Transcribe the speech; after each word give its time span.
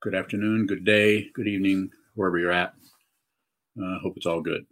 good 0.00 0.14
afternoon, 0.14 0.66
good 0.66 0.84
day, 0.84 1.28
good 1.34 1.48
evening, 1.48 1.90
wherever 2.14 2.38
you're 2.38 2.52
at. 2.52 2.72
Uh, 3.80 3.98
hope 4.00 4.16
it's 4.16 4.26
all 4.26 4.40
good. 4.40 4.64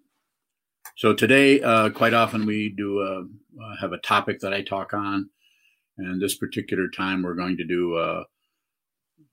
So 0.96 1.12
today, 1.12 1.60
uh, 1.60 1.90
quite 1.90 2.14
often 2.14 2.46
we 2.46 2.68
do 2.76 3.00
uh, 3.00 3.62
uh 3.62 3.76
have 3.80 3.92
a 3.92 3.98
topic 3.98 4.40
that 4.40 4.54
I 4.54 4.62
talk 4.62 4.94
on, 4.94 5.28
and 5.98 6.22
this 6.22 6.36
particular 6.36 6.88
time 6.88 7.22
we're 7.22 7.34
going 7.34 7.56
to 7.56 7.64
do 7.64 7.96
uh, 7.96 8.24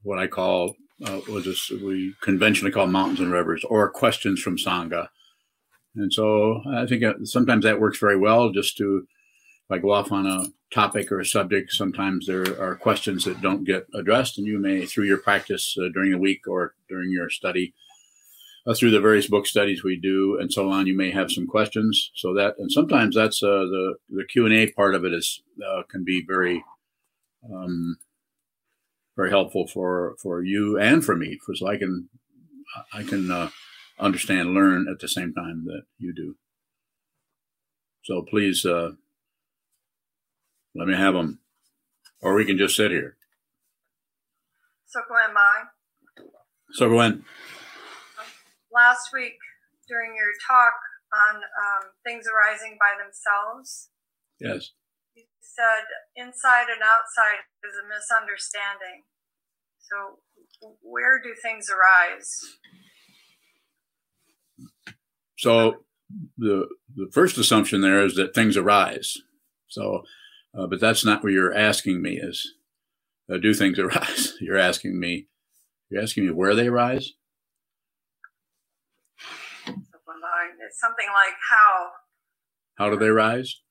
what 0.01 0.17
I 0.17 0.27
call 0.27 0.75
uh, 1.05 1.21
was 1.29 1.45
this 1.45 1.69
we 1.69 2.15
conventionally 2.21 2.71
call 2.71 2.87
mountains 2.87 3.19
and 3.19 3.31
rivers 3.31 3.63
or 3.63 3.89
questions 3.91 4.41
from 4.41 4.57
Sangha. 4.57 5.09
And 5.95 6.11
so 6.11 6.61
I 6.75 6.87
think 6.87 7.03
sometimes 7.27 7.65
that 7.65 7.79
works 7.79 7.99
very 7.99 8.17
well 8.17 8.49
just 8.49 8.77
to 8.77 9.05
if 9.65 9.71
I 9.71 9.77
go 9.77 9.91
off 9.91 10.11
on 10.11 10.27
a 10.27 10.47
topic 10.73 11.11
or 11.11 11.19
a 11.19 11.25
subject, 11.25 11.71
sometimes 11.71 12.27
there 12.27 12.59
are 12.61 12.75
questions 12.75 13.23
that 13.25 13.41
don't 13.41 13.63
get 13.63 13.87
addressed, 13.93 14.37
and 14.37 14.47
you 14.47 14.59
may, 14.59 14.85
through 14.85 15.05
your 15.05 15.17
practice 15.17 15.75
uh, 15.77 15.89
during 15.93 16.11
the 16.11 16.17
week 16.17 16.41
or 16.47 16.75
during 16.89 17.11
your 17.11 17.29
study, 17.29 17.73
uh, 18.65 18.73
through 18.73 18.91
the 18.91 18.99
various 18.99 19.27
book 19.27 19.45
studies 19.45 19.83
we 19.83 19.99
do 19.99 20.37
and 20.39 20.51
so 20.51 20.69
on, 20.69 20.87
you 20.87 20.95
may 20.95 21.11
have 21.11 21.31
some 21.31 21.47
questions. 21.47 22.11
So 22.15 22.33
that, 22.33 22.55
and 22.57 22.71
sometimes 22.71 23.15
that's 23.15 23.43
uh, 23.43 23.47
the 23.47 23.95
the 24.09 24.25
Q 24.25 24.45
and 24.45 24.55
A 24.55 24.71
part 24.71 24.95
of 24.95 25.05
it 25.05 25.13
is 25.13 25.41
uh, 25.65 25.83
can 25.89 26.03
be 26.03 26.23
very, 26.25 26.63
um, 27.51 27.97
very 29.15 29.29
helpful 29.29 29.67
for 29.67 30.15
for 30.21 30.43
you 30.43 30.79
and 30.79 31.03
for 31.03 31.15
me, 31.15 31.39
for 31.45 31.55
so 31.55 31.67
I 31.67 31.77
can 31.77 32.09
I 32.93 33.03
can 33.03 33.31
uh, 33.31 33.49
understand, 33.99 34.53
learn 34.53 34.87
at 34.89 34.99
the 34.99 35.07
same 35.07 35.33
time 35.33 35.65
that 35.65 35.83
you 35.97 36.13
do. 36.13 36.35
So 38.03 38.25
please 38.29 38.65
uh, 38.65 38.91
let 40.75 40.87
me 40.87 40.95
have 40.95 41.13
them. 41.13 41.39
Or 42.21 42.33
we 42.33 42.45
can 42.45 42.57
just 42.57 42.75
sit 42.75 42.91
here. 42.91 43.17
So 44.87 45.01
Gwen, 45.07 45.33
bye. 45.33 45.63
So 46.73 46.89
Gwen. 46.89 47.25
Last 48.71 49.09
week 49.13 49.37
during 49.87 50.15
your 50.15 50.31
talk 50.47 50.73
on 51.13 51.35
um, 51.35 51.91
things 52.05 52.25
arising 52.27 52.77
by 52.79 52.97
themselves. 52.97 53.89
Yes. 54.39 54.71
You 55.15 55.23
said 55.41 55.85
inside 56.15 56.67
and 56.71 56.81
outside 56.81 57.45
is 57.63 57.75
a 57.77 57.87
misunderstanding. 57.87 59.03
So 59.79 60.19
where 60.81 61.21
do 61.21 61.33
things 61.41 61.67
arise? 61.69 62.39
So 65.37 65.85
the 66.37 66.67
the 66.95 67.09
first 67.11 67.37
assumption 67.37 67.81
there 67.81 68.03
is 68.05 68.15
that 68.15 68.33
things 68.33 68.57
arise. 68.57 69.17
So 69.67 70.03
uh, 70.57 70.67
but 70.67 70.79
that's 70.79 71.05
not 71.05 71.23
what 71.23 71.33
you're 71.33 71.53
asking 71.53 72.01
me 72.01 72.17
is 72.17 72.53
uh, 73.31 73.37
do 73.37 73.53
things 73.53 73.79
arise? 73.79 74.33
You're 74.41 74.57
asking 74.57 74.99
me, 74.99 75.27
you're 75.89 76.03
asking 76.03 76.25
me 76.25 76.31
where 76.31 76.53
they 76.55 76.69
rise? 76.69 77.13
It's 80.73 80.79
something 80.79 81.07
like 81.13 81.35
how. 81.49 81.89
How 82.75 82.89
do 82.89 82.97
they 82.97 83.09
rise? 83.09 83.61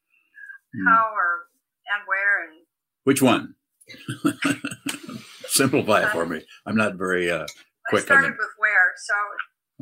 Hmm. 0.74 0.88
How 0.88 1.10
or 1.12 1.48
and 1.90 2.02
where 2.06 2.48
and. 2.48 2.66
Which 3.04 3.22
one? 3.22 3.54
Simplify 5.48 6.04
it 6.04 6.10
for 6.10 6.24
me. 6.24 6.42
I'm 6.66 6.76
not 6.76 6.94
very 6.94 7.30
uh, 7.30 7.46
quick. 7.88 8.02
I 8.02 8.04
started 8.04 8.32
with 8.38 8.54
where, 8.58 8.92
so 8.96 9.14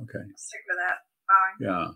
okay. 0.03 0.25
stick 0.37 0.61
with 0.69 0.79
that. 0.79 0.97
Bye. 1.29 1.53
Yeah. 1.61 1.89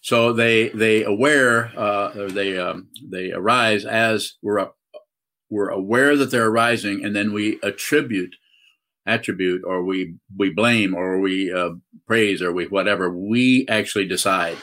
So 0.00 0.32
they 0.32 0.70
they 0.70 1.04
aware 1.04 1.72
uh, 1.76 2.28
they 2.28 2.58
um, 2.58 2.88
they 3.10 3.32
arise 3.32 3.84
as 3.84 4.34
we're 4.42 4.68
we're 5.50 5.68
aware 5.68 6.16
that 6.16 6.30
they're 6.30 6.48
arising, 6.48 7.04
and 7.04 7.14
then 7.14 7.32
we 7.32 7.58
attribute 7.62 8.36
attribute 9.06 9.62
or 9.66 9.82
we 9.84 10.14
we 10.36 10.50
blame 10.50 10.94
or 10.94 11.18
we 11.20 11.52
uh, 11.52 11.70
praise 12.06 12.40
or 12.42 12.52
we 12.52 12.66
whatever 12.66 13.10
we 13.10 13.66
actually 13.68 14.06
decide 14.06 14.56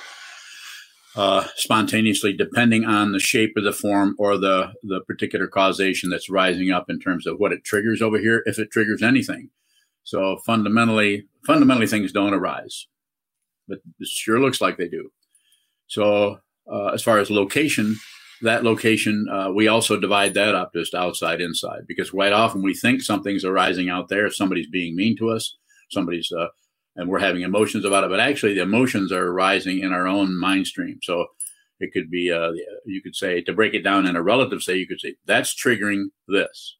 uh, 1.15 1.47
spontaneously 1.55 2.33
depending 2.33 2.85
on 2.85 3.11
the 3.11 3.19
shape 3.19 3.53
of 3.57 3.63
the 3.63 3.73
form 3.73 4.15
or 4.17 4.37
the 4.37 4.71
the 4.83 5.01
particular 5.07 5.47
causation 5.47 6.09
that's 6.09 6.29
rising 6.29 6.71
up 6.71 6.85
in 6.89 6.99
terms 6.99 7.27
of 7.27 7.37
what 7.37 7.51
it 7.51 7.63
triggers 7.63 8.01
over 8.01 8.19
here 8.19 8.43
if 8.45 8.59
it 8.59 8.71
triggers 8.71 9.03
anything. 9.03 9.49
So 10.03 10.37
fundamentally 10.45 11.27
fundamentally 11.45 11.87
things 11.87 12.11
don't 12.11 12.33
arise 12.33 12.87
but 13.67 13.79
it 13.99 14.07
sure 14.07 14.39
looks 14.39 14.61
like 14.61 14.77
they 14.77 14.87
do 14.87 15.09
so 15.87 16.39
uh, 16.71 16.87
as 16.87 17.01
far 17.01 17.17
as 17.19 17.29
location, 17.29 17.95
that 18.41 18.63
location, 18.63 19.27
uh, 19.31 19.51
we 19.51 19.67
also 19.67 19.99
divide 19.99 20.33
that 20.35 20.53
up 20.53 20.71
just 20.73 20.93
outside, 20.93 21.41
inside, 21.41 21.87
because 21.87 22.11
quite 22.11 22.33
often 22.33 22.61
we 22.61 22.73
think 22.73 23.01
something's 23.01 23.45
arising 23.45 23.89
out 23.89 24.09
there, 24.09 24.29
somebody's 24.29 24.67
being 24.67 24.95
mean 24.95 25.17
to 25.17 25.29
us, 25.29 25.57
somebody's, 25.89 26.31
uh, 26.31 26.47
and 26.95 27.09
we're 27.09 27.19
having 27.19 27.41
emotions 27.41 27.85
about 27.85 28.03
it. 28.03 28.09
But 28.09 28.19
actually, 28.19 28.53
the 28.53 28.61
emotions 28.61 29.11
are 29.11 29.27
arising 29.27 29.79
in 29.79 29.93
our 29.93 30.07
own 30.07 30.39
mind 30.39 30.67
stream. 30.67 30.99
So 31.03 31.25
it 31.79 31.91
could 31.93 32.09
be, 32.09 32.31
uh, 32.31 32.51
you 32.85 33.01
could 33.01 33.15
say, 33.15 33.41
to 33.41 33.53
break 33.53 33.73
it 33.73 33.83
down 33.83 34.07
in 34.07 34.15
a 34.15 34.23
relative 34.23 34.61
say, 34.61 34.77
you 34.77 34.87
could 34.87 34.99
say, 34.99 35.15
that's 35.25 35.55
triggering 35.55 36.05
this. 36.27 36.77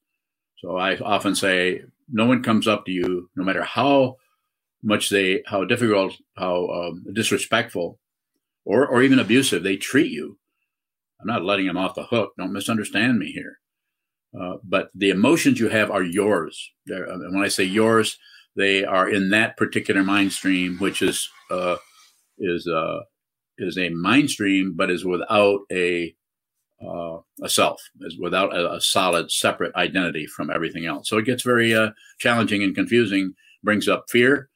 So 0.58 0.78
I 0.78 0.98
often 0.98 1.36
say, 1.36 1.82
no 2.10 2.26
one 2.26 2.42
comes 2.42 2.68
up 2.68 2.86
to 2.86 2.92
you, 2.92 3.30
no 3.36 3.44
matter 3.44 3.64
how 3.64 4.16
much 4.84 5.10
they, 5.10 5.44
how 5.46 5.66
difficult, 5.66 6.14
how 6.36 6.68
um, 6.70 7.06
disrespectful 7.14 8.00
or, 8.68 8.86
or 8.86 9.02
even 9.02 9.18
abusive 9.18 9.64
they 9.64 9.78
treat 9.78 10.12
you. 10.12 10.38
I'm 11.20 11.28
not 11.28 11.46
letting 11.46 11.66
them 11.66 11.78
off 11.78 11.96
the 11.96 12.04
hook. 12.04 12.34
Don't 12.38 12.52
misunderstand 12.54 13.18
me 13.18 13.32
here. 13.32 13.60
Uh, 14.40 14.58
but 14.64 14.90
the 14.94 15.10
emotions 15.10 15.60
you 15.60 15.70
have 15.70 15.90
are 15.90 16.04
yours. 16.04 16.72
They're, 16.86 17.06
and 17.06 17.34
when 17.34 17.44
I 17.44 17.48
say 17.48 17.64
yours, 17.64 18.20
they 18.56 18.84
are 18.84 19.10
in 19.10 19.30
that 19.30 19.56
particular 19.56 20.04
mind 20.04 20.34
stream, 20.34 20.78
which 20.78 21.02
is 21.02 21.30
uh, 21.50 21.78
is 22.38 22.68
uh, 22.68 23.00
is 23.58 23.78
a 23.78 23.90
mind 23.90 24.30
stream, 24.30 24.74
but 24.76 24.92
is 24.92 25.06
without 25.06 25.62
a 25.72 26.14
uh, 26.86 27.20
a 27.42 27.50
self, 27.50 27.82
is 28.02 28.18
without 28.20 28.56
a, 28.56 28.74
a, 28.74 28.82
solid, 28.82 29.32
separate 29.32 29.74
identity 29.76 30.28
from 30.28 30.52
everything 30.52 30.86
else. 30.86 31.10
So 31.10 31.18
it 31.18 31.26
gets 31.26 31.42
very 31.42 31.74
uh, 31.74 31.92
challenging 32.20 32.62
and 32.62 32.76
confusing. 32.76 33.34
Brings 33.64 33.88
up 33.88 34.06
fear, 34.10 34.50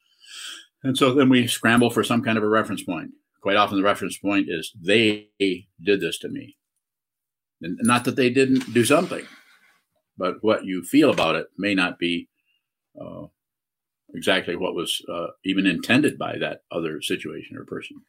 and 0.84 0.96
so 0.96 1.12
then 1.12 1.28
we 1.28 1.48
scramble 1.48 1.90
for 1.90 2.04
some 2.04 2.22
kind 2.22 2.38
of 2.38 2.44
a 2.44 2.48
reference 2.48 2.84
point 2.84 3.10
quite 3.42 3.56
often 3.56 3.76
the 3.76 3.84
reference 3.84 4.16
point 4.16 4.46
is 4.48 4.72
they 4.80 5.28
did 5.84 6.00
this 6.00 6.18
to 6.20 6.28
me. 6.28 6.56
And 7.60 7.78
not 7.82 8.04
that 8.04 8.16
they 8.16 8.30
didn't 8.30 8.72
do 8.72 8.84
something, 8.84 9.26
but 10.16 10.36
what 10.40 10.64
you 10.64 10.82
feel 10.82 11.10
about 11.10 11.36
it 11.36 11.48
may 11.58 11.74
not 11.74 11.98
be 11.98 12.28
uh, 13.00 13.26
exactly 14.14 14.56
what 14.56 14.74
was 14.74 15.02
uh, 15.12 15.28
even 15.44 15.66
intended 15.66 16.18
by 16.18 16.38
that 16.38 16.62
other 16.70 17.00
situation 17.02 17.56
or 17.56 17.64
person. 17.64 18.02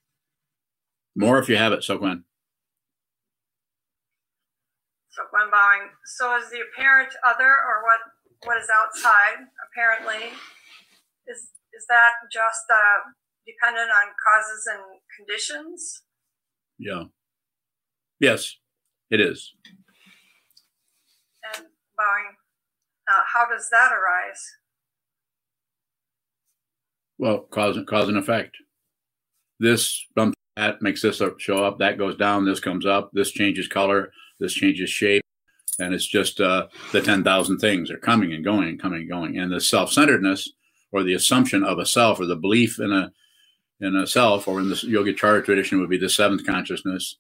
More 1.16 1.39
if 1.39 1.49
you 1.49 1.57
have 1.57 1.73
it, 1.73 1.83
so 1.83 1.97
Gwen. 1.97 2.23
So 5.09 5.23
Gwen 5.29 5.51
bowing. 5.51 5.89
So 6.05 6.35
is 6.38 6.49
the 6.49 6.61
apparent 6.61 7.13
other 7.25 7.49
or 7.49 7.83
what 7.83 7.99
what 8.45 8.57
is 8.57 8.67
outside 8.81 9.45
apparently 9.72 10.33
is 11.27 11.49
is 11.73 11.85
that 11.88 12.11
just 12.31 12.66
a 12.69 13.13
dependent 13.45 13.89
on 13.89 14.13
causes 14.23 14.67
and 14.73 14.83
conditions? 15.17 16.03
Yeah. 16.77 17.03
Yes, 18.19 18.55
it 19.09 19.19
is. 19.19 19.53
And 21.55 21.65
bowing, 21.97 22.35
uh, 23.11 23.21
how 23.33 23.47
does 23.47 23.67
that 23.71 23.91
arise? 23.91 24.41
Well, 27.17 27.39
cause, 27.39 27.77
and 27.77 27.87
cause 27.87 28.07
and 28.07 28.17
effect. 28.17 28.57
This 29.59 30.05
bump 30.15 30.33
that 30.55 30.81
makes 30.81 31.01
this 31.01 31.21
show 31.37 31.63
up, 31.63 31.79
that 31.79 31.97
goes 31.97 32.15
down, 32.15 32.45
this 32.45 32.59
comes 32.59 32.85
up, 32.85 33.11
this 33.13 33.31
changes 33.31 33.67
color, 33.67 34.11
this 34.39 34.53
changes 34.53 34.89
shape. 34.89 35.23
And 35.79 35.93
it's 35.93 36.05
just 36.05 36.39
uh, 36.39 36.67
the 36.91 37.01
10,000 37.01 37.57
things 37.57 37.89
are 37.89 37.97
coming 37.97 38.34
and 38.34 38.43
going 38.43 38.69
and 38.69 38.79
coming 38.79 39.01
and 39.01 39.09
going. 39.09 39.37
And 39.37 39.51
the 39.51 39.59
self 39.59 39.91
centeredness 39.91 40.49
or 40.91 41.03
the 41.03 41.16
assumption 41.16 41.63
of 41.63 41.79
a 41.79 41.85
self 41.85 42.19
or 42.19 42.25
the 42.25 42.35
belief 42.35 42.79
in 42.79 42.91
a 42.91 43.11
in 43.79 43.96
a 43.96 44.08
self, 44.08 44.47
or 44.47 44.59
in 44.59 44.70
the 44.70 44.75
Yogacara 44.75 45.43
tradition, 45.43 45.79
would 45.79 45.90
be 45.90 45.97
the 45.97 46.09
seventh 46.09 46.46
consciousness 46.46 47.17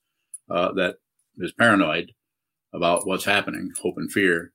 uh, 0.49 0.71
that 0.73 0.95
is 1.37 1.51
paranoid 1.51 2.11
about 2.73 3.05
what's 3.05 3.25
happening, 3.25 3.71
hope 3.81 3.95
and 3.97 4.11
fear. 4.11 4.51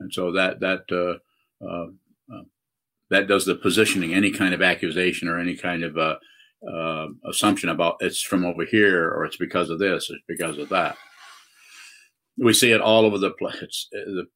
And 0.00 0.12
so 0.12 0.32
that 0.32 0.60
that 0.60 0.84
uh, 0.90 1.64
uh, 1.64 1.88
uh 2.32 2.42
that 3.10 3.26
does 3.26 3.44
the 3.44 3.54
positioning. 3.54 4.14
Any 4.14 4.30
kind 4.30 4.54
of 4.54 4.62
accusation 4.62 5.28
or 5.28 5.38
any 5.38 5.56
kind 5.56 5.82
of 5.82 5.96
uh, 5.96 6.16
uh, 6.66 7.08
assumption 7.28 7.68
about 7.68 7.96
it's 8.00 8.22
from 8.22 8.44
over 8.44 8.64
here 8.64 9.10
or 9.10 9.24
it's 9.24 9.36
because 9.36 9.70
of 9.70 9.78
this, 9.78 10.10
it's 10.10 10.22
because 10.28 10.58
of 10.58 10.68
that. 10.68 10.96
We 12.36 12.52
see 12.52 12.72
it 12.72 12.80
all 12.80 13.04
over 13.04 13.18
the 13.18 13.30
place. 13.32 13.88
The 13.90 14.26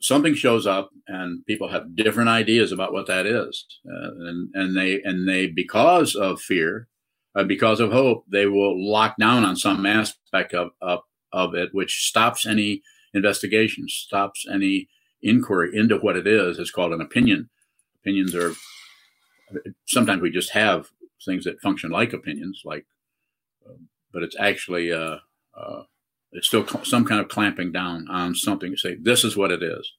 something 0.00 0.34
shows 0.34 0.66
up 0.66 0.90
and 1.06 1.44
people 1.46 1.68
have 1.68 1.94
different 1.94 2.28
ideas 2.28 2.72
about 2.72 2.92
what 2.92 3.06
that 3.06 3.26
is 3.26 3.64
uh, 3.86 4.10
and 4.28 4.50
and 4.54 4.76
they 4.76 5.00
and 5.02 5.28
they 5.28 5.46
because 5.46 6.14
of 6.14 6.40
fear 6.40 6.88
uh, 7.36 7.44
because 7.44 7.78
of 7.78 7.92
hope 7.92 8.24
they 8.30 8.46
will 8.46 8.74
lock 8.90 9.14
down 9.18 9.44
on 9.44 9.54
some 9.56 9.86
aspect 9.86 10.52
of, 10.54 10.70
of 10.80 11.00
of 11.32 11.54
it 11.54 11.70
which 11.72 12.08
stops 12.08 12.46
any 12.46 12.82
investigation 13.14 13.84
stops 13.88 14.44
any 14.52 14.88
inquiry 15.22 15.70
into 15.74 15.96
what 15.96 16.16
it 16.16 16.26
is 16.26 16.58
it's 16.58 16.70
called 16.70 16.92
an 16.92 17.00
opinion. 17.00 17.48
Opinions 18.00 18.34
are 18.34 18.54
sometimes 19.86 20.22
we 20.22 20.30
just 20.30 20.50
have 20.52 20.88
things 21.24 21.44
that 21.44 21.60
function 21.60 21.90
like 21.90 22.12
opinions, 22.12 22.62
like, 22.64 22.86
uh, 23.68 23.74
but 24.12 24.22
it's 24.22 24.36
actually 24.38 24.92
it's 26.32 26.46
still 26.46 26.66
cl- 26.66 26.84
some 26.84 27.04
kind 27.04 27.20
of 27.20 27.28
clamping 27.28 27.72
down 27.72 28.06
on 28.08 28.34
something. 28.34 28.76
Say 28.76 28.96
this 29.00 29.24
is 29.24 29.36
what 29.36 29.50
it 29.50 29.62
is. 29.62 29.92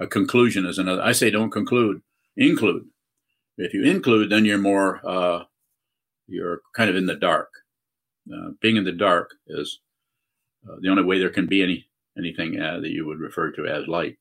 A 0.00 0.06
conclusion 0.06 0.66
is 0.66 0.78
another. 0.78 1.02
I 1.02 1.12
say 1.12 1.30
don't 1.30 1.50
conclude, 1.50 2.02
include. 2.36 2.86
If 3.56 3.72
you 3.72 3.84
include, 3.84 4.30
then 4.30 4.44
you're 4.44 4.58
more 4.58 5.00
uh, 5.06 5.44
you're 6.26 6.60
kind 6.74 6.90
of 6.90 6.96
in 6.96 7.06
the 7.06 7.14
dark. 7.14 7.48
Uh, 8.32 8.50
being 8.60 8.76
in 8.76 8.84
the 8.84 8.92
dark 8.92 9.34
is 9.46 9.80
uh, 10.68 10.76
the 10.80 10.88
only 10.88 11.04
way 11.04 11.18
there 11.18 11.30
can 11.30 11.46
be 11.46 11.62
any 11.62 11.86
anything 12.16 12.60
uh, 12.60 12.80
that 12.80 12.90
you 12.90 13.06
would 13.06 13.18
refer 13.18 13.50
to 13.52 13.66
as 13.66 13.86
light. 13.86 14.16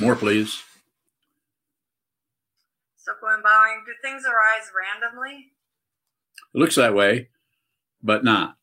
More, 0.00 0.14
please. 0.14 0.62
So, 2.96 3.12
Gwen 3.20 3.42
Bowing, 3.42 3.82
do 3.86 3.92
things 4.02 4.22
arise 4.24 4.70
randomly? 4.76 5.52
It 6.54 6.58
looks 6.58 6.76
that 6.76 6.94
way, 6.94 7.30
but 8.02 8.22
not. 8.22 8.57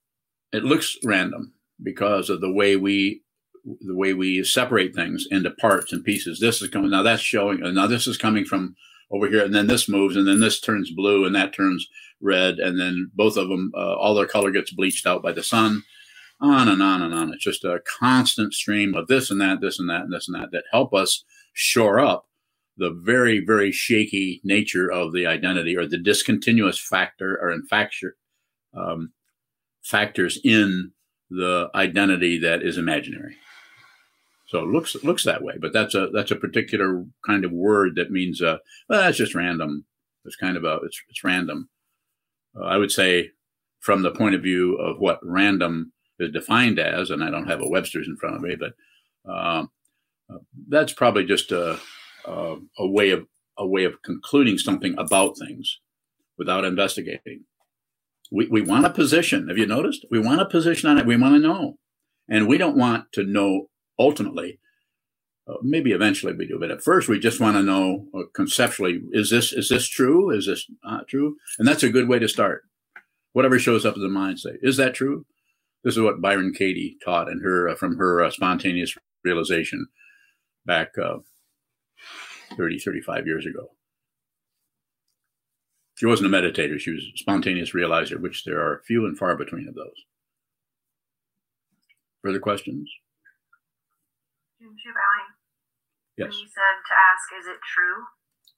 It 0.51 0.63
looks 0.63 0.97
random 1.03 1.53
because 1.81 2.29
of 2.29 2.41
the 2.41 2.51
way 2.51 2.75
we 2.75 3.21
the 3.81 3.95
way 3.95 4.13
we 4.13 4.43
separate 4.43 4.93
things 4.93 5.25
into 5.31 5.49
parts 5.49 5.91
and 5.91 6.03
pieces. 6.03 6.39
This 6.39 6.61
is 6.61 6.69
coming 6.69 6.91
now. 6.91 7.01
That's 7.01 7.21
showing. 7.21 7.61
Now 7.73 7.87
this 7.87 8.05
is 8.05 8.17
coming 8.17 8.45
from 8.45 8.75
over 9.11 9.27
here, 9.27 9.43
and 9.43 9.53
then 9.53 9.67
this 9.67 9.89
moves, 9.89 10.15
and 10.15 10.27
then 10.27 10.39
this 10.39 10.59
turns 10.59 10.91
blue, 10.91 11.25
and 11.25 11.35
that 11.35 11.53
turns 11.53 11.87
red, 12.21 12.59
and 12.59 12.79
then 12.79 13.11
both 13.13 13.37
of 13.37 13.49
them, 13.49 13.71
uh, 13.75 13.95
all 13.95 14.13
their 14.13 14.27
color 14.27 14.51
gets 14.51 14.71
bleached 14.71 15.05
out 15.05 15.23
by 15.23 15.31
the 15.31 15.43
sun. 15.43 15.83
On 16.41 16.67
and 16.67 16.83
on 16.83 17.01
and 17.01 17.13
on. 17.13 17.33
It's 17.33 17.43
just 17.43 17.63
a 17.63 17.81
constant 17.87 18.53
stream 18.53 18.93
of 18.93 19.07
this 19.07 19.31
and 19.31 19.39
that, 19.39 19.61
this 19.61 19.79
and 19.79 19.89
that, 19.89 20.01
and 20.01 20.13
this 20.13 20.27
and 20.27 20.35
that 20.35 20.51
that 20.51 20.65
help 20.69 20.93
us 20.93 21.23
shore 21.53 21.99
up 21.99 22.27
the 22.77 22.91
very, 22.91 23.39
very 23.39 23.71
shaky 23.71 24.41
nature 24.43 24.91
of 24.91 25.13
the 25.13 25.25
identity 25.25 25.77
or 25.77 25.87
the 25.87 25.97
discontinuous 25.97 26.79
factor 26.79 27.39
or 27.41 27.51
in 27.51 27.65
factor, 27.65 28.17
um, 28.73 29.13
factors 29.85 30.39
in 30.43 30.91
the 31.29 31.69
identity 31.75 32.39
that 32.39 32.61
is 32.61 32.77
imaginary. 32.77 33.37
So 34.47 34.59
it 34.59 34.67
looks 34.67 34.95
looks 35.03 35.23
that 35.23 35.41
way, 35.41 35.55
but 35.59 35.73
that's 35.73 35.95
a 35.95 36.09
that's 36.13 36.31
a 36.31 36.35
particular 36.35 37.05
kind 37.25 37.45
of 37.45 37.51
word 37.51 37.93
that 37.95 38.11
means 38.11 38.41
uh, 38.41 38.57
well, 38.89 39.01
that's 39.01 39.17
just 39.17 39.35
random. 39.35 39.85
It's 40.23 40.35
kind 40.35 40.57
of 40.57 40.63
a 40.63 40.79
it's 40.83 41.01
it's 41.09 41.23
random. 41.23 41.69
Uh, 42.55 42.65
I 42.65 42.77
would 42.77 42.91
say, 42.91 43.31
from 43.79 44.03
the 44.03 44.11
point 44.11 44.35
of 44.35 44.43
view 44.43 44.75
of 44.75 44.99
what 44.99 45.19
random 45.23 45.93
is 46.19 46.31
defined 46.31 46.79
as, 46.79 47.09
and 47.09 47.23
I 47.23 47.29
don't 47.29 47.47
have 47.47 47.61
a 47.61 47.69
Webster's 47.69 48.07
in 48.07 48.17
front 48.17 48.35
of 48.35 48.41
me, 48.41 48.55
but 48.55 48.73
uh, 49.29 49.65
that's 50.69 50.93
probably 50.93 51.25
just 51.25 51.51
a, 51.51 51.79
a, 52.25 52.55
a 52.77 52.87
way 52.87 53.09
of 53.09 53.27
a 53.57 53.65
way 53.65 53.83
of 53.83 54.01
concluding 54.03 54.57
something 54.57 54.95
about 54.97 55.37
things 55.37 55.79
without 56.37 56.65
investigating. 56.65 57.45
We, 58.31 58.47
we 58.47 58.61
want 58.61 58.85
a 58.85 58.89
position. 58.89 59.47
Have 59.49 59.57
you 59.57 59.65
noticed? 59.65 60.05
We 60.09 60.19
want 60.19 60.41
a 60.41 60.45
position 60.45 60.89
on 60.89 60.97
it. 60.97 61.05
We 61.05 61.17
want 61.17 61.35
to 61.35 61.39
know. 61.39 61.77
And 62.27 62.47
we 62.47 62.57
don't 62.57 62.77
want 62.77 63.11
to 63.13 63.23
know 63.23 63.69
ultimately, 63.99 64.59
uh, 65.47 65.55
maybe 65.61 65.91
eventually 65.91 66.33
we 66.33 66.47
do, 66.47 66.57
but 66.59 66.71
at 66.71 66.83
first 66.83 67.07
we 67.07 67.19
just 67.19 67.39
want 67.39 67.55
to 67.55 67.61
know 67.61 68.07
uh, 68.15 68.23
conceptually: 68.33 69.01
is 69.11 69.29
this 69.29 69.53
is 69.53 69.69
this 69.69 69.87
true? 69.87 70.31
Is 70.31 70.47
this 70.47 70.65
not 70.83 71.07
true? 71.07 71.35
And 71.59 71.67
that's 71.67 71.83
a 71.83 71.89
good 71.89 72.07
way 72.07 72.17
to 72.17 72.27
start. 72.27 72.63
Whatever 73.33 73.59
shows 73.59 73.85
up 73.85 73.95
in 73.95 74.01
the 74.01 74.09
mind, 74.09 74.39
say, 74.39 74.57
is 74.61 74.77
that 74.77 74.95
true? 74.95 75.25
This 75.83 75.97
is 75.97 76.01
what 76.01 76.21
Byron 76.21 76.51
Katie 76.51 76.97
taught 77.03 77.29
in 77.29 77.41
her 77.41 77.69
uh, 77.69 77.75
from 77.75 77.97
her 77.97 78.23
uh, 78.23 78.31
spontaneous 78.31 78.97
realization 79.23 79.87
back 80.65 80.97
uh, 80.97 81.17
30, 82.57 82.79
35 82.79 83.27
years 83.27 83.45
ago. 83.45 83.69
She 85.95 86.05
wasn't 86.05 86.33
a 86.33 86.37
meditator; 86.37 86.79
she 86.79 86.91
was 86.91 87.03
a 87.03 87.17
spontaneous 87.17 87.71
realizer, 87.71 88.19
which 88.19 88.43
there 88.43 88.59
are 88.59 88.83
few 88.85 89.05
and 89.05 89.17
far 89.17 89.35
between 89.35 89.67
of 89.67 89.75
those. 89.75 90.05
Further 92.21 92.39
questions? 92.39 92.89
Yes. 96.17 96.31
When 96.31 96.39
you 96.39 96.47
said 96.47 96.75
to 96.87 96.93
ask, 96.95 97.23
is 97.39 97.47
it 97.47 97.59
true? 97.73 98.03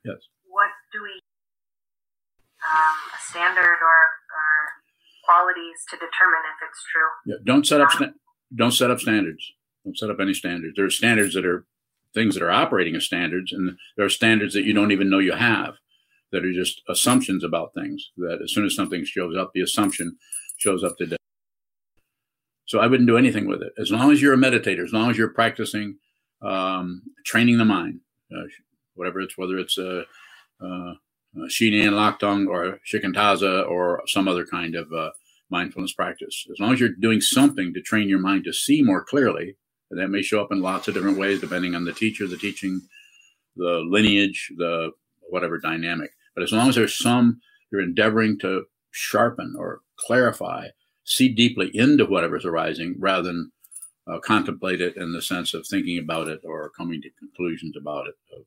Yes. 0.05 0.21
What 0.45 0.69
do 0.93 1.01
we, 1.01 1.19
um, 2.61 2.95
a 3.13 3.19
standard 3.19 3.77
or, 3.81 3.99
or 4.29 4.51
qualities 5.25 5.81
to 5.89 5.95
determine 5.95 6.43
if 6.53 6.69
it's 6.69 6.83
true? 6.93 7.09
Yeah. 7.25 7.41
Don't 7.43 7.65
set 7.65 7.81
up, 7.81 7.91
sta- 7.91 8.13
don't 8.55 8.71
set 8.71 8.91
up 8.91 8.99
standards. 8.99 9.43
Don't 9.83 9.97
set 9.97 10.09
up 10.09 10.19
any 10.19 10.33
standards. 10.33 10.75
There 10.75 10.85
are 10.85 10.91
standards 10.91 11.33
that 11.33 11.45
are 11.45 11.65
things 12.13 12.35
that 12.35 12.43
are 12.43 12.51
operating 12.51 12.95
as 12.95 13.05
standards, 13.05 13.51
and 13.51 13.77
there 13.95 14.05
are 14.05 14.09
standards 14.09 14.53
that 14.53 14.63
you 14.63 14.73
don't 14.73 14.91
even 14.91 15.09
know 15.09 15.19
you 15.19 15.33
have 15.33 15.75
that 16.31 16.45
are 16.45 16.53
just 16.53 16.81
assumptions 16.89 17.43
about 17.43 17.73
things. 17.73 18.11
That 18.17 18.39
as 18.43 18.53
soon 18.53 18.65
as 18.65 18.75
something 18.75 19.05
shows 19.05 19.35
up, 19.37 19.51
the 19.53 19.61
assumption 19.61 20.17
shows 20.57 20.83
up 20.83 20.97
today. 20.97 21.17
So 22.65 22.79
I 22.79 22.87
wouldn't 22.87 23.07
do 23.07 23.17
anything 23.17 23.47
with 23.47 23.61
it. 23.61 23.71
As 23.77 23.91
long 23.91 24.11
as 24.11 24.21
you're 24.21 24.33
a 24.33 24.37
meditator, 24.37 24.83
as 24.83 24.91
long 24.91 25.09
as 25.09 25.17
you're 25.17 25.29
practicing 25.29 25.97
um, 26.41 27.01
training 27.25 27.57
the 27.57 27.65
mind, 27.65 28.01
uh, 28.31 28.43
whatever 28.95 29.21
it's, 29.21 29.37
whether 29.37 29.57
it's 29.57 29.77
a, 29.77 30.03
a, 30.59 30.65
a 30.65 31.47
Shinan 31.49 31.93
Lakdong 31.93 32.47
or 32.47 32.79
Shikantaza 32.85 33.67
or 33.67 34.01
some 34.07 34.27
other 34.27 34.45
kind 34.45 34.75
of 34.75 34.91
uh, 34.91 35.11
mindfulness 35.49 35.93
practice. 35.93 36.45
As 36.51 36.59
long 36.59 36.73
as 36.73 36.79
you're 36.81 36.89
doing 36.89 37.21
something 37.21 37.73
to 37.73 37.81
train 37.81 38.09
your 38.09 38.19
mind 38.19 38.43
to 38.43 38.53
see 38.53 38.81
more 38.81 39.03
clearly, 39.03 39.55
and 39.89 39.99
that 39.99 40.09
may 40.09 40.21
show 40.21 40.41
up 40.41 40.51
in 40.51 40.61
lots 40.61 40.89
of 40.89 40.93
different 40.93 41.17
ways 41.17 41.39
depending 41.39 41.73
on 41.73 41.85
the 41.85 41.93
teacher, 41.93 42.27
the 42.27 42.37
teaching, 42.37 42.81
the 43.55 43.81
lineage, 43.87 44.51
the 44.57 44.91
whatever 45.29 45.57
dynamic. 45.57 46.11
But 46.37 46.43
as 46.43 46.51
long 46.51 46.69
as 46.69 46.75
there's 46.75 46.95
some, 46.95 47.41
you're 47.71 47.81
endeavoring 47.81 48.37
to 48.41 48.65
sharpen 48.91 49.55
or 49.57 49.81
clarify, 49.97 50.67
see 51.03 51.29
deeply 51.29 51.71
into 51.73 52.05
whatever's 52.05 52.45
arising 52.45 52.95
rather 52.99 53.23
than 53.23 53.51
uh, 54.07 54.19
contemplate 54.19 54.79
it 54.79 54.95
in 54.97 55.13
the 55.13 55.21
sense 55.23 55.55
of 55.55 55.65
thinking 55.65 55.97
about 55.97 56.27
it 56.27 56.41
or 56.43 56.69
coming 56.77 57.01
to 57.01 57.09
conclusions 57.17 57.75
about 57.75 58.05
it 58.05 58.13
of 58.37 58.45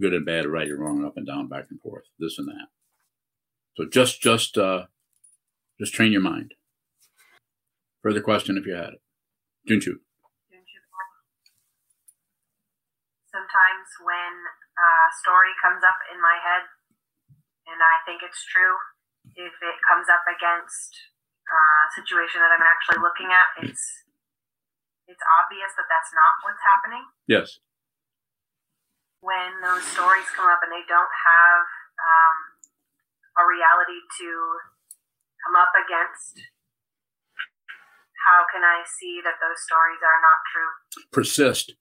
good 0.00 0.14
and 0.14 0.24
bad, 0.24 0.46
right 0.46 0.68
and 0.68 0.78
wrong, 0.78 1.04
up 1.04 1.16
and 1.16 1.26
down, 1.26 1.48
back 1.48 1.66
and 1.70 1.80
forth, 1.80 2.04
this 2.20 2.38
and 2.38 2.46
that. 2.46 2.68
So 3.76 3.84
just 3.90 4.22
just 4.22 4.56
uh, 4.56 4.84
just 5.80 5.92
train 5.92 6.12
your 6.12 6.20
mind. 6.20 6.54
Further 8.04 8.20
question 8.20 8.56
if 8.56 8.64
you 8.64 8.74
had 8.74 8.94
it. 8.94 9.02
Junchu. 9.68 9.98
Sometimes 13.26 13.88
when 14.06 14.34
a 14.78 14.88
story 15.18 15.50
comes 15.58 15.82
up 15.82 15.98
in 16.14 16.22
my 16.22 16.38
head 16.38 16.62
and 17.66 17.78
I 17.78 17.96
think 18.04 18.22
it's 18.22 18.42
true, 18.48 18.76
if 19.38 19.54
it 19.54 19.76
comes 19.86 20.10
up 20.10 20.26
against 20.26 20.92
a 21.46 21.62
situation 21.94 22.42
that 22.42 22.54
I'm 22.54 22.64
actually 22.64 23.00
looking 23.02 23.30
at, 23.30 23.66
it's 23.66 23.84
it's 25.10 25.24
obvious 25.42 25.70
that 25.76 25.90
that's 25.90 26.12
not 26.14 26.32
what's 26.46 26.62
happening. 26.62 27.04
Yes. 27.28 27.60
When 29.20 29.60
those 29.60 29.84
stories 29.92 30.26
come 30.34 30.48
up 30.48 30.62
and 30.62 30.72
they 30.72 30.86
don't 30.88 31.14
have 31.14 31.62
um, 32.00 32.36
a 33.38 33.44
reality 33.44 33.98
to 33.98 34.30
come 35.44 35.54
up 35.58 35.74
against, 35.74 36.42
how 38.26 38.46
can 38.50 38.62
I 38.62 38.86
see 38.86 39.20
that 39.22 39.38
those 39.42 39.60
stories 39.62 40.00
are 40.02 40.20
not 40.22 40.38
true? 40.50 40.70
Persist, 41.10 41.74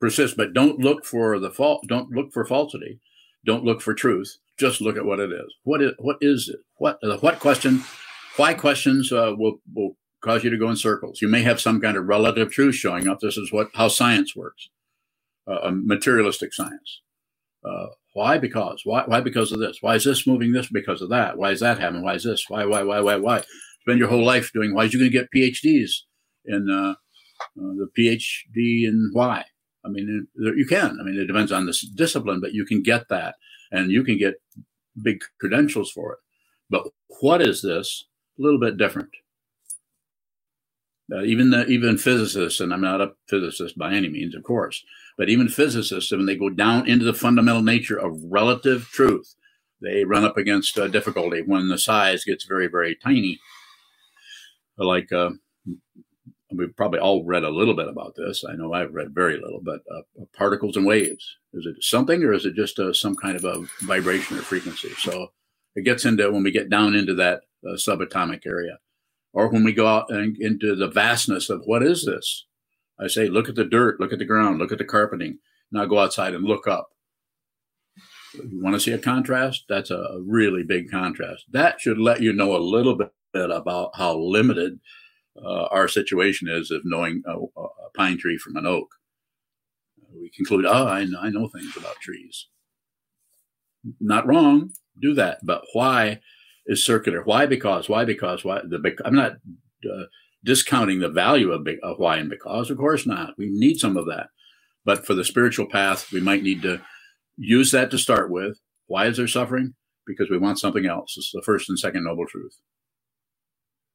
persist, 0.00 0.36
but 0.36 0.52
don't 0.52 0.78
look 0.78 1.04
for 1.04 1.38
the 1.38 1.50
fault. 1.50 1.84
Don't 1.88 2.12
look 2.12 2.32
for 2.32 2.44
falsity. 2.44 3.00
Don't 3.44 3.64
look 3.64 3.80
for 3.80 3.94
truth. 3.94 4.38
Just 4.60 4.80
look 4.80 4.96
at 4.96 5.06
what 5.06 5.20
it 5.20 5.32
is. 5.32 5.54
What 5.64 5.82
is 5.82 5.92
what 5.98 6.18
is 6.20 6.50
it? 6.52 6.60
What 6.76 6.98
uh, 7.02 7.16
what 7.18 7.40
question? 7.40 7.82
Why 8.36 8.54
questions 8.54 9.10
uh, 9.10 9.32
will 9.36 9.56
will 9.74 9.96
cause 10.20 10.44
you 10.44 10.50
to 10.50 10.58
go 10.58 10.68
in 10.68 10.76
circles. 10.76 11.22
You 11.22 11.28
may 11.28 11.42
have 11.42 11.60
some 11.60 11.80
kind 11.80 11.96
of 11.96 12.06
relative 12.06 12.52
truth 12.52 12.74
showing 12.74 13.08
up. 13.08 13.20
This 13.20 13.36
is 13.36 13.52
what 13.52 13.70
how 13.74 13.88
science 13.88 14.36
works, 14.36 14.68
uh, 15.50 15.60
a 15.62 15.72
materialistic 15.72 16.52
science. 16.52 17.02
Uh, 17.64 17.86
why? 18.14 18.38
Because. 18.38 18.82
Why? 18.84 19.04
Why? 19.06 19.20
Because 19.20 19.52
of 19.52 19.60
this. 19.60 19.78
Why 19.80 19.94
is 19.94 20.04
this 20.04 20.26
moving 20.26 20.52
this? 20.52 20.68
Because 20.70 21.02
of 21.02 21.10
that. 21.10 21.38
Why 21.38 21.50
is 21.50 21.60
that 21.60 21.78
happening? 21.78 22.02
Why 22.02 22.14
is 22.14 22.24
this? 22.24 22.44
Why? 22.48 22.64
Why? 22.64 22.82
Why? 22.82 23.00
Why? 23.00 23.16
Why? 23.16 23.42
Spend 23.82 23.98
your 23.98 24.08
whole 24.08 24.24
life 24.24 24.50
doing. 24.52 24.74
Why? 24.74 24.84
Is 24.84 24.92
you 24.92 25.00
going 25.00 25.10
to 25.10 25.18
get 25.18 25.28
PhDs 25.34 25.90
in 26.44 26.70
uh, 26.70 26.92
uh, 26.92 26.94
the 27.54 27.88
PhD 27.98 28.86
in 28.86 29.10
why? 29.12 29.44
I 29.84 29.88
mean, 29.88 30.26
you 30.36 30.66
can. 30.68 30.98
I 31.00 31.04
mean, 31.04 31.18
it 31.18 31.26
depends 31.26 31.52
on 31.52 31.66
the 31.66 31.74
discipline, 31.94 32.40
but 32.40 32.52
you 32.52 32.66
can 32.66 32.82
get 32.82 33.08
that, 33.08 33.36
and 33.70 33.90
you 33.90 34.04
can 34.04 34.18
get 34.18 34.42
big 35.00 35.20
credentials 35.40 35.90
for 35.90 36.12
it. 36.12 36.18
But 36.68 36.88
what 37.20 37.42
is 37.42 37.62
this? 37.62 38.04
A 38.38 38.42
little 38.42 38.60
bit 38.60 38.76
different. 38.76 39.10
Uh, 41.12 41.22
even 41.22 41.50
the, 41.50 41.66
even 41.66 41.98
physicists, 41.98 42.60
and 42.60 42.72
I'm 42.72 42.80
not 42.80 43.00
a 43.00 43.12
physicist 43.28 43.76
by 43.76 43.92
any 43.92 44.08
means, 44.08 44.34
of 44.34 44.44
course, 44.44 44.84
but 45.18 45.28
even 45.28 45.48
physicists, 45.48 46.12
when 46.12 46.26
they 46.26 46.36
go 46.36 46.50
down 46.50 46.88
into 46.88 47.04
the 47.04 47.12
fundamental 47.12 47.62
nature 47.62 47.98
of 47.98 48.22
relative 48.22 48.88
truth, 48.92 49.34
they 49.82 50.04
run 50.04 50.24
up 50.24 50.36
against 50.36 50.78
uh, 50.78 50.86
difficulty 50.86 51.42
when 51.44 51.68
the 51.68 51.78
size 51.78 52.24
gets 52.24 52.44
very, 52.44 52.68
very 52.68 52.94
tiny. 52.94 53.40
Like 54.78 55.12
uh, 55.12 55.30
we've 56.52 56.76
probably 56.76 57.00
all 57.00 57.24
read 57.24 57.44
a 57.44 57.50
little 57.50 57.74
bit 57.74 57.88
about 57.88 58.14
this. 58.16 58.44
I 58.48 58.54
know 58.54 58.72
I've 58.72 58.94
read 58.94 59.14
very 59.14 59.40
little, 59.40 59.60
but 59.62 59.80
uh, 59.94 60.02
particles 60.36 60.76
and 60.76 60.86
waves. 60.86 61.36
Is 61.52 61.66
it 61.66 61.82
something 61.82 62.22
or 62.22 62.32
is 62.32 62.46
it 62.46 62.54
just 62.54 62.78
uh, 62.78 62.92
some 62.92 63.14
kind 63.14 63.36
of 63.36 63.44
a 63.44 63.64
vibration 63.82 64.38
or 64.38 64.42
frequency? 64.42 64.90
So 64.98 65.32
it 65.74 65.84
gets 65.84 66.04
into 66.04 66.30
when 66.30 66.42
we 66.42 66.50
get 66.50 66.70
down 66.70 66.94
into 66.94 67.14
that 67.14 67.42
uh, 67.66 67.74
subatomic 67.74 68.46
area 68.46 68.78
or 69.32 69.48
when 69.48 69.64
we 69.64 69.72
go 69.72 69.86
out 69.86 70.10
and 70.10 70.36
into 70.40 70.74
the 70.74 70.88
vastness 70.88 71.50
of 71.50 71.62
what 71.64 71.82
is 71.82 72.04
this? 72.04 72.46
I 72.98 73.06
say, 73.06 73.28
look 73.28 73.48
at 73.48 73.54
the 73.54 73.64
dirt, 73.64 74.00
look 74.00 74.12
at 74.12 74.18
the 74.18 74.24
ground, 74.24 74.58
look 74.58 74.72
at 74.72 74.78
the 74.78 74.84
carpeting. 74.84 75.38
Now 75.72 75.86
go 75.86 75.98
outside 75.98 76.34
and 76.34 76.44
look 76.44 76.66
up. 76.66 76.90
You 78.34 78.62
want 78.62 78.74
to 78.74 78.80
see 78.80 78.92
a 78.92 78.98
contrast? 78.98 79.64
That's 79.68 79.90
a 79.90 80.20
really 80.20 80.62
big 80.62 80.90
contrast. 80.90 81.46
That 81.50 81.80
should 81.80 81.98
let 81.98 82.20
you 82.20 82.32
know 82.32 82.56
a 82.56 82.58
little 82.58 82.96
bit 82.96 83.10
about 83.34 83.92
how 83.94 84.18
limited 84.18 84.80
uh, 85.36 85.64
our 85.70 85.88
situation 85.88 86.48
is 86.48 86.70
of 86.70 86.82
knowing 86.84 87.22
a, 87.26 87.32
a, 87.32 87.68
pine 87.94 88.18
tree 88.18 88.38
from 88.38 88.56
an 88.56 88.66
oak. 88.66 88.88
We 90.12 90.30
conclude, 90.30 90.66
oh, 90.66 90.86
I 90.86 91.04
know, 91.04 91.20
I 91.20 91.30
know 91.30 91.48
things 91.48 91.76
about 91.76 92.00
trees. 92.00 92.46
Not 94.00 94.26
wrong, 94.26 94.72
do 95.00 95.14
that. 95.14 95.38
But 95.42 95.62
why 95.72 96.20
is 96.66 96.84
circular? 96.84 97.22
Why? 97.22 97.46
Because. 97.46 97.88
Why? 97.88 98.04
Because. 98.04 98.44
Why? 98.44 98.60
The 98.60 98.96
I'm 99.04 99.14
not 99.14 99.32
uh, 99.84 100.04
discounting 100.44 101.00
the 101.00 101.08
value 101.08 101.52
of, 101.52 101.66
of 101.82 101.98
why 101.98 102.16
and 102.16 102.28
because. 102.30 102.70
Of 102.70 102.78
course 102.78 103.06
not. 103.06 103.34
We 103.38 103.48
need 103.50 103.78
some 103.78 103.96
of 103.96 104.06
that. 104.06 104.28
But 104.84 105.06
for 105.06 105.14
the 105.14 105.24
spiritual 105.24 105.66
path, 105.66 106.10
we 106.12 106.20
might 106.20 106.42
need 106.42 106.62
to 106.62 106.80
use 107.36 107.70
that 107.70 107.90
to 107.90 107.98
start 107.98 108.30
with. 108.30 108.58
Why 108.86 109.06
is 109.06 109.16
there 109.16 109.28
suffering? 109.28 109.74
Because 110.06 110.30
we 110.30 110.38
want 110.38 110.58
something 110.58 110.86
else. 110.86 111.14
It's 111.16 111.30
the 111.32 111.42
first 111.44 111.68
and 111.68 111.78
second 111.78 112.04
noble 112.04 112.26
truth. 112.26 112.56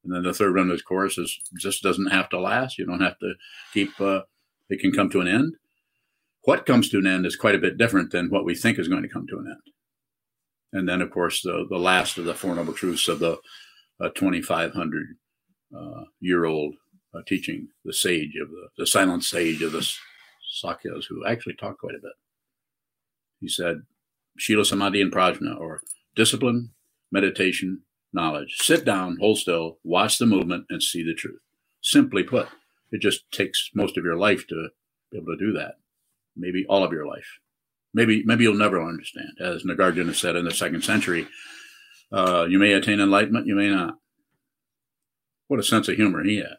And 0.06 0.14
then 0.14 0.24
the 0.24 0.34
third 0.34 0.54
run 0.54 0.70
of 0.70 0.78
the 0.78 0.84
course 0.84 1.18
is 1.18 1.40
just 1.60 1.82
doesn't 1.82 2.12
have 2.12 2.30
to 2.30 2.40
last. 2.40 2.78
You 2.78 2.86
don't 2.86 3.02
have 3.02 3.18
to 3.20 3.34
keep. 3.74 4.00
Uh, 4.00 4.22
it 4.70 4.80
can 4.80 4.92
come 4.92 5.10
to 5.10 5.22
an 5.22 5.28
end. 5.28 5.56
What 6.44 6.68
comes 6.68 6.90
to 6.90 7.00
an 7.00 7.08
end 7.08 7.26
is 7.26 7.36
quite 7.36 7.56
a 7.56 7.60
bit 7.60 7.78
different 7.78 8.12
than 8.12 8.30
what 8.30 8.46
we 8.46 8.54
think 8.54 8.78
is 8.78 8.88
going 8.88 9.02
to 9.02 9.10
come 9.10 9.26
to 9.28 9.40
an 9.40 9.48
end. 9.48 9.74
And 10.72 10.88
then, 10.88 11.02
of 11.02 11.10
course, 11.10 11.42
the 11.42 11.66
the 11.68 11.80
last 11.80 12.18
of 12.20 12.26
the 12.26 12.36
four 12.36 12.54
noble 12.54 12.74
truths 12.74 13.08
of 13.08 13.20
the 13.20 13.40
uh, 14.00 14.10
2,500 14.10 15.08
uh, 15.76 16.04
year 16.20 16.46
old 16.46 16.76
uh, 17.16 17.22
teaching, 17.26 17.70
the 17.84 17.94
sage 17.94 18.36
of 18.42 18.50
the 18.50 18.68
the 18.78 18.86
silent 18.86 19.24
sage 19.24 19.64
of 19.64 19.72
the 19.72 19.90
Sakyas, 20.64 21.06
who 21.10 21.26
actually 21.26 21.56
talked 21.56 21.80
quite 21.80 21.96
a 21.96 22.02
bit. 22.02 22.14
He 23.40 23.48
said, 23.48 23.82
Shila 24.38 24.66
Samadhi 24.66 25.02
and 25.02 25.12
Prajna, 25.12 25.60
or 25.60 25.82
discipline, 26.16 26.72
meditation, 27.12 27.82
knowledge. 28.16 28.56
Sit 28.58 28.86
down, 28.86 29.18
hold 29.20 29.38
still, 29.38 29.78
watch 29.84 30.18
the 30.18 30.26
movement, 30.26 30.66
and 30.70 30.82
see 30.82 31.04
the 31.04 31.14
truth. 31.14 31.42
Simply 31.82 32.24
put, 32.24 32.48
it 32.92 33.02
just 33.02 33.30
takes 33.32 33.70
most 33.76 33.98
of 33.98 34.04
your 34.04 34.16
life 34.16 34.48
to 34.48 34.70
be 35.12 35.18
able 35.18 35.38
to 35.38 35.46
do 35.46 35.54
that. 35.54 35.76
Maybe 36.36 36.66
all 36.68 36.84
of 36.84 36.92
your 36.92 37.06
life. 37.06 37.40
Maybe 37.94 38.24
maybe 38.26 38.44
you'll 38.44 38.56
never 38.56 38.84
understand. 38.84 39.38
As 39.40 39.64
Nagarjuna 39.64 40.16
said 40.16 40.36
in 40.36 40.46
the 40.46 40.52
second 40.52 40.84
century, 40.84 41.28
uh, 42.12 42.46
you 42.50 42.60
may 42.60 42.74
attain 42.74 43.00
enlightenment, 43.00 43.48
you 43.48 43.56
may 43.56 43.70
not. 43.70 44.00
What 45.48 45.60
a 45.60 45.64
sense 45.64 45.88
of 45.88 45.96
humor 45.96 46.24
he 46.24 46.38
had. 46.38 46.58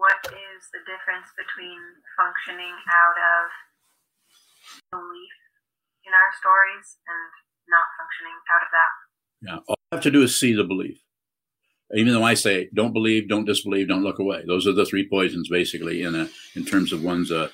What 0.00 0.32
is 0.32 0.64
the 0.72 0.80
difference 0.88 1.28
between 1.36 1.76
functioning 2.16 2.72
out 2.88 3.20
of 3.20 3.52
belief 4.88 5.36
in 6.08 6.12
our 6.16 6.32
stories 6.40 6.96
and 7.04 7.28
not 7.70 7.86
functioning 7.96 8.36
out 8.52 8.62
of 8.62 8.70
that. 8.74 8.90
Yeah, 9.42 9.58
all 9.68 9.76
you 9.78 9.96
have 9.96 10.02
to 10.02 10.10
do 10.10 10.22
is 10.22 10.38
see 10.38 10.54
the 10.54 10.64
belief. 10.64 11.00
Even 11.94 12.12
though 12.12 12.22
I 12.22 12.34
say 12.34 12.68
don't 12.74 12.92
believe, 12.92 13.28
don't 13.28 13.46
disbelieve, 13.46 13.88
don't 13.88 14.04
look 14.04 14.18
away. 14.18 14.44
Those 14.46 14.66
are 14.66 14.72
the 14.72 14.86
three 14.86 15.08
poisons, 15.08 15.48
basically, 15.48 16.02
in 16.02 16.14
a, 16.14 16.28
in 16.54 16.64
terms 16.64 16.92
of 16.92 17.02
one's 17.02 17.32
uh, 17.32 17.48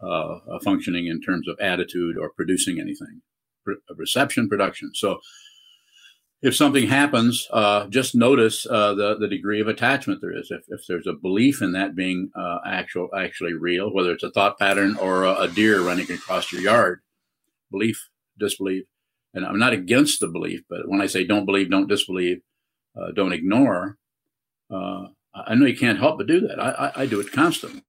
uh, 0.00 0.38
functioning 0.64 1.06
in 1.06 1.20
terms 1.20 1.46
of 1.48 1.56
attitude 1.60 2.16
or 2.18 2.30
producing 2.30 2.80
anything, 2.80 3.22
Re- 3.64 3.76
reception, 3.96 4.48
production. 4.48 4.90
So, 4.94 5.20
if 6.42 6.54
something 6.54 6.86
happens, 6.86 7.48
uh, 7.50 7.86
just 7.86 8.14
notice 8.14 8.66
uh, 8.66 8.94
the 8.94 9.16
the 9.18 9.28
degree 9.28 9.60
of 9.60 9.68
attachment 9.68 10.20
there 10.20 10.36
is. 10.36 10.50
If, 10.50 10.62
if 10.68 10.86
there's 10.86 11.06
a 11.06 11.14
belief 11.14 11.62
in 11.62 11.72
that 11.72 11.94
being 11.94 12.30
uh, 12.36 12.58
actual 12.66 13.08
actually 13.16 13.54
real, 13.54 13.92
whether 13.92 14.12
it's 14.12 14.22
a 14.22 14.30
thought 14.30 14.58
pattern 14.58 14.96
or 14.96 15.24
a, 15.24 15.42
a 15.42 15.48
deer 15.48 15.80
running 15.80 16.10
across 16.10 16.52
your 16.52 16.60
yard, 16.60 17.00
belief, 17.70 18.08
disbelief, 18.38 18.84
and 19.36 19.44
I'm 19.44 19.58
not 19.58 19.74
against 19.74 20.20
the 20.20 20.28
belief, 20.28 20.62
but 20.68 20.88
when 20.88 21.02
I 21.02 21.06
say 21.06 21.24
don't 21.24 21.44
believe, 21.44 21.70
don't 21.70 21.88
disbelieve, 21.88 22.40
uh, 22.98 23.12
don't 23.14 23.32
ignore, 23.32 23.98
uh, 24.70 25.08
I 25.34 25.54
know 25.54 25.66
you 25.66 25.76
can't 25.76 25.98
help 25.98 26.16
but 26.16 26.26
do 26.26 26.40
that. 26.40 26.58
I, 26.58 26.70
I, 26.70 27.02
I, 27.02 27.06
do 27.06 27.20
it 27.20 27.30
constantly. 27.30 27.82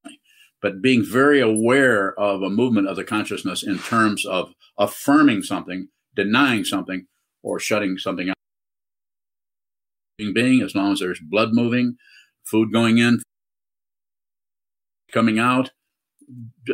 But 0.61 0.81
being 0.81 1.05
very 1.05 1.39
aware 1.39 2.13
of 2.19 2.41
a 2.41 2.49
movement 2.49 2.89
of 2.89 2.97
the 2.97 3.05
consciousness 3.05 3.63
in 3.63 3.79
terms 3.79 4.25
of 4.25 4.51
affirming 4.77 5.43
something, 5.43 5.87
denying 6.15 6.65
something, 6.65 7.07
or 7.43 7.59
shutting 7.59 7.97
something 7.97 8.29
out. 8.29 8.35
Being, 10.17 10.61
as 10.61 10.75
long 10.75 10.91
as 10.91 10.99
there's 10.99 11.21
blood 11.21 11.53
moving, 11.53 11.95
food 12.43 12.73
going 12.73 12.97
in, 12.97 13.21
coming 15.13 15.39
out, 15.39 15.71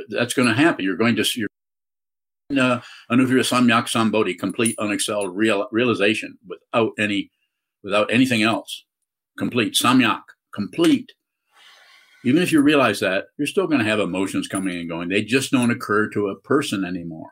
that's 0.09 0.33
going 0.33 0.47
to 0.47 0.55
happen. 0.55 0.83
You're 0.83 0.97
going 0.97 1.15
to, 1.17 1.25
you're 1.35 1.49
uh, 2.57 2.81
Anuttara 3.11 3.41
Samyak 3.41 3.85
Sambodhi, 3.85 4.37
complete 4.37 4.75
unexcelled 4.77 5.31
real, 5.33 5.67
realization 5.71 6.37
without 6.47 6.91
any, 6.99 7.31
without 7.83 8.11
anything 8.11 8.43
else. 8.43 8.85
Complete 9.37 9.73
Samyak, 9.73 10.21
complete. 10.53 11.11
Even 12.25 12.41
if 12.41 12.51
you 12.51 12.61
realize 12.61 12.99
that, 13.01 13.25
you're 13.37 13.47
still 13.47 13.67
going 13.67 13.79
to 13.79 13.89
have 13.89 13.99
emotions 13.99 14.47
coming 14.47 14.77
and 14.77 14.89
going. 14.89 15.09
They 15.09 15.23
just 15.23 15.51
don't 15.51 15.71
occur 15.71 16.09
to 16.09 16.29
a 16.29 16.39
person 16.39 16.85
anymore. 16.85 17.31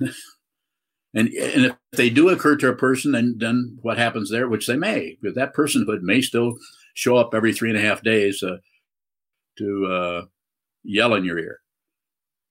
and 0.00 1.28
and 1.28 1.66
if 1.66 1.76
they 1.92 2.10
do 2.10 2.30
occur 2.30 2.56
to 2.56 2.68
a 2.68 2.74
person, 2.74 3.12
then 3.12 3.36
then 3.38 3.78
what 3.82 3.96
happens 3.96 4.30
there? 4.30 4.48
Which 4.48 4.66
they 4.66 4.76
may, 4.76 5.16
because 5.20 5.36
that 5.36 5.54
personhood 5.54 6.00
may 6.00 6.20
still 6.20 6.54
show 6.94 7.16
up 7.16 7.32
every 7.32 7.52
three 7.52 7.70
and 7.70 7.78
a 7.78 7.82
half 7.82 8.02
days 8.02 8.42
uh, 8.42 8.56
to 9.58 9.86
uh, 9.86 10.22
yell 10.82 11.14
in 11.14 11.24
your 11.24 11.38
ear 11.38 11.60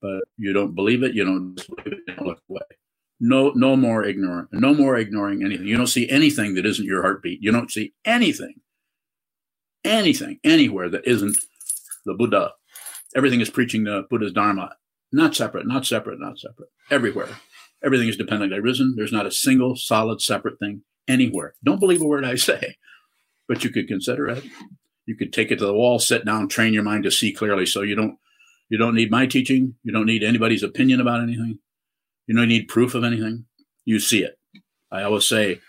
but 0.03 0.21
you 0.37 0.51
don't 0.51 0.75
believe 0.75 1.01
it, 1.01 1.15
you 1.15 1.23
don't 1.23 1.59
it, 1.85 1.99
don't 2.07 2.27
look 2.27 2.41
away. 2.49 2.61
No, 3.21 3.53
no 3.55 3.77
more 3.77 4.03
ignorant, 4.03 4.49
no 4.51 4.73
more 4.73 4.97
ignoring 4.97 5.43
anything. 5.43 5.65
You 5.65 5.77
don't 5.77 5.87
see 5.87 6.09
anything 6.09 6.55
that 6.55 6.65
isn't 6.65 6.85
your 6.85 7.01
heartbeat. 7.01 7.39
You 7.41 7.53
don't 7.53 7.71
see 7.71 7.93
anything, 8.03 8.55
anything, 9.85 10.39
anywhere 10.43 10.89
that 10.89 11.07
isn't 11.07 11.37
the 12.05 12.13
Buddha. 12.13 12.51
Everything 13.15 13.39
is 13.39 13.49
preaching 13.49 13.85
the 13.85 14.03
Buddha's 14.09 14.33
Dharma. 14.33 14.75
Not 15.13 15.35
separate, 15.35 15.65
not 15.67 15.85
separate, 15.85 16.19
not 16.19 16.37
separate. 16.37 16.69
Everywhere. 16.91 17.29
Everything 17.81 18.09
is 18.09 18.17
dependently 18.17 18.59
risen. 18.59 18.95
There's 18.97 19.13
not 19.13 19.25
a 19.25 19.31
single 19.31 19.77
solid 19.77 20.21
separate 20.21 20.59
thing 20.59 20.81
anywhere. 21.07 21.53
Don't 21.63 21.79
believe 21.79 22.01
a 22.01 22.05
word 22.05 22.25
I 22.25 22.35
say, 22.35 22.75
but 23.47 23.63
you 23.63 23.69
could 23.69 23.87
consider 23.87 24.27
it. 24.27 24.43
You 25.05 25.15
could 25.15 25.31
take 25.31 25.51
it 25.51 25.59
to 25.59 25.65
the 25.65 25.73
wall, 25.73 25.99
sit 25.99 26.25
down, 26.25 26.49
train 26.49 26.73
your 26.73 26.83
mind 26.83 27.03
to 27.03 27.11
see 27.11 27.31
clearly 27.31 27.65
so 27.65 27.81
you 27.81 27.95
don't 27.95 28.17
you 28.69 28.77
don't 28.77 28.95
need 28.95 29.11
my 29.11 29.25
teaching. 29.25 29.75
You 29.83 29.91
don't 29.91 30.05
need 30.05 30.23
anybody's 30.23 30.63
opinion 30.63 30.99
about 30.99 31.21
anything. 31.21 31.59
You 32.27 32.35
don't 32.35 32.47
need 32.47 32.67
proof 32.67 32.95
of 32.95 33.03
anything. 33.03 33.45
You 33.85 33.99
see 33.99 34.23
it. 34.23 34.37
I 34.91 35.03
always 35.03 35.27
say, 35.27 35.59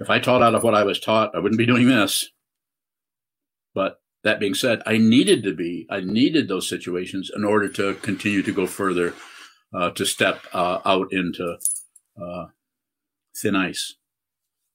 if 0.00 0.10
I 0.10 0.18
taught 0.18 0.42
out 0.42 0.54
of 0.54 0.62
what 0.62 0.74
I 0.74 0.84
was 0.84 1.00
taught, 1.00 1.34
I 1.34 1.38
wouldn't 1.38 1.58
be 1.58 1.66
doing 1.66 1.88
this. 1.88 2.30
But 3.74 4.00
that 4.24 4.40
being 4.40 4.54
said, 4.54 4.82
I 4.86 4.98
needed 4.98 5.42
to 5.44 5.54
be, 5.54 5.86
I 5.90 6.00
needed 6.00 6.48
those 6.48 6.68
situations 6.68 7.30
in 7.34 7.44
order 7.44 7.68
to 7.70 7.94
continue 7.94 8.42
to 8.42 8.52
go 8.52 8.66
further, 8.66 9.14
uh, 9.74 9.90
to 9.90 10.06
step 10.06 10.40
uh, 10.52 10.80
out 10.84 11.12
into 11.12 11.58
uh, 12.20 12.46
thin 13.36 13.54
ice. 13.56 13.94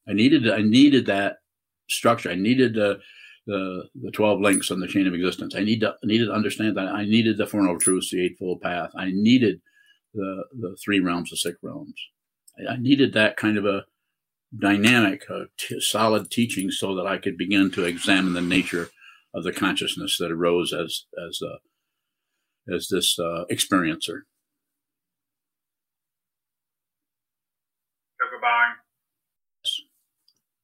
I 0.08 0.14
needed, 0.14 0.50
I 0.50 0.62
needed 0.62 1.06
that 1.08 1.38
structure. 1.90 2.30
I 2.30 2.36
needed 2.36 2.78
the 3.46 3.90
the 4.02 4.12
twelve 4.12 4.40
links 4.40 4.72
on 4.72 4.80
the 4.80 4.88
chain 4.88 5.08
of 5.08 5.14
existence. 5.14 5.56
I 5.56 5.64
need 5.64 5.82
to 5.82 5.90
I 5.92 6.06
needed 6.06 6.28
to 6.28 6.34
understand 6.34 6.78
that 6.78 6.88
I 6.88 7.06
needed 7.06 7.38
the 7.38 7.48
Four 7.48 7.64
Noble 7.64 7.80
Truths, 7.80 8.12
the 8.12 8.24
Eightfold 8.26 8.62
Path. 8.62 8.92
I 8.98 9.12
needed 9.12 9.62
the 10.14 10.46
the 10.54 10.78
three 10.84 11.00
realms, 11.00 11.30
the 11.30 11.38
six 11.38 11.58
realms. 11.62 11.96
I, 12.58 12.74
I 12.74 12.78
needed 12.78 13.14
that 13.14 13.38
kind 13.38 13.58
of 13.58 13.66
a 13.66 13.86
dynamic, 14.58 15.24
a 15.30 15.46
t- 15.58 15.80
solid 15.82 16.30
teaching, 16.30 16.72
so 16.72 16.96
that 16.96 17.08
I 17.08 17.18
could 17.18 17.38
begin 17.38 17.72
to 17.72 17.86
examine 17.86 18.34
the 18.34 18.42
nature 18.42 18.90
of 19.34 19.44
the 19.44 19.54
consciousness 19.54 20.18
that 20.20 20.32
arose 20.32 20.74
as 20.74 21.06
as 21.28 21.40
uh, 21.42 22.74
as 22.74 22.88
this 22.90 23.18
uh, 23.20 23.46
experiencer. 23.52 24.22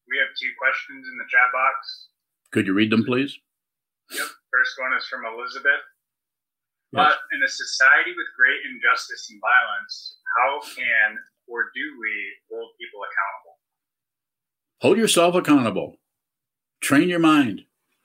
We 0.09 0.17
have 0.17 0.33
two 0.41 0.49
questions 0.57 1.05
in 1.05 1.15
the 1.21 1.29
chat 1.29 1.53
box. 1.53 2.08
Could 2.51 2.67
you 2.67 2.73
read 2.73 2.91
them, 2.91 3.05
please? 3.05 3.37
Yep. 4.11 4.25
First 4.25 4.73
one 4.79 4.97
is 4.97 5.05
from 5.05 5.21
Elizabeth. 5.25 5.85
Yes. 6.91 7.05
But 7.05 7.17
in 7.35 7.43
a 7.43 7.47
society 7.47 8.11
with 8.11 8.27
great 8.35 8.59
injustice 8.65 9.29
and 9.29 9.39
violence, 9.39 10.17
how 10.37 10.59
can 10.75 11.17
or 11.47 11.69
do 11.75 11.81
we 11.99 12.13
hold 12.51 12.71
people 12.79 13.01
accountable? 13.01 13.55
Hold 14.81 14.97
yourself 14.97 15.35
accountable. 15.35 15.97
Train 16.81 17.09
your 17.09 17.19
mind. 17.19 17.61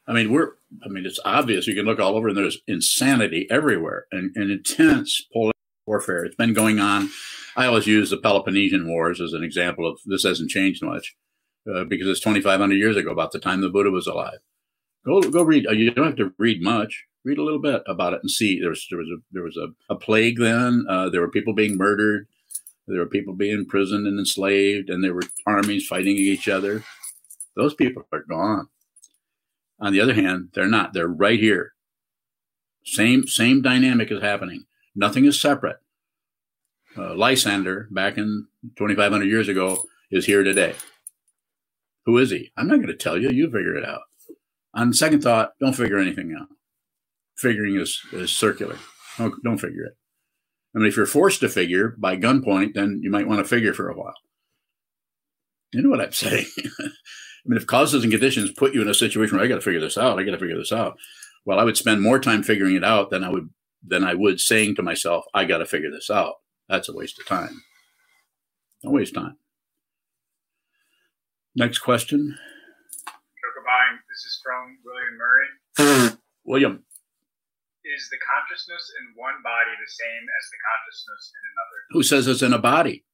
I 0.07 0.13
mean, 0.13 0.31
we're, 0.31 0.53
I 0.85 0.89
mean, 0.89 1.07
it's 1.07 1.21
obvious. 1.25 1.67
You 1.67 1.75
can 1.75 1.87
look 1.87 2.01
all 2.01 2.17
over 2.17 2.29
and 2.29 2.37
there's 2.37 2.61
insanity 2.67 3.47
everywhere 3.51 4.07
and, 4.13 4.35
and 4.37 4.51
intense 4.51 5.23
political 5.33 5.55
warfare. 5.87 6.25
It's 6.25 6.37
been 6.37 6.53
going 6.53 6.79
on. 6.79 7.09
I 7.57 7.67
always 7.67 7.87
use 7.87 8.11
the 8.11 8.19
Peloponnesian 8.19 8.87
Wars 8.87 9.21
as 9.21 9.33
an 9.33 9.45
example 9.45 9.89
of 9.89 9.99
this 10.05 10.25
hasn't 10.25 10.51
changed 10.51 10.85
much 10.85 11.15
uh, 11.73 11.85
because 11.85 12.09
it's 12.09 12.21
2,500 12.21 12.75
years 12.75 12.97
ago, 12.97 13.11
about 13.11 13.33
the 13.33 13.38
time 13.38 13.61
the 13.61 13.68
Buddha 13.68 13.90
was 13.90 14.06
alive. 14.06 14.38
Go, 15.04 15.21
go 15.23 15.42
read. 15.42 15.66
You 15.71 15.90
don't 15.90 16.06
have 16.06 16.16
to 16.16 16.33
read 16.38 16.62
much. 16.62 17.04
Read 17.25 17.38
a 17.38 17.42
little 17.42 17.61
bit 17.61 17.83
about 17.87 18.12
it 18.12 18.21
and 18.23 18.30
see. 18.30 18.61
There 18.61 18.71
was 18.71 18.87
there 18.90 18.99
was 18.99 19.09
a 19.09 19.16
there 19.33 19.42
was 19.42 19.56
a, 19.56 19.68
a 19.92 19.97
plague 19.97 20.38
then. 20.38 20.87
Uh, 20.88 21.09
there 21.09 21.21
were 21.21 21.30
people 21.30 21.54
being 21.54 21.76
murdered. 21.76 22.26
There 22.87 23.00
were 23.00 23.06
people 23.06 23.35
being 23.35 23.54
imprisoned 23.54 24.06
and 24.06 24.18
enslaved, 24.18 24.90
and 24.90 25.02
there 25.02 25.14
were 25.14 25.23
armies 25.47 25.87
fighting 25.87 26.16
each 26.16 26.49
other. 26.49 26.85
Those 27.56 27.75
people 27.75 28.02
are 28.12 28.25
gone. 28.28 28.68
On 29.80 29.92
the 29.92 30.00
other 30.00 30.14
hand, 30.14 30.50
they're 30.54 30.68
not. 30.68 30.92
They're 30.92 31.09
right 31.09 31.40
here. 31.40 31.73
Same 32.85 33.26
same 33.26 33.62
dynamic 33.62 34.11
is 34.11 34.23
happening. 34.23 34.66
Nothing 34.94 35.25
is 35.25 35.40
separate. 35.40 35.78
Uh, 36.97 37.14
Lysander, 37.14 37.88
back 37.90 38.18
in 38.18 38.47
2,500 38.76 39.25
years 39.25 39.49
ago, 39.49 39.83
is 40.11 40.26
here 40.26 40.44
today. 40.44 40.75
Who 42.07 42.19
is 42.19 42.31
he? 42.31 42.53
I'm 42.57 42.67
not 42.67 42.77
going 42.77 42.89
to 42.89 42.97
tell 42.97 43.19
you. 43.19 43.31
You 43.31 43.47
figure 43.47 43.77
it 43.77 43.85
out. 43.85 44.03
On 44.75 44.93
second 44.93 45.23
thought, 45.23 45.53
don't 45.61 45.75
figure 45.75 45.99
anything 45.99 46.37
out. 46.39 46.49
Figuring 47.37 47.77
is, 47.77 48.01
is 48.13 48.31
circular. 48.31 48.77
Don't, 49.19 49.35
don't 49.43 49.59
figure 49.59 49.85
it. 49.85 49.97
I 50.75 50.79
mean, 50.79 50.89
if 50.89 50.97
you're 50.97 51.07
forced 51.07 51.41
to 51.41 51.49
figure 51.49 51.95
by 51.99 52.17
gunpoint, 52.17 52.75
then 52.75 53.01
you 53.03 53.11
might 53.11 53.29
want 53.29 53.39
to 53.39 53.49
figure 53.49 53.73
for 53.73 53.89
a 53.89 53.97
while. 53.97 54.15
You 55.73 55.83
know 55.83 55.91
what 55.91 56.01
I'm 56.01 56.13
saying? 56.13 56.47
I 56.57 57.47
mean, 57.47 57.57
if 57.57 57.67
causes 57.67 58.03
and 58.03 58.13
conditions 58.13 58.51
put 58.53 58.75
you 58.75 58.83
in 58.83 58.89
a 58.89 58.95
situation 58.95 59.37
where 59.37 59.45
I 59.45 59.49
got 59.49 59.57
to 59.57 59.61
figure 59.61 59.81
this 59.81 59.99
out, 59.99 60.19
I 60.19 60.25
got 60.25 60.33
to 60.33 60.39
figure 60.39 60.59
this 60.59 60.73
out. 60.73 60.97
Well, 61.45 61.61
I 61.61 61.65
would 61.65 61.77
spend 61.77 62.03
more 62.03 62.19
time 62.19 62.43
figuring 62.43 62.75
it 62.75 62.85
out 62.85 63.11
than 63.11 63.23
I 63.23 63.29
would 63.29 63.51
than 63.87 64.03
I 64.03 64.15
would 64.15 64.41
saying 64.41 64.77
to 64.77 64.83
myself, 64.83 65.27
I 65.35 65.45
got 65.45 65.59
to 65.59 65.67
figure 65.67 65.91
this 65.91 66.09
out. 66.09 66.37
That's 66.71 66.89
a 66.89 66.95
waste 66.95 67.21
of 67.21 67.27
time. 67.27 67.63
Don't 68.83 68.95
waste 68.95 69.15
time. 69.15 69.37
Next 71.57 71.79
question. 71.79 72.37
Jokabine, 73.07 73.99
this 74.09 74.25
is 74.25 74.41
from 74.43 74.79
William 74.85 75.17
Murray. 75.19 76.19
William. 76.45 76.85
Is 77.85 78.09
the 78.11 78.17
consciousness 78.19 78.93
in 78.99 79.15
one 79.15 79.35
body 79.45 79.71
the 79.79 79.91
same 79.91 80.25
as 80.39 80.45
the 80.51 80.57
consciousness 80.65 81.33
in 81.35 81.43
another? 81.53 81.79
Who 81.91 82.03
says 82.03 82.27
it's 82.27 82.43
in 82.43 82.53
a 82.53 82.59
body? 82.59 83.05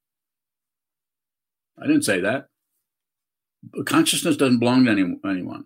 I 1.82 1.86
didn't 1.86 2.04
say 2.04 2.20
that 2.20 2.50
consciousness 3.86 4.36
doesn't 4.36 4.58
belong 4.58 4.84
to 4.84 4.90
any, 4.90 5.18
anyone. 5.24 5.64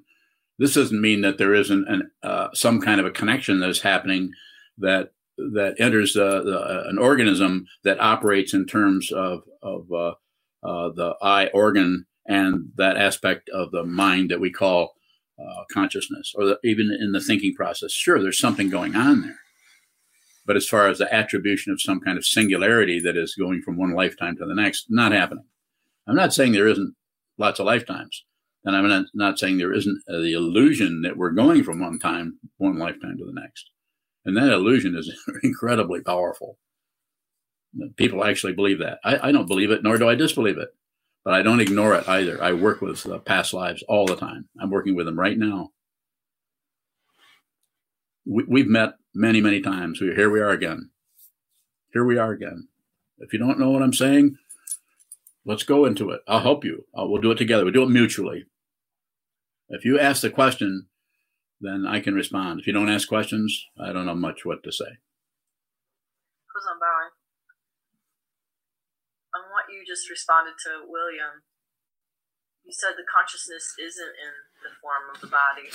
This 0.59 0.75
doesn't 0.75 1.00
mean 1.00 1.23
that 1.23 1.38
there 1.38 1.54
isn't 1.54 1.88
an, 1.88 2.11
uh, 2.23 2.49
some 2.54 2.81
kind 2.81 3.00
of 3.00 3.07
a 3.07 3.11
connection 3.11 3.61
that 3.61 3.71
is 3.71 3.81
happening 3.81 4.33
that 4.78 5.11
that 5.37 5.75
enters 5.81 6.16
uh, 6.16 6.43
the, 6.45 6.88
an 6.88 6.97
organism 6.97 7.66
that 7.83 8.00
operates 8.00 8.54
in 8.54 8.66
terms 8.66 9.11
of 9.11 9.43
of 9.62 9.90
uh, 9.93 10.14
uh 10.62 10.90
the 10.95 11.16
eye 11.21 11.49
organ 11.52 12.07
and 12.26 12.71
that 12.76 12.97
aspect 12.97 13.49
of 13.50 13.71
the 13.71 13.85
mind 13.85 14.31
that 14.31 14.40
we 14.40 14.50
call 14.50 14.95
uh, 15.38 15.64
consciousness, 15.73 16.33
or 16.37 16.45
the, 16.45 16.59
even 16.64 16.97
in 17.00 17.12
the 17.12 17.21
thinking 17.21 17.54
process. 17.54 17.93
Sure, 17.93 18.23
there's 18.23 18.38
something 18.38 18.71
going 18.71 18.95
on 18.95 19.23
there, 19.23 19.38
but 20.47 20.57
as 20.57 20.69
far 20.69 20.88
as 20.88 20.99
the 20.99 21.12
attribution 21.12 21.73
of 21.73 21.81
some 21.81 22.00
kind 22.00 22.16
of 22.16 22.25
singularity 22.25 23.00
that 23.00 23.16
is 23.16 23.35
going 23.38 23.62
from 23.62 23.76
one 23.76 23.95
lifetime 23.95 24.37
to 24.37 24.47
the 24.47 24.54
next, 24.54 24.87
not 24.88 25.12
happening. 25.12 25.45
I'm 26.07 26.16
not 26.16 26.35
saying 26.35 26.52
there 26.52 26.69
isn't 26.69 26.95
lots 27.38 27.59
of 27.61 27.66
lifetimes. 27.66 28.25
And 28.64 28.75
I'm 28.75 28.88
not, 28.88 29.07
not 29.12 29.38
saying 29.38 29.59
there 29.59 29.75
isn't 29.75 30.02
the 30.07 30.33
illusion 30.33 31.02
that 31.02 31.16
we're 31.16 31.33
going 31.33 31.62
from 31.64 31.81
one 31.81 31.99
time, 31.99 32.38
one 32.57 32.78
lifetime 32.78 33.16
to 33.19 33.25
the 33.25 33.38
next. 33.38 33.71
And 34.25 34.37
that 34.37 34.52
illusion 34.52 34.97
is 34.97 35.13
incredibly 35.43 36.00
powerful. 36.00 36.58
People 37.97 38.25
actually 38.25 38.54
believe 38.54 38.78
that. 38.78 39.00
I, 39.04 39.28
I, 39.28 39.32
don't 39.32 39.49
believe 39.49 39.71
it, 39.71 39.82
nor 39.82 39.99
do 39.99 40.08
I 40.08 40.15
disbelieve 40.15 40.58
it, 40.58 40.69
but 41.25 41.34
I 41.34 41.43
don't 41.43 41.60
ignore 41.60 41.95
it 41.95 42.08
either. 42.08 42.43
I 42.43 42.52
work 42.52 42.80
with 42.80 43.06
uh, 43.06 43.19
past 43.19 43.54
lives 43.54 43.82
all 43.89 44.06
the 44.06 44.17
time. 44.17 44.49
I'm 44.60 44.71
working 44.71 44.95
with 44.95 45.06
them 45.06 45.19
right 45.19 45.39
now. 45.39 45.71
We, 48.26 48.60
have 48.60 48.69
met 48.69 48.95
many, 49.15 49.41
many 49.41 49.60
times. 49.60 50.00
We, 50.00 50.15
here 50.15 50.30
we 50.30 50.41
are 50.41 50.50
again. 50.50 50.91
Here 51.93 52.04
we 52.04 52.19
are 52.19 52.32
again. 52.32 52.69
If 53.19 53.32
you 53.32 53.39
don't 53.39 53.58
know 53.58 53.71
what 53.71 53.82
I'm 53.82 53.93
saying, 53.93 54.39
Let's 55.47 55.63
go 55.63 55.84
into 55.84 56.10
it. 56.10 56.23
I'll 56.26 56.41
help 56.41 56.65
you. 56.65 56.87
Uh, 56.99 57.04
we'll 57.06 57.21
do 57.21 57.30
it 57.30 57.37
together. 57.37 57.65
We'll 57.65 57.75
do 57.75 57.82
it 57.82 57.91
mutually. 57.91 58.47
If 59.69 59.84
you 59.84 60.00
ask 60.00 60.23
the 60.23 60.30
question, 60.30 60.87
then 61.60 61.84
I 61.87 62.00
can 62.00 62.15
respond. 62.15 62.60
If 62.60 62.67
you 62.67 62.73
don't 62.73 62.89
ask 62.89 63.06
questions, 63.08 63.67
I 63.78 63.93
don't 63.93 64.06
know 64.06 64.15
much 64.15 64.47
what 64.47 64.63
to 64.63 64.73
say. 64.73 64.87
Goes 64.87 66.65
on 66.71 66.78
bowing. 66.80 67.10
On 69.34 69.43
what 69.52 69.65
you 69.69 69.84
just 69.95 70.11
responded 70.11 70.59
to 70.67 70.83
William, 70.91 71.47
you 72.67 72.75
said 72.75 72.99
the 72.99 73.07
consciousness 73.07 73.78
isn't 73.78 74.15
in 74.19 74.35
the 74.67 74.75
form 74.83 75.07
of 75.15 75.23
the 75.23 75.30
body. 75.30 75.71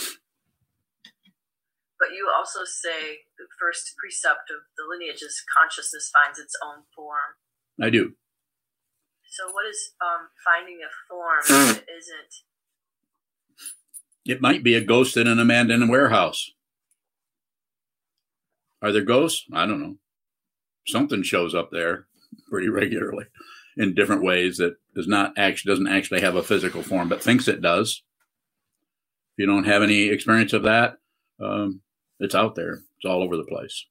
But 1.95 2.11
you 2.11 2.27
also 2.27 2.67
say 2.67 3.23
the 3.39 3.47
first 3.59 3.95
precept 3.95 4.51
of 4.51 4.67
the 4.75 4.83
lineage 4.83 5.23
is 5.23 5.43
consciousness 5.47 6.11
finds 6.11 6.39
its 6.39 6.55
own 6.59 6.83
form. 6.95 7.39
I 7.79 7.89
do. 7.89 8.15
So, 9.31 9.51
what 9.51 9.67
is 9.69 9.91
um, 10.01 10.27
finding 10.43 10.79
a 10.83 10.91
form 11.07 11.43
that 11.47 11.85
isn't? 11.87 12.33
It 14.25 14.41
might 14.41 14.63
be 14.63 14.75
a 14.75 14.83
ghost 14.83 15.15
in 15.15 15.27
an 15.27 15.39
abandoned 15.39 15.89
warehouse. 15.89 16.51
Are 18.81 18.91
there 18.91 19.03
ghosts? 19.03 19.45
I 19.53 19.65
don't 19.65 19.81
know. 19.81 19.95
Something 20.87 21.23
shows 21.23 21.53
up 21.53 21.69
there 21.71 22.07
pretty 22.49 22.69
regularly 22.69 23.25
in 23.79 23.95
different 23.95 24.21
ways 24.21 24.57
that 24.57 24.75
does 24.93 25.07
not 25.07 25.33
actually 25.37 25.71
doesn't 25.71 25.87
actually 25.87 26.19
have 26.19 26.35
a 26.35 26.43
physical 26.43 26.83
form, 26.83 27.07
but 27.07 27.23
thinks 27.23 27.47
it 27.47 27.61
does. 27.61 28.03
If 29.33 29.43
you 29.43 29.45
don't 29.45 29.63
have 29.63 29.81
any 29.81 30.09
experience 30.09 30.51
of 30.51 30.63
that, 30.63 30.97
um, 31.41 31.81
it's 32.19 32.35
out 32.35 32.55
there. 32.55 32.81
It's 32.97 33.05
all 33.05 33.23
over 33.23 33.37
the 33.37 33.45
place. 33.45 33.85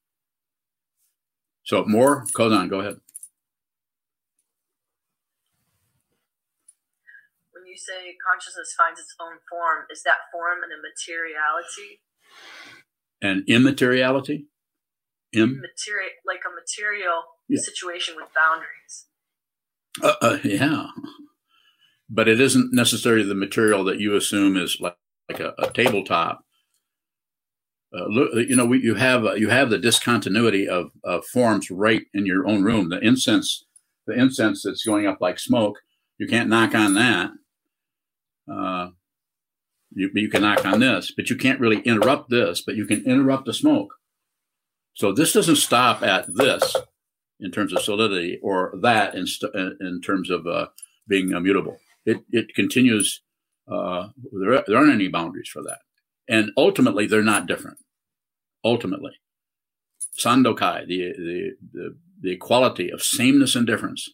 So 1.64 1.87
more, 1.87 2.27
on. 2.38 2.68
go 2.68 2.81
ahead. 2.81 2.96
When 7.53 7.64
you 7.66 7.77
say 7.77 8.14
consciousness 8.20 8.74
finds 8.77 9.01
its 9.01 9.14
own 9.18 9.38
form, 9.48 9.87
is 9.90 10.03
that 10.03 10.29
form 10.31 10.59
an 10.62 10.68
immateriality? 10.70 12.03
An 13.22 13.44
immateriality? 13.48 14.48
Im- 15.33 15.62
Materi- 15.62 16.20
like 16.27 16.40
a 16.46 16.53
material 16.55 17.22
yeah. 17.48 17.61
situation 17.61 18.16
with 18.16 18.29
boundaries. 18.35 19.08
Uh, 20.02 20.14
uh, 20.20 20.38
yeah. 20.44 20.87
But 22.11 22.28
it 22.28 22.40
isn't 22.40 22.72
necessarily 22.72 23.24
the 23.24 23.34
material 23.34 23.84
that 23.84 24.00
you 24.00 24.16
assume 24.16 24.56
is 24.56 24.78
like, 24.80 24.96
like 25.28 25.40
a, 25.40 25.54
a 25.58 25.70
tabletop. 25.70 26.44
Uh, 27.92 28.08
you 28.34 28.56
know, 28.56 28.66
we, 28.66 28.80
you 28.80 28.94
have 28.94 29.24
uh, 29.24 29.32
you 29.32 29.48
have 29.48 29.70
the 29.70 29.78
discontinuity 29.78 30.68
of, 30.68 30.90
of 31.04 31.24
forms 31.26 31.70
right 31.70 32.02
in 32.12 32.26
your 32.26 32.46
own 32.46 32.62
room. 32.62 32.90
The 32.90 33.00
incense, 33.00 33.64
the 34.06 34.14
incense 34.14 34.62
that's 34.62 34.84
going 34.84 35.06
up 35.06 35.18
like 35.20 35.38
smoke, 35.38 35.78
you 36.18 36.26
can't 36.26 36.50
knock 36.50 36.74
on 36.74 36.94
that. 36.94 37.30
Uh, 38.50 38.88
you, 39.90 40.11
you 40.14 40.28
can 40.28 40.42
knock 40.42 40.66
on 40.66 40.80
this, 40.80 41.12
but 41.16 41.30
you 41.30 41.37
can't 41.37 41.61
really 41.61 41.80
interrupt 41.80 42.28
this, 42.28 42.62
but 42.64 42.76
you 42.76 42.87
can 42.87 43.04
interrupt 43.06 43.46
the 43.46 43.54
smoke. 43.54 43.94
So 44.94 45.12
this 45.12 45.32
doesn't 45.32 45.56
stop 45.56 46.02
at 46.02 46.26
this 46.34 46.76
in 47.40 47.51
terms 47.51 47.72
of 47.72 47.83
solidity 47.83 48.38
or 48.42 48.74
that 48.83 49.14
in, 49.14 49.27
st- 49.27 49.55
in 49.55 50.01
terms 50.05 50.31
of 50.31 50.46
uh, 50.46 50.66
being 51.09 51.33
immutable. 51.33 51.79
It, 52.05 52.22
it 52.31 52.55
continues. 52.55 53.22
Uh, 53.70 54.09
there, 54.33 54.64
there 54.66 54.77
aren't 54.79 54.94
any 54.94 55.09
boundaries 55.09 55.48
for 55.48 55.62
that. 55.62 55.79
And 56.29 56.51
ultimately, 56.57 57.07
they're 57.07 57.22
not 57.22 57.46
different. 57.46 57.79
Ultimately, 58.64 59.12
Sandokai, 60.18 60.87
the, 60.87 61.12
the, 61.16 61.51
the, 61.72 61.96
the 62.20 62.33
equality 62.33 62.90
of 62.90 63.03
sameness 63.03 63.55
and 63.55 63.66
difference, 63.66 64.09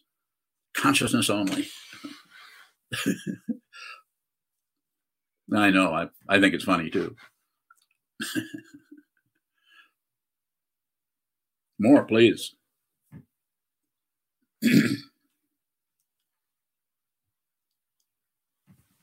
consciousness 0.73 1.29
only. 1.29 1.67
I 5.53 5.69
know. 5.71 5.93
I, 5.93 6.07
I 6.27 6.39
think 6.39 6.53
it's 6.53 6.63
funny 6.63 6.89
too. 6.89 7.15
More, 11.79 12.05
please. 12.05 12.54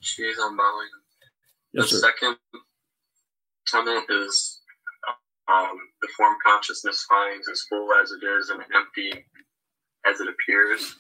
She's 0.00 0.38
on. 0.38 0.58
Yes, 1.72 1.90
the 1.90 1.98
sir. 1.98 2.08
second 2.08 2.36
tenet 3.66 4.04
is 4.10 4.60
um, 5.48 5.78
the 6.00 6.08
form 6.16 6.34
consciousness 6.44 7.06
finds 7.08 7.48
as 7.48 7.62
full 7.68 7.88
as 8.02 8.12
it 8.12 8.24
is 8.26 8.50
and 8.50 8.60
empty 8.74 9.24
as 10.06 10.20
it 10.20 10.28
appears. 10.28 10.96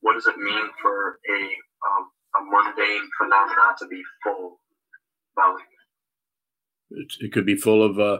What 0.00 0.14
does 0.14 0.26
it 0.26 0.36
mean 0.38 0.68
for 0.80 1.18
a 1.28 1.40
um, 1.86 2.10
a 2.36 2.40
mundane 2.44 3.08
phenomenon 3.20 3.74
to 3.80 3.86
be 3.88 4.02
full? 4.22 4.60
It, 6.90 7.12
it 7.20 7.32
could 7.32 7.46
be 7.46 7.56
full 7.56 7.82
of 7.82 7.98
uh, 7.98 8.18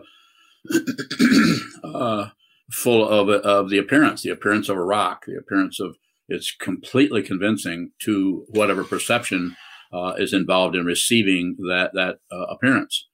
uh, 1.85 2.29
full 2.71 3.09
of 3.09 3.29
of 3.29 3.71
the 3.71 3.79
appearance, 3.79 4.23
the 4.23 4.31
appearance 4.31 4.69
of 4.69 4.77
a 4.77 4.85
rock, 4.85 5.25
the 5.27 5.37
appearance 5.37 5.81
of 5.81 5.97
it's 6.29 6.55
completely 6.55 7.23
convincing 7.23 7.93
to 8.03 8.45
whatever 8.49 8.85
perception 8.85 9.57
uh, 9.93 10.15
is 10.19 10.35
involved 10.35 10.77
in 10.77 10.85
receiving 10.85 11.57
that 11.69 11.91
that 11.95 12.19
uh, 12.31 12.45
appearance. 12.45 13.09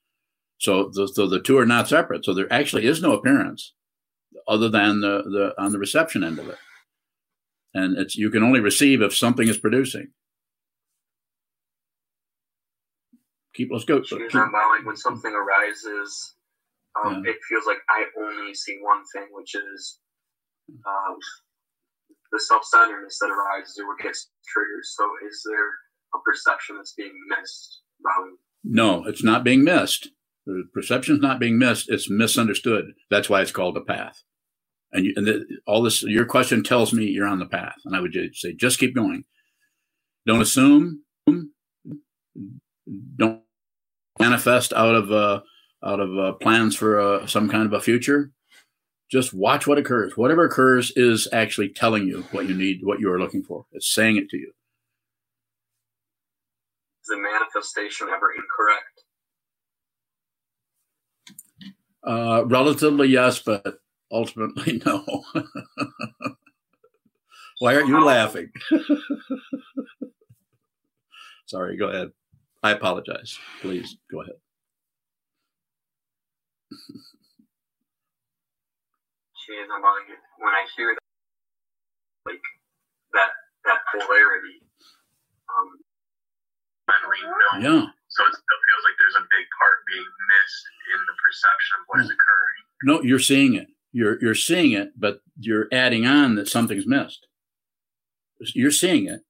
So 0.57 0.89
the, 0.93 1.07
so 1.07 1.27
the 1.27 1.39
two 1.39 1.57
are 1.57 1.65
not 1.65 1.87
separate. 1.87 2.25
So 2.25 2.33
there 2.33 2.51
actually 2.51 2.85
is 2.85 3.01
no 3.01 3.13
appearance 3.13 3.73
other 4.47 4.69
than 4.69 5.01
the, 5.01 5.23
the 5.23 5.61
on 5.61 5.71
the 5.71 5.79
reception 5.79 6.23
end 6.23 6.39
of 6.39 6.49
it, 6.49 6.57
and 7.73 7.97
it's 7.97 8.15
you 8.15 8.29
can 8.29 8.43
only 8.43 8.59
receive 8.59 9.01
if 9.01 9.15
something 9.15 9.47
is 9.47 9.57
producing. 9.57 10.11
Keep 13.53 13.69
let's 13.71 13.85
go. 13.85 14.01
Keep, 14.01 14.19
when 14.83 14.97
something 14.97 15.33
arises, 15.33 16.35
um, 17.03 17.23
yeah. 17.23 17.31
it 17.31 17.37
feels 17.49 17.65
like 17.65 17.79
I 17.89 18.05
only 18.21 18.53
see 18.53 18.77
one 18.81 19.03
thing, 19.13 19.27
which 19.31 19.55
is 19.55 19.99
um, 20.69 21.17
the 22.31 22.39
self-centeredness 22.39 23.17
that 23.19 23.29
arises 23.29 23.79
or 23.79 23.95
gets 24.03 24.29
triggered. 24.47 24.83
So 24.83 25.03
is 25.27 25.41
there 25.45 25.67
a 26.13 26.19
perception 26.23 26.77
that's 26.77 26.93
being 26.93 27.13
missed? 27.29 27.81
No, 28.63 29.05
it's 29.05 29.23
not 29.23 29.43
being 29.43 29.63
missed. 29.63 30.09
The 30.45 30.63
perception 30.73 31.15
is 31.15 31.21
not 31.21 31.39
being 31.39 31.57
missed. 31.57 31.89
It's 31.89 32.09
misunderstood. 32.09 32.85
That's 33.09 33.29
why 33.29 33.41
it's 33.41 33.51
called 33.51 33.77
a 33.77 33.81
path. 33.81 34.23
And, 34.91 35.05
you, 35.05 35.13
and 35.15 35.25
the, 35.27 35.45
all 35.65 35.81
this, 35.81 36.03
your 36.03 36.25
question 36.25 36.63
tells 36.63 36.93
me 36.93 37.05
you're 37.05 37.27
on 37.27 37.39
the 37.39 37.47
path. 37.47 37.77
And 37.83 37.95
I 37.95 37.99
would 37.99 38.13
just 38.13 38.41
say, 38.41 38.53
just 38.53 38.79
keep 38.79 38.95
going. 38.95 39.23
Don't 40.27 40.41
assume. 40.41 41.01
Don't 43.17 43.41
manifest 44.19 44.73
out 44.73 44.95
of 44.95 45.11
uh, 45.11 45.41
out 45.85 45.99
of 45.99 46.17
uh, 46.17 46.33
plans 46.33 46.75
for 46.75 46.99
uh, 46.99 47.27
some 47.27 47.47
kind 47.47 47.65
of 47.65 47.73
a 47.73 47.79
future. 47.79 48.31
Just 49.11 49.33
watch 49.33 49.67
what 49.67 49.77
occurs. 49.77 50.17
Whatever 50.17 50.45
occurs 50.45 50.91
is 50.95 51.27
actually 51.31 51.69
telling 51.69 52.07
you 52.07 52.25
what 52.31 52.49
you 52.49 52.55
need, 52.55 52.79
what 52.81 52.99
you 52.99 53.11
are 53.11 53.19
looking 53.19 53.43
for. 53.43 53.65
It's 53.71 53.93
saying 53.93 54.17
it 54.17 54.29
to 54.29 54.37
you. 54.37 54.51
Is 57.03 57.07
the 57.07 57.17
manifestation 57.17 58.07
ever 58.09 58.33
incorrect? 58.33 59.03
Uh, 62.03 62.45
relatively, 62.45 63.09
yes, 63.09 63.39
but 63.39 63.79
ultimately, 64.11 64.81
no. 64.85 65.23
Why 67.59 67.75
aren't 67.75 67.87
you 67.87 68.03
laughing? 68.03 68.49
Sorry, 71.45 71.77
go 71.77 71.89
ahead. 71.89 72.09
I 72.63 72.71
apologize. 72.71 73.37
Please 73.61 73.97
go 74.11 74.21
ahead. 74.21 74.35
when 80.39 80.53
I 80.53 80.65
hear 80.75 80.93
that, 80.93 82.31
like 82.31 82.41
that 83.13 83.31
that 83.65 83.79
polarity, 83.91 84.61
um, 85.49 85.69
finally 86.85 87.21
know. 87.23 87.53
Yeah. 87.61 87.85
So 88.09 88.23
it 88.23 88.33
still 88.33 88.61
feels 88.69 88.83
like 88.85 88.95
there's 88.99 89.17
a 89.19 89.25
big 89.27 89.45
part 89.59 89.77
being 89.87 90.05
missed 90.05 90.65
in 90.93 90.99
the 91.05 91.15
perception 91.19 91.73
of 91.79 91.83
what 91.87 91.99
is 92.01 92.09
occurring. 92.09 92.61
No, 92.83 93.01
you're 93.01 93.19
seeing 93.19 93.55
it. 93.55 93.67
You're 93.91 94.21
you're 94.21 94.35
seeing 94.35 94.73
it, 94.73 94.91
but 94.97 95.19
you're 95.39 95.67
adding 95.71 96.05
on 96.05 96.35
that 96.35 96.47
something's 96.47 96.87
missed. 96.87 97.27
You're 98.53 98.71
seeing 98.71 99.07
it, 99.07 99.21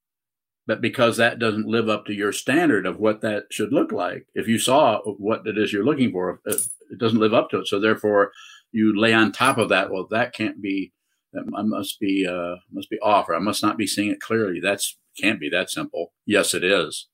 but 0.67 0.81
because 0.81 1.17
that 1.17 1.39
doesn't 1.39 1.67
live 1.67 1.89
up 1.89 2.05
to 2.05 2.13
your 2.13 2.31
standard 2.31 2.85
of 2.85 2.99
what 2.99 3.21
that 3.21 3.45
should 3.51 3.71
look 3.71 3.91
like, 3.91 4.25
if 4.33 4.47
you 4.47 4.57
saw 4.57 4.99
what 5.01 5.45
it 5.45 5.57
is 5.57 5.71
you're 5.71 5.85
looking 5.85 6.11
for, 6.11 6.41
it 6.45 6.61
doesn't 6.97 7.19
live 7.19 7.33
up 7.33 7.49
to 7.49 7.59
it. 7.59 7.67
So 7.67 7.79
therefore, 7.79 8.31
you 8.71 8.99
lay 8.99 9.13
on 9.13 9.31
top 9.31 9.57
of 9.57 9.69
that. 9.69 9.91
Well, 9.91 10.07
that 10.11 10.33
can't 10.33 10.61
be. 10.61 10.91
That 11.33 11.45
must 11.47 11.99
be 11.99 12.25
uh, 12.25 12.55
must 12.71 12.89
be 12.89 12.99
off, 12.99 13.27
or 13.27 13.35
I 13.35 13.39
must 13.39 13.61
not 13.61 13.77
be 13.77 13.85
seeing 13.85 14.09
it 14.09 14.21
clearly. 14.21 14.61
That's 14.61 14.97
can't 15.19 15.39
be 15.39 15.49
that 15.49 15.69
simple. 15.69 16.13
Yes, 16.25 16.53
it 16.53 16.63
is, 16.63 17.09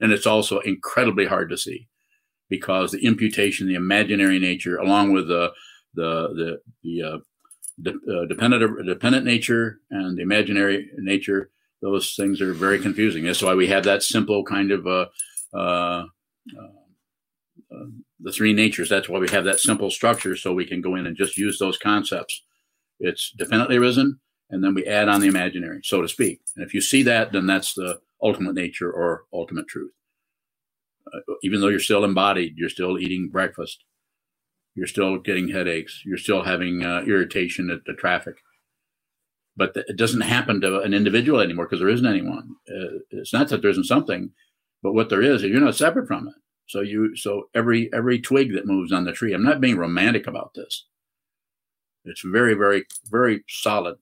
and 0.00 0.12
it's 0.12 0.26
also 0.26 0.60
incredibly 0.60 1.26
hard 1.26 1.50
to 1.50 1.56
see 1.56 1.88
because 2.48 2.92
the 2.92 3.04
imputation, 3.04 3.66
the 3.66 3.74
imaginary 3.74 4.38
nature, 4.38 4.76
along 4.76 5.12
with 5.12 5.26
the 5.26 5.52
the 5.94 6.28
the 6.28 6.60
the 6.84 7.02
uh, 7.02 7.18
de- 7.82 8.20
uh, 8.20 8.26
dependent 8.26 8.86
dependent 8.86 9.24
nature 9.24 9.80
and 9.90 10.16
the 10.16 10.22
imaginary 10.22 10.88
nature, 10.98 11.50
those 11.82 12.14
things 12.14 12.40
are 12.40 12.52
very 12.52 12.78
confusing. 12.78 13.24
That's 13.24 13.42
why 13.42 13.54
we 13.54 13.68
have 13.68 13.84
that 13.84 14.02
simple 14.02 14.44
kind 14.44 14.70
of 14.70 14.86
uh, 14.86 15.06
uh, 15.54 16.04
uh 17.70 17.86
the 18.20 18.32
three 18.32 18.52
natures. 18.52 18.88
That's 18.88 19.08
why 19.08 19.18
we 19.18 19.28
have 19.30 19.44
that 19.44 19.60
simple 19.60 19.90
structure, 19.90 20.36
so 20.36 20.52
we 20.52 20.66
can 20.66 20.80
go 20.80 20.94
in 20.94 21.06
and 21.06 21.16
just 21.16 21.36
use 21.36 21.58
those 21.58 21.78
concepts. 21.78 22.42
It's 22.98 23.32
dependently 23.36 23.78
risen, 23.78 24.20
and 24.50 24.64
then 24.64 24.74
we 24.74 24.86
add 24.86 25.08
on 25.08 25.20
the 25.20 25.28
imaginary, 25.28 25.80
so 25.84 26.00
to 26.00 26.08
speak. 26.08 26.40
And 26.56 26.64
if 26.64 26.72
you 26.72 26.80
see 26.80 27.02
that, 27.02 27.32
then 27.32 27.46
that's 27.46 27.74
the 27.74 28.00
ultimate 28.22 28.54
nature 28.54 28.90
or 28.90 29.24
ultimate 29.32 29.68
truth. 29.68 29.92
Uh, 31.12 31.34
even 31.42 31.60
though 31.60 31.68
you're 31.68 31.78
still 31.78 32.04
embodied, 32.04 32.54
you're 32.56 32.68
still 32.68 32.98
eating 32.98 33.28
breakfast, 33.30 33.84
you're 34.74 34.86
still 34.86 35.18
getting 35.18 35.48
headaches, 35.48 36.02
you're 36.04 36.18
still 36.18 36.42
having 36.42 36.82
uh, 36.82 37.02
irritation 37.06 37.70
at 37.70 37.84
the 37.86 37.94
traffic. 37.94 38.36
But 39.56 39.72
it 39.74 39.96
doesn't 39.96 40.20
happen 40.22 40.60
to 40.60 40.80
an 40.80 40.94
individual 40.94 41.40
anymore 41.40 41.66
because 41.66 41.80
there 41.80 41.88
isn't 41.88 42.06
anyone. 42.06 42.56
Uh, 42.68 42.98
it's 43.10 43.32
not 43.32 43.48
that 43.48 43.62
there 43.62 43.70
isn't 43.70 43.84
something, 43.84 44.30
but 44.82 44.92
what 44.92 45.08
there 45.08 45.22
is, 45.22 45.42
you're 45.42 45.60
not 45.60 45.76
separate 45.76 46.06
from 46.08 46.28
it. 46.28 46.34
So 46.68 46.80
you 46.80 47.16
so 47.16 47.48
every 47.54 47.90
every 47.92 48.20
twig 48.20 48.52
that 48.54 48.66
moves 48.66 48.92
on 48.92 49.04
the 49.04 49.12
tree. 49.12 49.32
I'm 49.32 49.44
not 49.44 49.60
being 49.60 49.78
romantic 49.78 50.26
about 50.26 50.54
this. 50.54 50.86
It's 52.04 52.22
very 52.24 52.54
very 52.54 52.84
very 53.10 53.44
solid. 53.48 53.96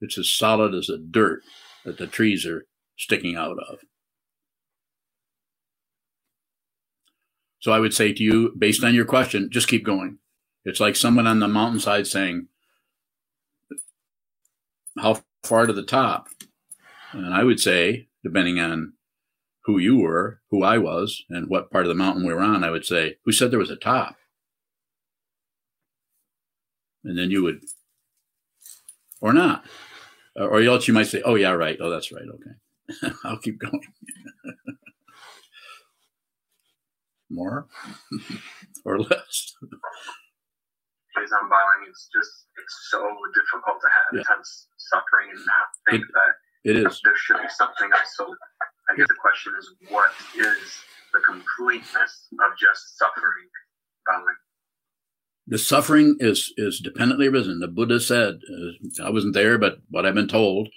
It's 0.00 0.18
as 0.18 0.30
solid 0.30 0.74
as 0.74 0.86
the 0.88 0.98
dirt 0.98 1.42
that 1.84 1.98
the 1.98 2.06
trees 2.06 2.46
are 2.46 2.66
sticking 2.98 3.36
out 3.36 3.58
of. 3.58 3.78
So 7.60 7.72
I 7.72 7.78
would 7.78 7.94
say 7.94 8.12
to 8.12 8.22
you, 8.22 8.52
based 8.58 8.84
on 8.84 8.94
your 8.94 9.04
question, 9.04 9.48
just 9.50 9.68
keep 9.68 9.84
going. 9.84 10.18
It's 10.64 10.80
like 10.80 10.96
someone 10.96 11.26
on 11.26 11.38
the 11.38 11.48
mountainside 11.48 12.06
saying, 12.06 12.48
How 14.98 15.22
far 15.42 15.66
to 15.66 15.72
the 15.72 15.82
top? 15.82 16.28
And 17.12 17.34
I 17.34 17.44
would 17.44 17.60
say, 17.60 18.08
depending 18.24 18.58
on 18.60 18.94
who 19.64 19.78
you 19.78 19.98
were, 19.98 20.40
who 20.50 20.62
I 20.62 20.78
was, 20.78 21.24
and 21.30 21.48
what 21.48 21.70
part 21.70 21.84
of 21.84 21.88
the 21.88 21.94
mountain 21.94 22.26
we 22.26 22.34
were 22.34 22.40
on, 22.40 22.64
I 22.64 22.70
would 22.70 22.84
say, 22.86 23.16
Who 23.24 23.32
said 23.32 23.50
there 23.50 23.58
was 23.58 23.70
a 23.70 23.76
top? 23.76 24.16
And 27.04 27.18
then 27.18 27.30
you 27.30 27.42
would, 27.42 27.62
or 29.20 29.32
not. 29.32 29.64
Or 30.36 30.60
else 30.62 30.88
you 30.88 30.94
might 30.94 31.06
say, 31.08 31.22
Oh, 31.24 31.34
yeah, 31.34 31.50
right. 31.50 31.78
Oh, 31.80 31.90
that's 31.90 32.12
right. 32.12 32.24
Okay. 32.28 33.14
I'll 33.24 33.38
keep 33.38 33.58
going. 33.58 33.80
More 37.30 37.66
or 38.84 39.00
less? 39.00 39.54
Because 41.14 41.30
I'm 41.32 41.50
it's 41.88 42.08
just, 42.08 42.48
it's 42.56 42.76
so 42.90 43.00
difficult 43.36 43.76
to 43.80 43.88
have 43.92 44.08
yeah. 44.12 44.20
intense 44.20 44.68
suffering 44.78 45.28
and 45.30 45.44
not 45.44 45.68
think 45.90 46.02
it, 46.04 46.12
that 46.12 46.32
it 46.64 46.76
is. 46.76 47.00
there 47.04 47.16
should 47.16 47.42
be 47.42 47.48
something 47.48 47.90
else. 47.92 48.16
So 48.16 48.34
I 48.90 48.96
guess 48.96 49.08
the 49.08 49.20
question 49.20 49.52
is, 49.58 49.68
what 49.88 50.10
is 50.36 50.80
the 51.12 51.20
completeness 51.20 52.28
of 52.32 52.56
just 52.58 52.98
suffering, 52.98 53.48
bowing? 54.06 54.36
The 55.46 55.58
suffering 55.58 56.16
is 56.20 56.52
is 56.56 56.80
dependently 56.80 57.26
arisen. 57.26 57.58
The 57.58 57.68
Buddha 57.68 58.00
said, 58.00 58.40
uh, 58.48 59.04
I 59.04 59.10
wasn't 59.10 59.34
there, 59.34 59.58
but 59.58 59.78
what 59.90 60.06
I've 60.06 60.14
been 60.14 60.28
told, 60.28 60.68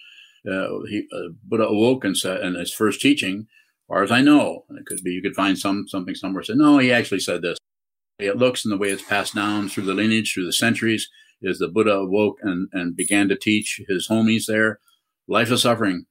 uh, 0.49 0.79
he, 0.89 1.07
uh, 1.13 1.29
Buddha 1.43 1.67
awoke 1.67 2.03
and 2.03 2.17
said, 2.17 2.41
in 2.41 2.55
his 2.55 2.73
first 2.73 2.99
teaching, 2.99 3.41
as 3.41 3.87
far 3.87 4.03
as 4.03 4.11
I 4.11 4.21
know, 4.21 4.65
it 4.71 4.85
could 4.87 5.03
be 5.03 5.11
you 5.11 5.21
could 5.21 5.35
find 5.35 5.57
some 5.57 5.87
something 5.87 6.15
somewhere. 6.15 6.43
Said 6.43 6.57
no, 6.57 6.79
he 6.79 6.91
actually 6.91 7.19
said 7.19 7.43
this. 7.43 7.59
It 8.19 8.37
looks 8.37 8.63
and 8.63 8.71
the 8.71 8.77
way 8.77 8.89
it's 8.89 9.03
passed 9.03 9.35
down 9.35 9.69
through 9.69 9.85
the 9.85 9.93
lineage, 9.93 10.33
through 10.33 10.45
the 10.45 10.53
centuries, 10.53 11.09
is 11.41 11.59
the 11.59 11.67
Buddha 11.67 11.93
awoke 11.93 12.37
and, 12.41 12.69
and 12.71 12.95
began 12.95 13.27
to 13.29 13.35
teach 13.35 13.81
his 13.87 14.07
homies 14.07 14.45
there, 14.47 14.79
life 15.27 15.51
of 15.51 15.59
suffering, 15.59 16.05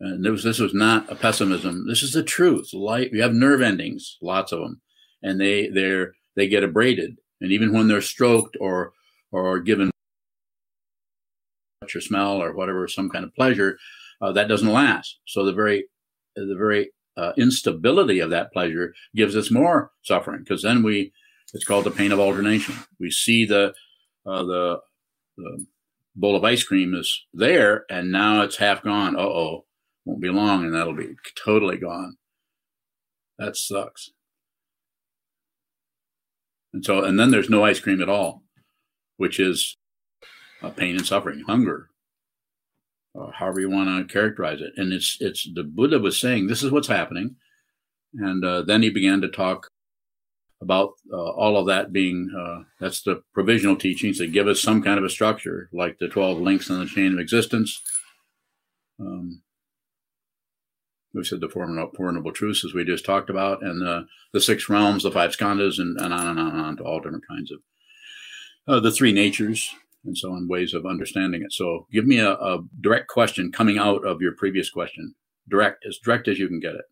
and 0.00 0.24
this, 0.24 0.30
was, 0.30 0.44
this 0.44 0.58
was 0.58 0.72
not 0.72 1.10
a 1.12 1.14
pessimism. 1.14 1.86
This 1.86 2.02
is 2.02 2.14
the 2.14 2.22
truth. 2.22 2.72
Light, 2.72 3.12
you 3.12 3.20
have 3.20 3.34
nerve 3.34 3.60
endings, 3.60 4.16
lots 4.22 4.50
of 4.50 4.60
them, 4.60 4.80
and 5.22 5.38
they 5.38 5.68
they're 5.68 6.14
they 6.36 6.48
get 6.48 6.64
abraded. 6.64 7.18
And 7.40 7.52
even 7.52 7.72
when 7.72 7.86
they're 7.86 8.00
stroked 8.00 8.56
or 8.60 8.92
or 9.30 9.60
given 9.60 9.90
touch 11.82 11.94
or 11.94 12.00
smell 12.00 12.42
or 12.42 12.54
whatever, 12.54 12.88
some 12.88 13.10
kind 13.10 13.24
of 13.24 13.34
pleasure, 13.34 13.78
uh, 14.22 14.32
that 14.32 14.48
doesn't 14.48 14.72
last. 14.72 15.18
So 15.26 15.44
the 15.44 15.52
very 15.52 15.84
the 16.34 16.56
very 16.56 16.92
uh, 17.16 17.32
instability 17.36 18.20
of 18.20 18.30
that 18.30 18.52
pleasure 18.52 18.94
gives 19.14 19.36
us 19.36 19.50
more 19.50 19.90
suffering 20.02 20.40
because 20.40 20.62
then 20.62 20.82
we 20.82 21.12
it's 21.52 21.64
called 21.64 21.84
the 21.84 21.90
pain 21.90 22.12
of 22.12 22.20
alternation. 22.20 22.76
We 22.98 23.10
see 23.10 23.44
the 23.44 23.74
uh, 24.26 24.42
the 24.44 24.80
the 25.36 25.66
bowl 26.14 26.36
of 26.36 26.44
ice 26.44 26.62
cream 26.62 26.94
is 26.94 27.24
there 27.32 27.84
and 27.90 28.12
now 28.12 28.42
it's 28.42 28.56
half 28.56 28.82
gone. 28.82 29.16
Uh 29.16 29.22
oh 29.22 29.64
won't 30.04 30.20
be 30.20 30.28
long 30.28 30.64
and 30.64 30.74
that'll 30.74 30.94
be 30.94 31.14
totally 31.44 31.76
gone. 31.76 32.16
That 33.38 33.56
sucks. 33.56 34.10
And 36.72 36.84
so, 36.84 37.04
and 37.04 37.18
then 37.18 37.30
there's 37.30 37.50
no 37.50 37.64
ice 37.64 37.80
cream 37.80 38.00
at 38.00 38.08
all, 38.08 38.42
which 39.16 39.40
is 39.40 39.76
uh, 40.62 40.70
pain 40.70 40.96
and 40.96 41.06
suffering, 41.06 41.42
hunger, 41.46 41.89
or 43.14 43.32
however 43.32 43.60
you 43.60 43.70
want 43.70 43.88
to 44.08 44.12
characterize 44.12 44.60
it. 44.60 44.72
And 44.76 44.92
it's 44.92 45.16
it's 45.20 45.48
the 45.54 45.64
Buddha 45.64 45.98
was 45.98 46.20
saying 46.20 46.46
this 46.46 46.62
is 46.62 46.70
what's 46.70 46.88
happening, 46.88 47.36
and 48.14 48.44
uh, 48.44 48.62
then 48.62 48.82
he 48.82 48.90
began 48.90 49.20
to 49.20 49.28
talk 49.28 49.68
about 50.62 50.90
uh, 51.10 51.16
all 51.16 51.56
of 51.56 51.66
that 51.66 51.92
being 51.92 52.30
uh, 52.38 52.64
that's 52.78 53.02
the 53.02 53.22
provisional 53.32 53.76
teachings 53.76 54.18
that 54.18 54.32
give 54.32 54.46
us 54.46 54.60
some 54.60 54.82
kind 54.82 54.98
of 54.98 55.04
a 55.04 55.08
structure, 55.08 55.68
like 55.72 55.98
the 55.98 56.08
twelve 56.08 56.38
links 56.38 56.68
in 56.68 56.78
the 56.78 56.86
chain 56.86 57.14
of 57.14 57.18
existence. 57.18 57.80
Um, 58.98 59.42
we 61.12 61.24
said 61.24 61.40
the 61.40 61.48
four 61.48 61.66
noble 61.66 62.32
truths, 62.32 62.64
as 62.64 62.74
we 62.74 62.84
just 62.84 63.04
talked 63.04 63.30
about, 63.30 63.62
and 63.62 63.80
the, 63.80 64.06
the 64.32 64.40
six 64.40 64.68
realms, 64.68 65.02
the 65.02 65.10
five 65.10 65.36
skandhas, 65.36 65.78
and, 65.78 65.98
and 66.00 66.12
on 66.14 66.26
and 66.26 66.38
on 66.38 66.50
and 66.52 66.60
on 66.60 66.76
to 66.76 66.84
all 66.84 67.00
different 67.00 67.26
kinds 67.26 67.50
of 67.50 67.58
uh, 68.68 68.80
the 68.80 68.92
three 68.92 69.10
natures, 69.10 69.74
and 70.04 70.16
so 70.16 70.32
on 70.32 70.48
ways 70.48 70.74
of 70.74 70.86
understanding 70.86 71.42
it. 71.42 71.52
So, 71.52 71.86
give 71.92 72.06
me 72.06 72.18
a, 72.18 72.32
a 72.32 72.58
direct 72.80 73.08
question 73.08 73.52
coming 73.52 73.78
out 73.78 74.06
of 74.06 74.20
your 74.20 74.32
previous 74.32 74.70
question, 74.70 75.14
direct 75.48 75.84
as 75.86 75.98
direct 75.98 76.28
as 76.28 76.38
you 76.38 76.48
can 76.48 76.60
get 76.60 76.74
it. 76.74 76.84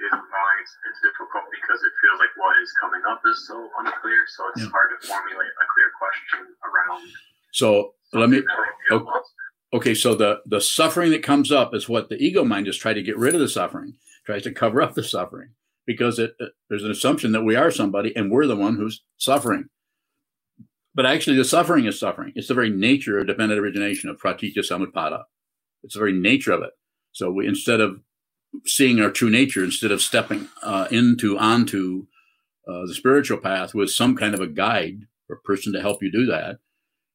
Yeah, 0.00 0.12
well, 0.12 0.48
it's, 0.60 0.74
it's 0.90 1.00
difficult 1.02 1.44
because 1.50 1.80
it 1.82 1.92
feels 2.02 2.20
like 2.20 2.34
what 2.36 2.54
is 2.62 2.72
coming 2.80 3.02
up 3.08 3.22
is 3.26 3.46
so 3.46 3.68
unclear, 3.78 4.24
so 4.28 4.44
it's 4.54 4.62
yeah. 4.62 4.70
hard 4.70 4.90
to 5.00 5.06
formulate 5.06 5.48
a 5.48 5.66
clear 5.74 5.90
question 5.98 6.54
around. 6.64 7.08
So 7.52 7.94
let 8.12 8.28
me. 8.28 8.42
Okay, 8.90 9.04
okay, 9.72 9.94
so 9.94 10.14
the 10.14 10.40
the 10.46 10.60
suffering 10.60 11.10
that 11.12 11.22
comes 11.22 11.50
up 11.50 11.74
is 11.74 11.88
what 11.88 12.08
the 12.08 12.16
ego 12.16 12.44
mind 12.44 12.68
is 12.68 12.76
trying 12.76 12.96
to 12.96 13.02
get 13.02 13.16
rid 13.16 13.34
of 13.34 13.40
the 13.40 13.48
suffering, 13.48 13.94
tries 14.24 14.42
to 14.42 14.52
cover 14.52 14.82
up 14.82 14.94
the 14.94 15.02
suffering 15.02 15.50
because 15.86 16.18
it, 16.18 16.34
it, 16.38 16.52
there's 16.68 16.84
an 16.84 16.90
assumption 16.90 17.32
that 17.32 17.44
we 17.44 17.56
are 17.56 17.70
somebody 17.70 18.14
and 18.14 18.30
we're 18.30 18.46
the 18.46 18.56
one 18.56 18.76
who's 18.76 19.04
suffering. 19.16 19.68
But 20.96 21.04
actually, 21.04 21.36
the 21.36 21.44
suffering 21.44 21.84
is 21.84 22.00
suffering. 22.00 22.32
It's 22.34 22.48
the 22.48 22.54
very 22.54 22.70
nature 22.70 23.18
of 23.18 23.26
dependent 23.26 23.60
origination 23.60 24.08
of 24.08 24.18
pratitya 24.18 24.62
samutpada. 24.62 25.24
It's 25.82 25.92
the 25.92 26.00
very 26.00 26.14
nature 26.14 26.52
of 26.52 26.62
it. 26.62 26.70
So 27.12 27.30
we 27.30 27.46
instead 27.46 27.80
of 27.82 28.00
seeing 28.64 28.98
our 28.98 29.10
true 29.10 29.28
nature, 29.28 29.62
instead 29.62 29.92
of 29.92 30.00
stepping 30.00 30.48
uh, 30.62 30.88
into 30.90 31.38
onto 31.38 32.06
uh, 32.66 32.86
the 32.86 32.94
spiritual 32.94 33.36
path 33.36 33.74
with 33.74 33.90
some 33.90 34.16
kind 34.16 34.34
of 34.34 34.40
a 34.40 34.46
guide 34.46 35.00
or 35.28 35.38
person 35.44 35.74
to 35.74 35.82
help 35.82 36.02
you 36.02 36.10
do 36.10 36.24
that, 36.26 36.60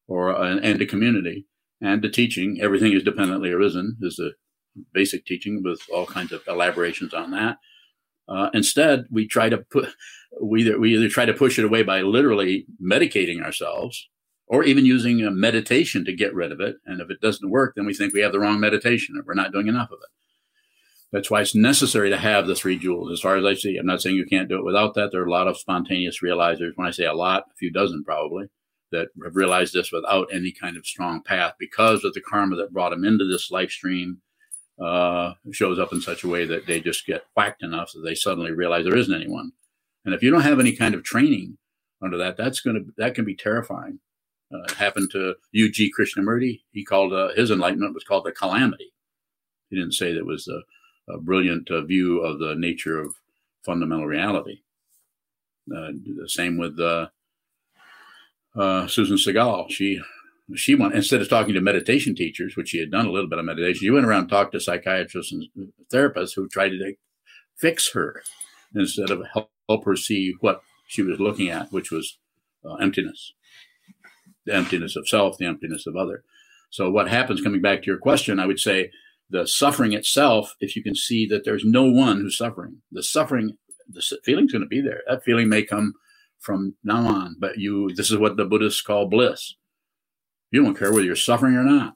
or 0.06 0.32
uh, 0.32 0.58
and 0.58 0.80
a 0.80 0.86
community, 0.86 1.48
and 1.80 2.02
the 2.02 2.08
teaching. 2.08 2.60
Everything 2.62 2.92
is 2.92 3.02
dependently 3.02 3.50
arisen 3.50 3.96
is 4.00 4.14
the 4.14 4.34
basic 4.94 5.26
teaching 5.26 5.60
with 5.64 5.82
all 5.92 6.06
kinds 6.06 6.30
of 6.30 6.42
elaborations 6.46 7.12
on 7.12 7.32
that. 7.32 7.56
Uh, 8.28 8.50
instead, 8.54 9.04
we 9.10 9.26
try 9.26 9.48
to 9.48 9.58
put 9.58 9.88
we 10.40 10.62
either 10.62 10.78
we 10.78 10.96
either 10.96 11.08
try 11.08 11.24
to 11.24 11.34
push 11.34 11.58
it 11.58 11.64
away 11.64 11.82
by 11.82 12.00
literally 12.00 12.66
medicating 12.82 13.42
ourselves, 13.42 14.08
or 14.46 14.64
even 14.64 14.86
using 14.86 15.22
a 15.22 15.30
meditation 15.30 16.04
to 16.04 16.14
get 16.14 16.34
rid 16.34 16.52
of 16.52 16.60
it. 16.60 16.76
And 16.86 17.00
if 17.00 17.10
it 17.10 17.20
doesn't 17.20 17.50
work, 17.50 17.74
then 17.74 17.86
we 17.86 17.94
think 17.94 18.14
we 18.14 18.20
have 18.20 18.32
the 18.32 18.40
wrong 18.40 18.60
meditation, 18.60 19.16
or 19.16 19.24
we're 19.26 19.34
not 19.34 19.52
doing 19.52 19.68
enough 19.68 19.90
of 19.90 19.98
it. 20.02 20.08
That's 21.12 21.30
why 21.30 21.42
it's 21.42 21.54
necessary 21.54 22.08
to 22.08 22.16
have 22.16 22.46
the 22.46 22.54
three 22.54 22.78
jewels. 22.78 23.12
As 23.12 23.20
far 23.20 23.36
as 23.36 23.44
I 23.44 23.54
see, 23.54 23.76
I'm 23.76 23.84
not 23.84 24.00
saying 24.00 24.16
you 24.16 24.24
can't 24.24 24.48
do 24.48 24.56
it 24.56 24.64
without 24.64 24.94
that. 24.94 25.12
There 25.12 25.20
are 25.20 25.26
a 25.26 25.30
lot 25.30 25.46
of 25.46 25.58
spontaneous 25.58 26.20
realizers. 26.22 26.72
When 26.74 26.88
I 26.88 26.90
say 26.90 27.04
a 27.04 27.12
lot, 27.12 27.44
a 27.50 27.54
few 27.58 27.70
dozen 27.70 28.02
probably 28.02 28.46
that 28.92 29.08
have 29.22 29.36
realized 29.36 29.74
this 29.74 29.92
without 29.92 30.28
any 30.32 30.52
kind 30.52 30.76
of 30.76 30.86
strong 30.86 31.22
path 31.22 31.54
because 31.58 32.04
of 32.04 32.14
the 32.14 32.20
karma 32.20 32.56
that 32.56 32.72
brought 32.72 32.90
them 32.90 33.04
into 33.04 33.26
this 33.26 33.50
life 33.50 33.70
stream 33.70 34.22
uh, 34.80 35.34
shows 35.52 35.78
up 35.78 35.92
in 35.92 36.00
such 36.00 36.24
a 36.24 36.28
way 36.28 36.44
that 36.44 36.66
they 36.66 36.80
just 36.80 37.06
get 37.06 37.24
whacked 37.36 37.62
enough 37.62 37.92
that 37.92 38.02
they 38.04 38.14
suddenly 38.14 38.52
realize 38.52 38.84
there 38.84 38.96
isn't 38.96 39.14
anyone. 39.14 39.52
And 40.04 40.14
if 40.14 40.22
you 40.22 40.30
don't 40.30 40.42
have 40.42 40.60
any 40.60 40.74
kind 40.74 40.94
of 40.94 41.04
training 41.04 41.58
under 42.02 42.18
that, 42.18 42.36
that's 42.36 42.60
going 42.60 42.76
to 42.76 42.92
that 42.96 43.14
can 43.14 43.24
be 43.24 43.36
terrifying. 43.36 44.00
Uh, 44.52 44.62
it 44.64 44.72
happened 44.72 45.10
to 45.12 45.34
U.G. 45.52 45.92
Krishnamurti. 45.98 46.60
He 46.72 46.84
called 46.84 47.12
uh, 47.12 47.28
his 47.34 47.50
enlightenment 47.50 47.94
was 47.94 48.04
called 48.04 48.24
the 48.24 48.32
calamity. 48.32 48.92
He 49.70 49.76
didn't 49.76 49.94
say 49.94 50.12
that 50.12 50.26
was 50.26 50.48
a, 50.48 51.12
a 51.12 51.18
brilliant 51.18 51.70
uh, 51.70 51.82
view 51.82 52.20
of 52.20 52.38
the 52.38 52.54
nature 52.54 52.98
of 52.98 53.14
fundamental 53.64 54.06
reality. 54.06 54.60
Uh, 55.70 55.92
the 56.18 56.28
same 56.28 56.58
with 56.58 56.78
uh, 56.80 57.08
uh, 58.56 58.86
Susan 58.88 59.16
Segal. 59.16 59.70
She 59.70 60.00
she 60.54 60.74
went 60.74 60.94
instead 60.94 61.20
of 61.20 61.28
talking 61.28 61.54
to 61.54 61.60
meditation 61.60 62.14
teachers, 62.14 62.56
which 62.56 62.70
she 62.70 62.80
had 62.80 62.90
done 62.90 63.06
a 63.06 63.10
little 63.10 63.28
bit 63.28 63.38
of 63.38 63.44
meditation. 63.44 63.80
She 63.80 63.90
went 63.90 64.06
around 64.06 64.22
and 64.22 64.28
talked 64.30 64.52
to 64.52 64.60
psychiatrists 64.60 65.32
and 65.32 65.46
therapists 65.92 66.34
who 66.34 66.48
tried 66.48 66.70
to 66.70 66.94
fix 67.56 67.92
her 67.92 68.22
instead 68.74 69.10
of 69.10 69.22
help, 69.32 69.50
help 69.68 69.84
her 69.84 69.96
see 69.96 70.34
what 70.40 70.60
she 70.86 71.02
was 71.02 71.20
looking 71.20 71.48
at, 71.48 71.72
which 71.72 71.90
was 71.90 72.18
uh, 72.64 72.74
emptiness, 72.74 73.32
the 74.44 74.54
emptiness 74.54 74.96
of 74.96 75.08
self, 75.08 75.38
the 75.38 75.46
emptiness 75.46 75.86
of 75.86 75.96
other. 75.96 76.24
So 76.70 76.90
what 76.90 77.08
happens? 77.08 77.40
Coming 77.40 77.60
back 77.60 77.82
to 77.82 77.86
your 77.86 77.98
question, 77.98 78.40
I 78.40 78.46
would 78.46 78.60
say 78.60 78.90
the 79.30 79.46
suffering 79.46 79.92
itself. 79.92 80.54
If 80.60 80.76
you 80.76 80.82
can 80.82 80.94
see 80.94 81.26
that 81.26 81.44
there's 81.44 81.64
no 81.64 81.84
one 81.84 82.18
who's 82.18 82.36
suffering, 82.36 82.82
the 82.90 83.02
suffering, 83.02 83.56
the 83.88 84.02
feeling's 84.24 84.52
going 84.52 84.62
to 84.62 84.68
be 84.68 84.80
there. 84.80 85.00
That 85.08 85.24
feeling 85.24 85.48
may 85.48 85.62
come 85.62 85.94
from 86.40 86.74
now 86.82 87.06
on. 87.06 87.36
But 87.38 87.58
you, 87.58 87.90
this 87.94 88.10
is 88.10 88.18
what 88.18 88.36
the 88.36 88.44
Buddhists 88.44 88.82
call 88.82 89.06
bliss. 89.08 89.54
You 90.52 90.62
don't 90.62 90.78
care 90.78 90.92
whether 90.92 91.04
you're 91.04 91.16
suffering 91.16 91.54
or 91.54 91.64
not, 91.64 91.94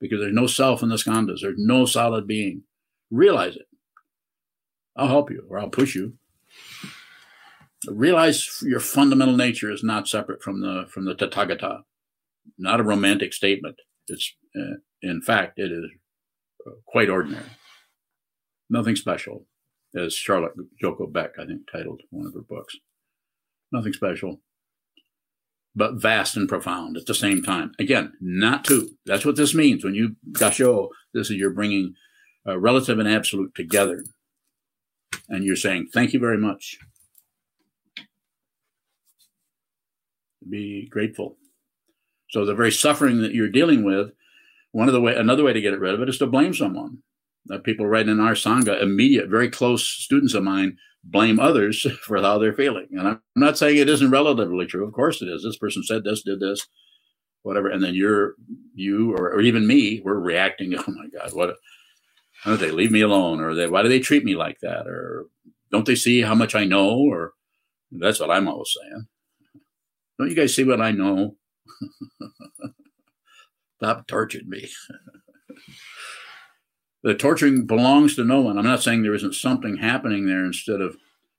because 0.00 0.18
there's 0.18 0.34
no 0.34 0.46
self 0.46 0.82
in 0.82 0.88
the 0.88 0.96
skandhas. 0.96 1.42
There's 1.42 1.58
no 1.58 1.86
solid 1.86 2.26
being. 2.26 2.62
Realize 3.10 3.54
it. 3.54 3.66
I'll 4.96 5.08
help 5.08 5.30
you, 5.30 5.46
or 5.48 5.58
I'll 5.58 5.68
push 5.68 5.94
you. 5.94 6.14
Realize 7.86 8.62
your 8.62 8.80
fundamental 8.80 9.36
nature 9.36 9.70
is 9.70 9.84
not 9.84 10.08
separate 10.08 10.42
from 10.42 10.60
the 10.60 10.86
from 10.90 11.04
the 11.04 11.14
Tathagata. 11.14 11.82
Not 12.58 12.80
a 12.80 12.84
romantic 12.84 13.32
statement. 13.32 13.76
It's 14.08 14.34
uh, 14.58 14.78
in 15.02 15.22
fact 15.22 15.58
it 15.58 15.70
is 15.70 15.84
uh, 16.66 16.72
quite 16.86 17.10
ordinary. 17.10 17.44
Nothing 18.68 18.96
special, 18.96 19.46
as 19.94 20.14
Charlotte 20.14 20.54
Joko 20.80 21.06
Beck, 21.06 21.32
I 21.38 21.46
think, 21.46 21.62
titled 21.70 22.00
one 22.10 22.26
of 22.26 22.34
her 22.34 22.40
books 22.40 22.74
nothing 23.72 23.92
special, 23.92 24.40
but 25.76 25.94
vast 25.94 26.36
and 26.36 26.48
profound 26.48 26.96
at 26.96 27.06
the 27.06 27.14
same 27.14 27.42
time. 27.42 27.70
Again, 27.78 28.14
not 28.20 28.64
two. 28.64 28.90
That's 29.04 29.26
what 29.26 29.36
this 29.36 29.54
means. 29.54 29.84
When 29.84 29.94
you 29.94 30.16
gasho, 30.32 30.88
this 31.12 31.30
is 31.30 31.36
you're 31.36 31.50
bringing 31.50 31.94
relative 32.46 32.98
and 32.98 33.08
absolute 33.08 33.54
together. 33.54 34.02
And 35.28 35.44
you're 35.44 35.56
saying, 35.56 35.88
thank 35.92 36.12
you 36.12 36.20
very 36.20 36.38
much. 36.38 36.78
Be 40.48 40.88
grateful. 40.88 41.36
So 42.30 42.44
the 42.44 42.54
very 42.54 42.72
suffering 42.72 43.20
that 43.22 43.34
you're 43.34 43.50
dealing 43.50 43.84
with, 43.84 44.12
one 44.72 44.88
of 44.88 44.94
the 44.94 45.00
way, 45.00 45.14
another 45.14 45.44
way 45.44 45.52
to 45.52 45.60
get 45.60 45.74
it 45.74 45.80
rid 45.80 45.94
of 45.94 46.00
it 46.00 46.08
is 46.08 46.18
to 46.18 46.26
blame 46.26 46.54
someone. 46.54 46.98
Uh, 47.50 47.58
people 47.58 47.86
right 47.86 48.08
in 48.08 48.20
our 48.20 48.32
sangha, 48.32 48.80
immediate, 48.82 49.28
very 49.28 49.50
close 49.50 49.86
students 49.86 50.34
of 50.34 50.42
mine, 50.42 50.76
blame 51.10 51.38
others 51.38 51.86
for 52.02 52.20
how 52.20 52.38
they're 52.38 52.52
feeling. 52.52 52.88
And 52.92 53.08
I'm 53.08 53.20
not 53.34 53.58
saying 53.58 53.76
it 53.76 53.88
isn't 53.88 54.10
relatively 54.10 54.66
true. 54.66 54.86
Of 54.86 54.92
course 54.92 55.22
it 55.22 55.28
is. 55.28 55.42
This 55.42 55.56
person 55.56 55.82
said 55.82 56.04
this, 56.04 56.22
did 56.22 56.40
this, 56.40 56.66
whatever. 57.42 57.68
And 57.68 57.82
then 57.82 57.94
you're, 57.94 58.34
you 58.74 59.12
or, 59.12 59.32
or 59.32 59.40
even 59.40 59.66
me, 59.66 60.02
we're 60.04 60.18
reacting. 60.18 60.74
Oh 60.78 60.84
my 60.88 61.06
God, 61.08 61.32
what? 61.32 61.56
Don't 62.44 62.60
they 62.60 62.70
leave 62.70 62.92
me 62.92 63.00
alone? 63.00 63.40
Or 63.40 63.54
they, 63.54 63.66
why 63.66 63.82
do 63.82 63.88
they 63.88 64.00
treat 64.00 64.24
me 64.24 64.36
like 64.36 64.58
that? 64.60 64.86
Or 64.86 65.26
don't 65.70 65.86
they 65.86 65.94
see 65.94 66.20
how 66.22 66.34
much 66.34 66.54
I 66.54 66.64
know? 66.64 66.98
Or 66.98 67.32
that's 67.90 68.20
what 68.20 68.30
I'm 68.30 68.48
always 68.48 68.74
saying. 68.80 69.06
Don't 70.18 70.30
you 70.30 70.36
guys 70.36 70.54
see 70.54 70.64
what 70.64 70.80
I 70.80 70.92
know? 70.92 71.36
Stop 73.78 74.06
torturing 74.06 74.48
me. 74.48 74.68
The 77.06 77.14
torturing 77.14 77.66
belongs 77.66 78.16
to 78.16 78.24
no 78.24 78.40
one. 78.40 78.58
I'm 78.58 78.64
not 78.64 78.82
saying 78.82 79.04
there 79.04 79.14
isn't 79.14 79.36
something 79.36 79.76
happening 79.76 80.26
there 80.26 80.44
instead 80.44 80.80
of 80.80 80.96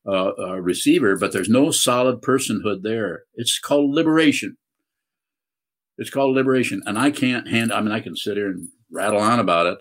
uh, 0.08 0.34
a 0.38 0.62
receiver, 0.62 1.17
but 1.17 1.34
there's 1.34 1.49
no 1.49 1.71
solid 1.71 2.21
personhood 2.21 2.84
there. 2.84 3.23
It's 3.36 3.60
called 3.60 3.93
liberation. 3.93 4.56
It's 5.97 6.10
called 6.10 6.34
liberation. 6.34 6.84
And 6.86 6.97
I 6.97 7.12
can't 7.12 7.49
hand, 7.49 7.73
I 7.73 7.82
mean, 7.82 7.91
I 7.91 7.99
can 7.99 8.15
sit 8.15 8.38
here 8.38 8.47
and 8.47 8.69
rattle 8.89 9.19
on 9.19 9.41
about 9.41 9.65
it 9.65 9.80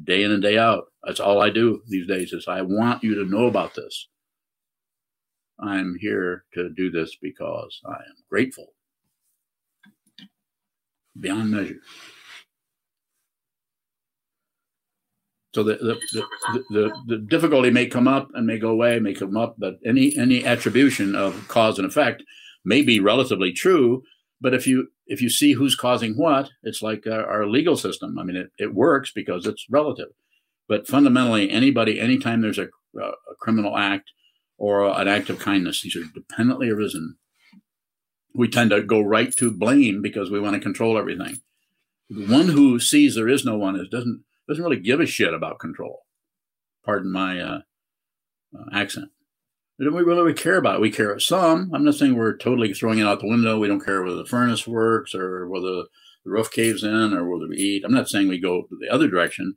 day 0.00 0.22
in 0.22 0.30
and 0.30 0.40
day 0.40 0.56
out. 0.56 0.84
That's 1.02 1.18
all 1.18 1.42
I 1.42 1.50
do 1.50 1.82
these 1.88 2.06
days 2.06 2.32
is 2.32 2.46
I 2.46 2.62
want 2.62 3.02
you 3.02 3.16
to 3.16 3.28
know 3.28 3.48
about 3.48 3.74
this. 3.74 4.08
I'm 5.58 5.96
here 5.98 6.44
to 6.54 6.70
do 6.70 6.92
this 6.92 7.16
because 7.20 7.80
I 7.84 7.94
am 7.94 8.22
grateful 8.30 8.68
beyond 11.18 11.50
measure. 11.50 11.80
So 15.54 15.62
the 15.62 15.76
the, 15.76 16.00
the, 16.12 16.62
the, 16.70 16.92
the, 17.06 17.18
difficulty 17.18 17.70
may 17.70 17.86
come 17.86 18.08
up 18.08 18.28
and 18.34 18.46
may 18.46 18.58
go 18.58 18.70
away, 18.70 18.98
may 18.98 19.14
come 19.14 19.36
up, 19.36 19.54
but 19.56 19.74
any 19.86 20.16
any 20.16 20.44
attribution 20.44 21.14
of 21.14 21.46
cause 21.46 21.78
and 21.78 21.86
effect 21.86 22.24
may 22.64 22.82
be 22.82 22.98
relatively 22.98 23.52
true. 23.52 24.02
But 24.40 24.52
if 24.52 24.66
you 24.66 24.88
if 25.06 25.22
you 25.22 25.30
see 25.30 25.52
who's 25.52 25.76
causing 25.76 26.14
what, 26.14 26.50
it's 26.64 26.82
like 26.82 27.06
our, 27.06 27.24
our 27.24 27.46
legal 27.46 27.76
system. 27.76 28.18
I 28.18 28.24
mean, 28.24 28.36
it, 28.36 28.50
it 28.58 28.74
works 28.74 29.12
because 29.14 29.46
it's 29.46 29.66
relative. 29.70 30.08
But 30.66 30.88
fundamentally, 30.88 31.50
anybody, 31.50 32.00
anytime 32.00 32.40
there's 32.40 32.58
a, 32.58 32.68
a 32.98 33.12
criminal 33.38 33.76
act 33.76 34.10
or 34.58 34.86
an 34.86 35.08
act 35.08 35.30
of 35.30 35.38
kindness. 35.38 35.82
These 35.82 35.96
are 35.96 36.04
dependently 36.14 36.70
arisen. 36.70 37.16
We 38.34 38.48
tend 38.48 38.70
to 38.70 38.82
go 38.82 39.00
right 39.00 39.34
to 39.36 39.52
blame 39.52 40.02
because 40.02 40.30
we 40.30 40.40
want 40.40 40.54
to 40.54 40.60
control 40.60 40.98
everything. 40.98 41.38
The 42.10 42.26
one 42.26 42.48
who 42.48 42.78
sees 42.80 43.14
there 43.14 43.28
is 43.28 43.44
no 43.44 43.56
one 43.56 43.76
is 43.76 43.88
doesn't 43.88 44.24
doesn't 44.48 44.64
really 44.64 44.80
give 44.80 45.00
a 45.00 45.06
shit 45.06 45.34
about 45.34 45.58
control. 45.58 46.00
Pardon 46.84 47.10
my 47.12 47.40
uh, 47.40 47.58
uh, 48.56 48.64
accent. 48.72 49.10
We 49.78 49.86
really 49.86 50.34
care 50.34 50.56
about 50.56 50.76
it. 50.76 50.80
We 50.80 50.90
care 50.92 51.18
some. 51.18 51.70
I'm 51.74 51.84
not 51.84 51.94
saying 51.94 52.14
we're 52.14 52.36
totally 52.36 52.72
throwing 52.72 53.00
it 53.00 53.06
out 53.06 53.20
the 53.20 53.28
window. 53.28 53.58
We 53.58 53.66
don't 53.66 53.84
care 53.84 54.04
whether 54.04 54.16
the 54.16 54.24
furnace 54.24 54.68
works 54.68 55.14
or 55.16 55.48
whether 55.48 55.66
the 55.66 56.30
roof 56.30 56.52
caves 56.52 56.84
in 56.84 57.12
or 57.12 57.28
whether 57.28 57.48
we 57.48 57.56
eat. 57.56 57.82
I'm 57.84 57.92
not 57.92 58.08
saying 58.08 58.28
we 58.28 58.38
go 58.38 58.68
the 58.70 58.88
other 58.88 59.08
direction, 59.08 59.56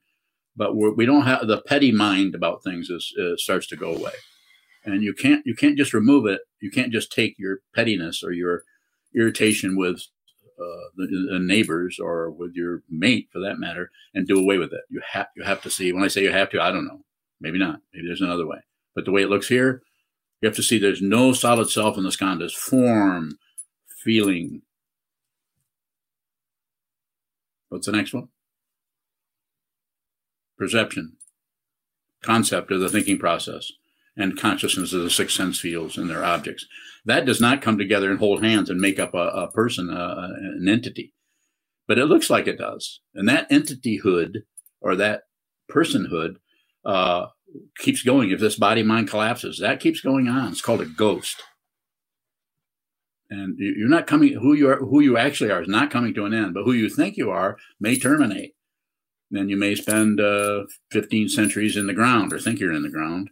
but 0.56 0.76
we're, 0.76 0.94
we 0.94 1.06
do 1.06 1.14
not 1.14 1.28
have 1.28 1.48
the 1.48 1.62
petty 1.62 1.92
mind 1.92 2.34
about 2.34 2.64
things 2.64 2.90
is, 2.90 3.14
starts 3.36 3.68
to 3.68 3.76
go 3.76 3.94
away, 3.94 4.14
and 4.84 5.04
you 5.04 5.14
can't 5.14 5.46
you 5.46 5.54
can't 5.54 5.78
just 5.78 5.94
remove 5.94 6.26
it. 6.26 6.42
You 6.62 6.72
can't 6.72 6.92
just 6.92 7.12
take 7.12 7.36
your 7.38 7.60
pettiness 7.76 8.24
or 8.24 8.32
your 8.32 8.64
irritation 9.16 9.78
with 9.78 10.02
uh, 10.60 11.38
neighbors 11.40 12.00
or 12.00 12.32
with 12.32 12.54
your 12.56 12.84
mate 12.90 13.30
for 13.32 13.40
that 13.40 13.60
matter 13.60 13.92
and 14.14 14.28
do 14.28 14.40
away 14.40 14.58
with 14.58 14.74
it. 14.74 14.82
You 14.90 15.02
have 15.12 15.28
you 15.36 15.44
have 15.44 15.62
to 15.64 15.70
see. 15.70 15.92
When 15.92 16.04
I 16.04 16.08
say 16.08 16.24
you 16.24 16.32
have 16.32 16.50
to, 16.52 16.62
I 16.62 16.72
don't 16.72 16.88
know. 16.88 17.02
Maybe 17.40 17.60
not. 17.60 17.80
Maybe 17.94 18.08
there's 18.08 18.22
another 18.22 18.48
way. 18.48 18.60
But 18.96 19.06
the 19.06 19.12
way 19.12 19.22
it 19.22 19.30
looks 19.30 19.48
here, 19.48 19.84
you 20.42 20.48
have 20.48 20.56
to 20.56 20.64
see 20.64 20.80
there's 20.80 21.02
no 21.02 21.34
solid 21.34 21.70
self 21.70 21.98
in 21.98 22.04
the 22.04 22.10
skandhas. 22.10 22.54
Form, 22.54 23.38
feeling. 24.04 24.62
What's 27.70 27.86
the 27.86 27.92
next 27.92 28.14
one? 28.14 28.30
Perception, 30.58 31.18
concept 32.24 32.72
of 32.72 32.80
the 32.80 32.90
thinking 32.90 33.20
process, 33.20 33.72
and 34.18 34.38
consciousness 34.38 34.94
of 34.94 35.04
the 35.04 35.10
six 35.10 35.36
sense 35.36 35.60
fields 35.60 35.98
and 35.98 36.10
their 36.10 36.24
objects. 36.24 36.66
That 37.06 37.26
does 37.26 37.40
not 37.40 37.62
come 37.62 37.78
together 37.78 38.10
and 38.10 38.20
hold 38.20 38.44
hands 38.44 38.70
and 38.70 38.82
make 38.82 39.00
up 39.00 39.14
a, 39.14 39.28
a 39.28 39.52
person, 39.52 39.90
a, 39.90 40.30
an 40.58 40.68
entity. 40.68 41.14
But 41.88 42.00
it 42.00 42.06
looks 42.06 42.30
like 42.30 42.48
it 42.48 42.58
does. 42.58 43.00
And 43.16 43.30
that 43.30 43.50
entityhood 43.50 44.40
or 44.82 44.96
that 44.96 45.24
personhood 45.72 46.36
uh, 46.84 47.28
keeps 47.78 48.04
going. 48.04 48.32
If 48.32 48.40
this 48.40 48.58
body 48.58 48.84
mind 48.84 49.10
collapses, 49.10 49.60
that 49.60 49.80
keeps 49.80 50.02
going 50.02 50.28
on. 50.28 50.52
It's 50.52 50.62
called 50.62 50.82
a 50.82 50.86
ghost. 50.86 51.42
And 53.30 53.58
you're 53.58 53.90
not 53.90 54.08
coming. 54.08 54.34
Who 54.34 54.54
you 54.54 54.70
are, 54.70 54.78
who 54.78 55.02
you 55.02 55.18
actually 55.18 55.52
are, 55.52 55.62
is 55.62 55.68
not 55.68 55.92
coming 55.92 56.14
to 56.14 56.26
an 56.26 56.34
end. 56.34 56.54
But 56.54 56.64
who 56.64 56.72
you 56.72 56.90
think 56.90 57.18
you 57.18 57.30
are 57.30 57.58
may 57.80 58.00
terminate. 58.00 58.54
Then 59.30 59.50
you 59.50 59.58
may 59.58 59.76
spend 59.76 60.22
uh, 60.22 60.64
15 60.92 61.28
centuries 61.28 61.76
in 61.76 61.88
the 61.88 61.94
ground, 61.94 62.32
or 62.32 62.40
think 62.40 62.60
you're 62.60 62.72
in 62.72 62.84
the 62.84 62.90
ground, 62.90 63.30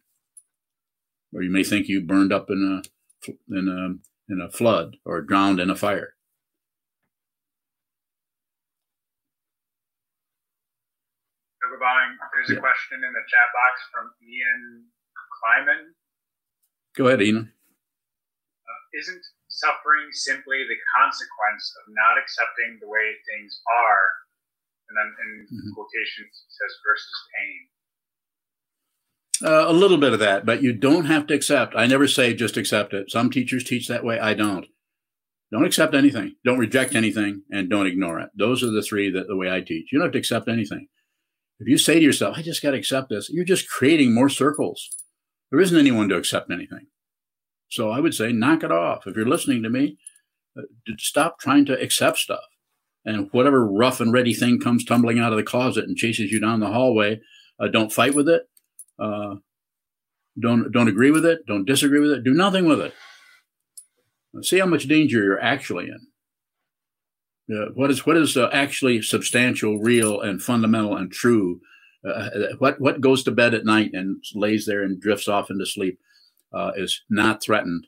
or 1.35 1.43
you 1.43 1.51
may 1.51 1.63
think 1.63 1.87
you 1.87 2.01
burned 2.01 2.31
up 2.31 2.49
in 2.49 2.63
a 2.63 3.29
in 3.51 3.67
a 3.67 4.31
in 4.31 4.41
a 4.41 4.49
flood, 4.49 4.97
or 5.05 5.21
drowned 5.21 5.59
in 5.59 5.69
a 5.69 5.75
fire. 5.75 6.15
There's 12.33 12.57
a 12.57 12.61
question 12.61 13.01
in 13.01 13.11
the 13.13 13.25
chat 13.25 13.49
box 13.53 13.75
from 13.89 14.05
Ian 14.21 14.85
Kleiman. 15.39 15.93
Go 16.93 17.07
ahead, 17.07 17.21
Ian. 17.21 17.49
Uh, 17.49 18.81
isn't 19.01 19.23
suffering 19.47 20.11
simply 20.11 20.61
the 20.67 20.79
consequence 20.93 21.65
of 21.81 21.83
not 21.95 22.21
accepting 22.21 22.77
the 22.81 22.89
way 22.89 23.17
things 23.25 23.61
are? 23.65 24.05
And 24.89 24.93
then 24.93 25.09
in 25.09 25.29
mm-hmm. 25.49 25.73
quotations 25.73 26.45
says 26.53 26.73
versus 26.85 27.17
pain. 27.33 27.61
Uh, 29.43 29.65
a 29.67 29.73
little 29.73 29.97
bit 29.97 30.13
of 30.13 30.19
that, 30.19 30.45
but 30.45 30.61
you 30.61 30.71
don't 30.71 31.05
have 31.05 31.27
to 31.27 31.33
accept. 31.33 31.75
I 31.75 31.87
never 31.87 32.07
say 32.07 32.33
just 32.33 32.57
accept 32.57 32.93
it. 32.93 33.11
Some 33.11 33.29
teachers 33.29 33.63
teach 33.63 33.87
that 33.87 34.03
way. 34.03 34.19
I 34.19 34.33
don't. 34.33 34.65
Don't 35.51 35.65
accept 35.65 35.93
anything. 35.93 36.35
Don't 36.45 36.59
reject 36.59 36.95
anything, 36.95 37.43
and 37.51 37.69
don't 37.69 37.87
ignore 37.87 38.19
it. 38.19 38.29
Those 38.37 38.63
are 38.63 38.71
the 38.71 38.81
three 38.81 39.11
that 39.11 39.27
the 39.27 39.35
way 39.35 39.51
I 39.51 39.61
teach. 39.61 39.91
You 39.91 39.99
don't 39.99 40.07
have 40.07 40.13
to 40.13 40.19
accept 40.19 40.47
anything. 40.47 40.87
If 41.59 41.67
you 41.67 41.77
say 41.77 41.95
to 41.95 42.05
yourself, 42.05 42.37
I 42.37 42.41
just 42.41 42.61
got 42.61 42.71
to 42.71 42.77
accept 42.77 43.09
this, 43.09 43.29
you're 43.29 43.45
just 43.45 43.69
creating 43.69 44.13
more 44.13 44.29
circles. 44.29 44.89
There 45.51 45.59
isn't 45.61 45.77
anyone 45.77 46.09
to 46.09 46.17
accept 46.17 46.51
anything. 46.51 46.87
So 47.69 47.89
I 47.89 47.99
would 47.99 48.13
say, 48.13 48.31
knock 48.31 48.63
it 48.63 48.71
off. 48.71 49.07
If 49.07 49.15
you're 49.15 49.27
listening 49.27 49.63
to 49.63 49.69
me, 49.69 49.97
uh, 50.57 50.63
stop 50.97 51.39
trying 51.39 51.65
to 51.65 51.79
accept 51.79 52.17
stuff. 52.17 52.43
And 53.05 53.29
whatever 53.31 53.65
rough 53.65 54.01
and 54.01 54.11
ready 54.11 54.33
thing 54.33 54.59
comes 54.59 54.83
tumbling 54.83 55.19
out 55.19 55.31
of 55.31 55.37
the 55.37 55.43
closet 55.43 55.85
and 55.85 55.95
chases 55.95 56.31
you 56.31 56.39
down 56.39 56.59
the 56.59 56.71
hallway, 56.71 57.21
uh, 57.59 57.67
don't 57.67 57.93
fight 57.93 58.15
with 58.15 58.27
it. 58.27 58.43
Uh, 58.99 59.35
don't 60.39 60.71
don't 60.71 60.87
agree 60.87 61.11
with 61.11 61.25
it. 61.25 61.45
Don't 61.47 61.65
disagree 61.65 61.99
with 61.99 62.11
it. 62.11 62.23
Do 62.23 62.33
nothing 62.33 62.65
with 62.65 62.79
it. 62.81 62.93
See 64.41 64.59
how 64.59 64.65
much 64.65 64.87
danger 64.87 65.23
you're 65.23 65.41
actually 65.41 65.85
in. 65.85 66.07
Uh, 67.55 67.67
what 67.75 67.91
is 67.91 68.05
what 68.05 68.17
is 68.17 68.35
uh, 68.35 68.49
actually 68.51 69.01
substantial, 69.01 69.79
real, 69.79 70.19
and 70.19 70.41
fundamental 70.41 70.97
and 70.97 71.11
true? 71.11 71.61
Uh, 72.05 72.09
uh, 72.09 72.29
what 72.57 72.81
what 72.81 73.01
goes 73.01 73.23
to 73.23 73.31
bed 73.31 73.53
at 73.53 73.65
night 73.65 73.91
and 73.93 74.23
lays 74.33 74.65
there 74.65 74.83
and 74.83 74.99
drifts 74.99 75.27
off 75.27 75.49
into 75.49 75.65
sleep 75.65 75.99
uh, 76.53 76.71
is 76.75 77.03
not 77.09 77.41
threatened. 77.41 77.87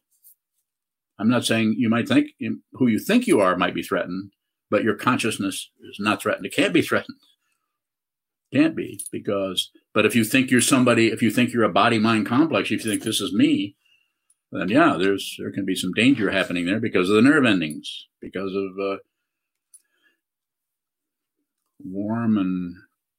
I'm 1.20 1.30
not 1.30 1.46
saying 1.46 1.76
you 1.78 1.89
might 1.89 2.08
think 2.08 2.28
who 2.74 2.88
you 2.88 3.00
think 3.00 3.26
you 3.26 3.39
are 3.41 3.58
might 3.58 3.74
be 3.74 3.82
threatened, 3.82 4.32
but 4.70 4.84
your 4.84 4.96
consciousness 4.96 5.72
is 5.89 5.98
not 6.00 6.22
threatened. 6.22 6.46
It 6.46 6.56
can't 6.56 6.74
be 6.74 6.84
threatened. 6.84 7.17
Can't 8.58 8.76
be 8.76 9.00
because. 9.12 9.70
But 9.93 10.08
if 10.08 10.15
you 10.15 10.24
think 10.24 10.50
you're 10.50 10.62
somebody, 10.62 11.10
if 11.10 11.22
you 11.22 11.30
think 11.30 11.54
you're 11.54 11.63
a 11.63 11.70
body 11.70 12.00
mind 12.00 12.26
complex, 12.26 12.72
if 12.72 12.84
you 12.84 12.91
think 12.91 13.04
this 13.04 13.22
is 13.22 13.32
me, 13.32 13.76
then 14.52 14.70
yeah, 14.70 14.98
there's 15.00 15.36
there 15.38 15.52
can 15.52 15.63
be 15.63 15.76
some 15.76 15.93
danger 15.93 16.32
happening 16.32 16.65
there 16.65 16.80
because 16.80 17.08
of 17.08 17.15
the 17.15 17.22
nerve 17.22 17.46
endings, 17.46 18.08
because 18.20 18.56
of 18.56 18.84
uh, 18.84 18.98
warm 21.84 22.39
and 22.39 22.76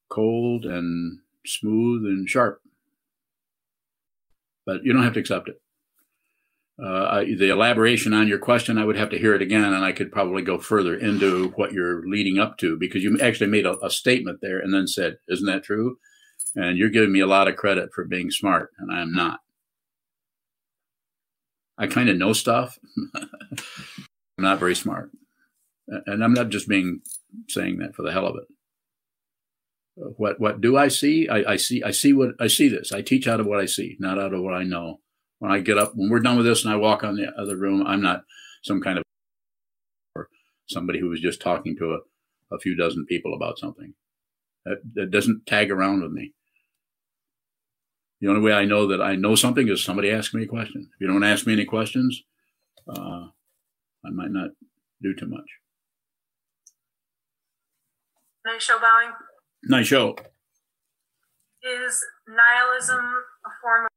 cold 0.09 0.65
and 0.65 1.21
smooth 1.47 2.05
and 2.05 2.29
sharp. 2.29 2.61
But 4.67 4.83
you 4.83 4.93
don't 4.93 5.05
have 5.05 5.15
to 5.15 5.21
accept 5.21 5.49
it. 5.49 5.63
Uh, 6.83 7.25
the 7.25 7.51
elaboration 7.51 8.15
on 8.15 8.29
your 8.29 8.39
question, 8.39 8.79
I 8.79 8.85
would 8.85 8.97
have 8.97 9.11
to 9.11 9.19
hear 9.19 9.35
it 9.35 9.43
again, 9.43 9.65
and 9.65 9.85
I 9.85 9.91
could 9.91 10.13
probably 10.13 10.43
go 10.43 10.59
further 10.59 10.95
into 10.95 11.49
what 11.57 11.73
you're 11.73 12.07
leading 12.07 12.39
up 12.39 12.57
to 12.59 12.77
because 12.79 13.03
you 13.03 13.19
actually 13.21 13.51
made 13.51 13.67
a, 13.67 13.77
a 13.85 13.91
statement 13.91 14.39
there 14.41 14.61
and 14.61 14.73
then 14.73 14.87
said, 14.87 15.17
"Isn't 15.29 15.47
that 15.47 15.65
true?" 15.65 15.99
And 16.55 16.79
you're 16.79 16.89
giving 16.89 17.11
me 17.11 17.19
a 17.19 17.27
lot 17.27 17.49
of 17.49 17.57
credit 17.57 17.91
for 17.93 18.05
being 18.05 18.31
smart, 18.31 18.71
and 18.79 18.93
I 18.93 19.01
am 19.01 19.13
not. 19.13 19.41
I 21.77 21.89
kind 21.89 22.09
of 22.09 22.17
know 22.17 22.33
stuff. 22.33 22.79
I'm 23.17 24.45
not 24.45 24.61
very 24.61 24.77
smart, 24.77 25.11
and 25.89 26.23
I'm 26.23 26.35
not 26.35 26.51
just 26.51 26.69
being 26.69 27.01
saying 27.49 27.79
that 27.79 27.97
for 27.97 28.03
the 28.03 28.13
hell 28.13 28.27
of 28.27 28.37
it. 28.37 28.45
What 30.17 30.39
what 30.39 30.61
do 30.61 30.77
I 30.77 30.87
see? 30.87 31.29
I, 31.29 31.53
I 31.53 31.57
see 31.57 31.83
I 31.83 31.91
see 31.91 32.13
what 32.13 32.31
I 32.39 32.47
see 32.47 32.69
this. 32.69 32.93
I 32.93 33.03
teach 33.03 33.27
out 33.27 33.41
of 33.41 33.47
what 33.47 33.59
I 33.59 33.67
see, 33.67 33.97
not 33.99 34.17
out 34.17 34.33
of 34.33 34.43
what 34.43 34.55
I 34.55 34.63
know. 34.63 35.01
When 35.39 35.53
I 35.53 35.61
get 35.61 35.79
up, 35.79 35.93
when 35.95 36.11
we're 36.11 36.21
done 36.21 36.37
with 36.37 36.47
this, 36.47 36.65
and 36.65 36.73
I 36.73 36.77
walk 36.77 37.05
on 37.05 37.17
the 37.17 37.29
other 37.41 37.57
room, 37.57 37.87
I'm 37.87 38.03
not 38.03 38.25
some 38.63 38.81
kind 38.81 38.99
of 38.99 39.05
or 40.15 40.29
somebody 40.69 40.99
who 40.99 41.09
was 41.09 41.21
just 41.21 41.41
talking 41.41 41.77
to 41.77 41.95
a, 41.95 42.55
a 42.55 42.59
few 42.59 42.77
dozen 42.77 43.07
people 43.07 43.35
about 43.35 43.59
something. 43.59 43.95
That, 44.65 44.79
that 44.95 45.11
doesn't 45.11 45.47
tag 45.47 45.71
around 45.71 46.03
with 46.03 46.13
me. 46.13 46.33
The 48.21 48.29
only 48.29 48.41
way 48.41 48.53
I 48.53 48.65
know 48.65 48.89
that 48.89 49.01
I 49.01 49.15
know 49.15 49.37
something 49.37 49.69
is 49.69 49.83
somebody 49.83 50.11
asks 50.11 50.35
me 50.35 50.43
a 50.43 50.49
question. 50.49 50.91
If 50.93 51.01
you 51.01 51.07
don't 51.07 51.23
ask 51.23 51.47
me 51.47 51.53
any 51.53 51.65
questions, 51.65 52.21
uh, 52.89 53.29
I 54.05 54.11
might 54.11 54.31
not 54.31 54.51
do 55.01 55.15
too 55.15 55.29
much. 55.29 55.47
Nice 58.45 58.63
show, 58.63 58.79
bowing. 58.81 59.13
Nice 59.65 59.87
show. 59.87 60.17
Is 61.63 62.05
nihilism 62.27 62.99
a 62.99 63.51
form 63.63 63.88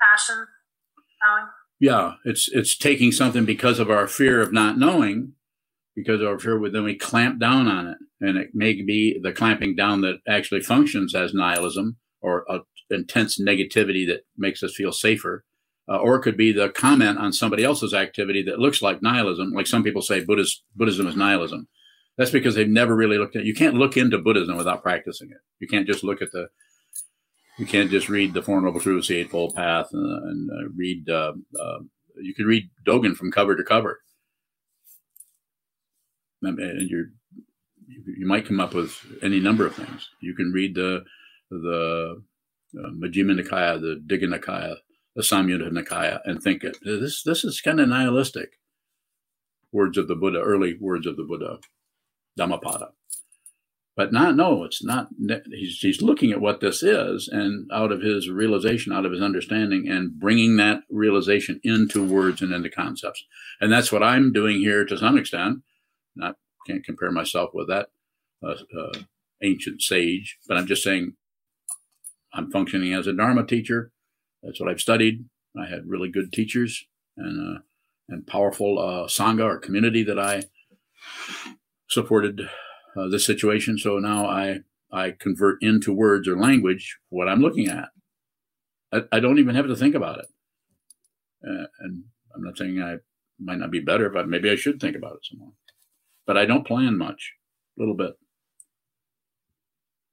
passion? 0.00 0.46
Yeah, 1.78 2.14
it's 2.24 2.48
it's 2.52 2.76
taking 2.76 3.12
something 3.12 3.44
because 3.44 3.78
of 3.78 3.90
our 3.90 4.06
fear 4.06 4.40
of 4.40 4.52
not 4.52 4.78
knowing, 4.78 5.32
because 5.96 6.20
of 6.20 6.28
our 6.28 6.38
fear, 6.38 6.60
then 6.70 6.84
we 6.84 6.96
clamp 6.96 7.40
down 7.40 7.68
on 7.68 7.86
it, 7.86 7.98
and 8.20 8.36
it 8.36 8.50
may 8.54 8.74
be 8.74 9.18
the 9.22 9.32
clamping 9.32 9.74
down 9.74 10.02
that 10.02 10.18
actually 10.28 10.60
functions 10.60 11.14
as 11.14 11.32
nihilism 11.32 11.96
or 12.20 12.44
a 12.48 12.60
intense 12.90 13.40
negativity 13.40 14.06
that 14.06 14.22
makes 14.36 14.62
us 14.62 14.74
feel 14.74 14.92
safer. 14.92 15.44
Uh, 15.88 15.96
or 15.96 16.16
it 16.16 16.22
could 16.22 16.36
be 16.36 16.52
the 16.52 16.68
comment 16.68 17.18
on 17.18 17.32
somebody 17.32 17.64
else's 17.64 17.92
activity 17.92 18.42
that 18.44 18.60
looks 18.60 18.80
like 18.80 19.02
nihilism. 19.02 19.52
Like 19.52 19.66
some 19.66 19.82
people 19.82 20.02
say, 20.02 20.24
Buddhist, 20.24 20.62
Buddhism 20.76 21.08
is 21.08 21.16
nihilism. 21.16 21.66
That's 22.16 22.30
because 22.30 22.54
they've 22.54 22.68
never 22.68 22.94
really 22.94 23.18
looked 23.18 23.34
at. 23.34 23.44
You 23.44 23.54
can't 23.54 23.74
look 23.74 23.96
into 23.96 24.18
Buddhism 24.18 24.56
without 24.56 24.82
practicing 24.82 25.30
it. 25.30 25.38
You 25.58 25.66
can't 25.66 25.86
just 25.86 26.04
look 26.04 26.22
at 26.22 26.30
the. 26.32 26.48
You 27.60 27.66
can't 27.66 27.90
just 27.90 28.08
read 28.08 28.32
the 28.32 28.40
Four 28.40 28.58
Noble 28.62 28.80
Truths, 28.80 29.08
the 29.08 29.18
Eightfold 29.18 29.54
Path, 29.54 29.90
and, 29.92 30.30
and 30.30 30.50
uh, 30.50 30.70
read. 30.74 31.10
Uh, 31.10 31.34
uh, 31.60 31.80
you 32.16 32.32
can 32.32 32.46
read 32.46 32.70
Dogen 32.86 33.14
from 33.14 33.30
cover 33.30 33.54
to 33.54 33.62
cover, 33.62 34.00
and 36.40 36.88
you're 36.88 37.08
you 37.86 38.26
might 38.26 38.46
come 38.46 38.60
up 38.60 38.72
with 38.72 38.98
any 39.22 39.40
number 39.40 39.66
of 39.66 39.74
things. 39.74 40.08
You 40.22 40.34
can 40.34 40.52
read 40.52 40.74
the 40.74 41.04
the 41.50 42.22
uh, 42.78 42.90
Majjhima 42.92 43.38
Nikaya, 43.38 43.78
the 43.78 44.02
Digha 44.06 44.24
Nikaya, 44.24 44.76
the 45.14 45.20
Samyutta 45.20 45.70
Nikaya, 45.70 46.20
and 46.24 46.42
think 46.42 46.64
it. 46.64 46.78
This 46.82 47.22
this 47.22 47.44
is 47.44 47.60
kind 47.60 47.78
of 47.78 47.90
nihilistic. 47.90 48.52
Words 49.70 49.98
of 49.98 50.08
the 50.08 50.16
Buddha, 50.16 50.40
early 50.40 50.78
words 50.80 51.06
of 51.06 51.18
the 51.18 51.24
Buddha, 51.24 51.58
Dhammapada. 52.38 52.92
But 53.96 54.12
not, 54.12 54.36
no, 54.36 54.64
it's 54.64 54.82
not. 54.82 55.08
He's, 55.50 55.78
he's 55.80 56.00
looking 56.00 56.30
at 56.30 56.40
what 56.40 56.60
this 56.60 56.82
is 56.82 57.28
and 57.28 57.68
out 57.72 57.92
of 57.92 58.00
his 58.00 58.30
realization, 58.30 58.92
out 58.92 59.04
of 59.04 59.12
his 59.12 59.20
understanding, 59.20 59.88
and 59.88 60.18
bringing 60.18 60.56
that 60.56 60.82
realization 60.88 61.60
into 61.64 62.06
words 62.06 62.40
and 62.40 62.52
into 62.52 62.70
concepts. 62.70 63.24
And 63.60 63.70
that's 63.70 63.92
what 63.92 64.02
I'm 64.02 64.32
doing 64.32 64.60
here 64.60 64.84
to 64.84 64.96
some 64.96 65.18
extent. 65.18 65.58
Not 66.16 66.36
can't 66.66 66.84
compare 66.84 67.10
myself 67.10 67.50
with 67.52 67.68
that 67.68 67.88
uh, 68.42 68.54
uh, 68.78 68.98
ancient 69.42 69.82
sage, 69.82 70.38
but 70.46 70.56
I'm 70.56 70.66
just 70.66 70.82
saying 70.82 71.14
I'm 72.32 72.50
functioning 72.50 72.92
as 72.92 73.06
a 73.06 73.12
Dharma 73.12 73.44
teacher. 73.44 73.92
That's 74.42 74.60
what 74.60 74.70
I've 74.70 74.80
studied. 74.80 75.24
I 75.60 75.68
had 75.68 75.88
really 75.88 76.10
good 76.10 76.32
teachers 76.32 76.86
and 77.16 77.56
uh, 77.56 77.60
and 78.08 78.26
powerful 78.26 78.78
uh, 78.78 79.06
sangha 79.06 79.44
or 79.44 79.58
community 79.58 80.02
that 80.04 80.18
I 80.18 80.44
supported 81.88 82.48
uh, 82.96 83.08
this 83.08 83.26
situation. 83.26 83.78
So 83.78 83.98
now 83.98 84.26
I 84.26 84.60
I 84.92 85.12
convert 85.12 85.62
into 85.62 85.92
words 85.92 86.26
or 86.26 86.38
language 86.38 86.98
what 87.10 87.28
I'm 87.28 87.40
looking 87.40 87.68
at. 87.68 87.88
I, 88.92 89.02
I 89.12 89.20
don't 89.20 89.38
even 89.38 89.54
have 89.54 89.68
to 89.68 89.76
think 89.76 89.94
about 89.94 90.18
it. 90.18 90.26
Uh, 91.46 91.66
and 91.80 92.04
I'm 92.34 92.42
not 92.42 92.58
saying 92.58 92.82
I 92.82 92.96
might 93.38 93.58
not 93.58 93.70
be 93.70 93.80
better, 93.80 94.10
but 94.10 94.28
maybe 94.28 94.50
I 94.50 94.56
should 94.56 94.80
think 94.80 94.96
about 94.96 95.14
it 95.14 95.24
some 95.24 95.38
more. 95.38 95.52
But 96.26 96.36
I 96.36 96.44
don't 96.44 96.66
plan 96.66 96.98
much, 96.98 97.34
a 97.76 97.80
little 97.80 97.94
bit. 97.94 98.12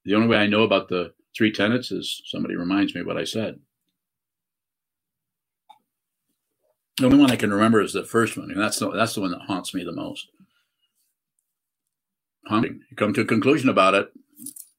The 0.06 0.16
only 0.16 0.28
way 0.28 0.38
I 0.38 0.48
know 0.48 0.64
about 0.64 0.88
the 0.88 1.14
three 1.36 1.52
tenets 1.52 1.92
is 1.92 2.22
somebody 2.26 2.56
reminds 2.56 2.96
me 2.96 3.04
what 3.04 3.18
I 3.18 3.24
said. 3.24 3.60
The 6.98 7.06
only 7.06 7.18
one 7.18 7.30
I 7.30 7.36
can 7.36 7.54
remember 7.54 7.82
is 7.82 7.94
the 7.94 8.06
first 8.06 8.38
one, 8.38 8.50
and 8.50 8.60
that's 8.60 8.80
the, 8.80 8.90
that's 8.92 9.16
the 9.16 9.22
one 9.22 9.32
that 9.32 9.42
haunts 9.42 9.74
me 9.74 9.84
the 9.84 9.92
most 9.92 10.30
hunting. 12.48 12.82
You 12.90 12.98
come 12.98 13.14
to 13.14 13.22
a 13.22 13.26
conclusion 13.26 13.70
about 13.70 13.94
it. 13.94 14.10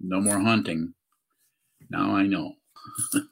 No 0.00 0.20
more 0.20 0.40
hunting. 0.40 0.94
Now 1.90 2.14
I 2.14 2.26
know. 2.26 2.54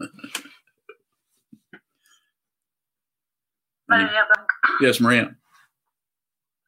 Maria 3.89 4.26
Yes, 4.80 5.01
Maria. 5.01 5.37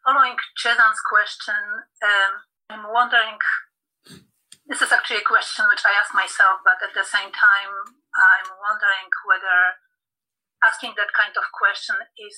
Following 0.06 0.36
Chetan's 0.56 1.02
question, 1.04 1.54
um, 2.00 2.32
I'm 2.70 2.92
wondering. 2.92 3.36
This 4.68 4.82
is 4.82 4.92
actually 4.92 5.24
a 5.24 5.26
question 5.26 5.64
which 5.72 5.82
I 5.84 5.96
ask 5.96 6.12
myself, 6.14 6.60
but 6.60 6.76
at 6.84 6.92
the 6.92 7.04
same 7.04 7.32
time, 7.32 7.72
I'm 8.12 8.52
wondering 8.60 9.08
whether 9.24 9.80
asking 10.60 10.92
that 10.96 11.08
kind 11.16 11.32
of 11.36 11.44
question 11.56 11.96
is 12.20 12.36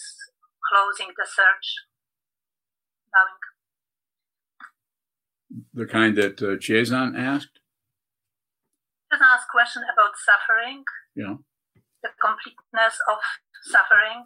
closing 0.70 1.11
the 1.18 1.26
search. 1.26 1.66
Bowing 3.11 3.43
the 5.74 5.86
kind 5.86 6.16
that 6.16 6.40
uh, 6.42 6.57
Chiazan 6.57 7.18
asked? 7.18 7.61
Chiazan 9.11 9.26
asked 9.26 9.48
a 9.51 9.53
question 9.53 9.82
about 9.92 10.14
suffering. 10.18 10.84
Yeah. 11.16 11.36
The 12.03 12.11
completeness 12.20 12.96
of 13.11 13.18
suffering. 13.68 14.24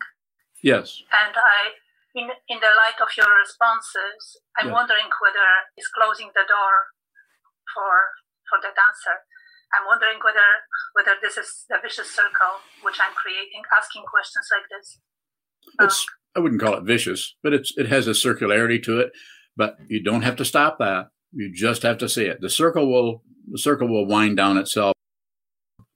Yes. 0.62 1.02
And 1.12 1.34
I, 1.34 1.76
in 2.14 2.30
in 2.48 2.58
the 2.60 2.72
light 2.76 3.00
of 3.02 3.10
your 3.16 3.28
responses, 3.28 4.38
I'm 4.56 4.68
yeah. 4.68 4.78
wondering 4.78 5.10
whether 5.20 5.48
it's 5.76 5.90
closing 5.90 6.30
the 6.32 6.46
door 6.46 6.94
for 7.74 8.14
for 8.48 8.62
that 8.62 8.76
answer. 8.78 9.26
I'm 9.74 9.86
wondering 9.90 10.22
whether 10.22 10.48
whether 10.94 11.18
this 11.20 11.36
is 11.36 11.66
the 11.68 11.76
vicious 11.82 12.14
circle 12.14 12.62
which 12.86 13.00
I'm 13.02 13.16
creating, 13.18 13.66
asking 13.74 14.04
questions 14.06 14.46
like 14.54 14.68
this. 14.70 15.00
It's 15.80 16.06
um, 16.06 16.14
I 16.36 16.40
wouldn't 16.40 16.60
call 16.60 16.74
it 16.78 16.84
vicious, 16.84 17.34
but 17.42 17.52
it's 17.52 17.72
it 17.76 17.88
has 17.88 18.06
a 18.06 18.14
circularity 18.14 18.82
to 18.84 19.00
it. 19.00 19.10
But 19.56 19.76
you 19.88 20.02
don't 20.02 20.22
have 20.22 20.36
to 20.36 20.44
stop 20.44 20.78
that. 20.78 21.08
You 21.32 21.52
just 21.52 21.82
have 21.82 21.98
to 21.98 22.08
see 22.08 22.24
it. 22.24 22.40
The 22.40 22.50
circle 22.50 22.90
will 22.90 23.22
the 23.50 23.58
circle 23.58 23.88
will 23.88 24.06
wind 24.06 24.36
down 24.36 24.56
itself, 24.56 24.94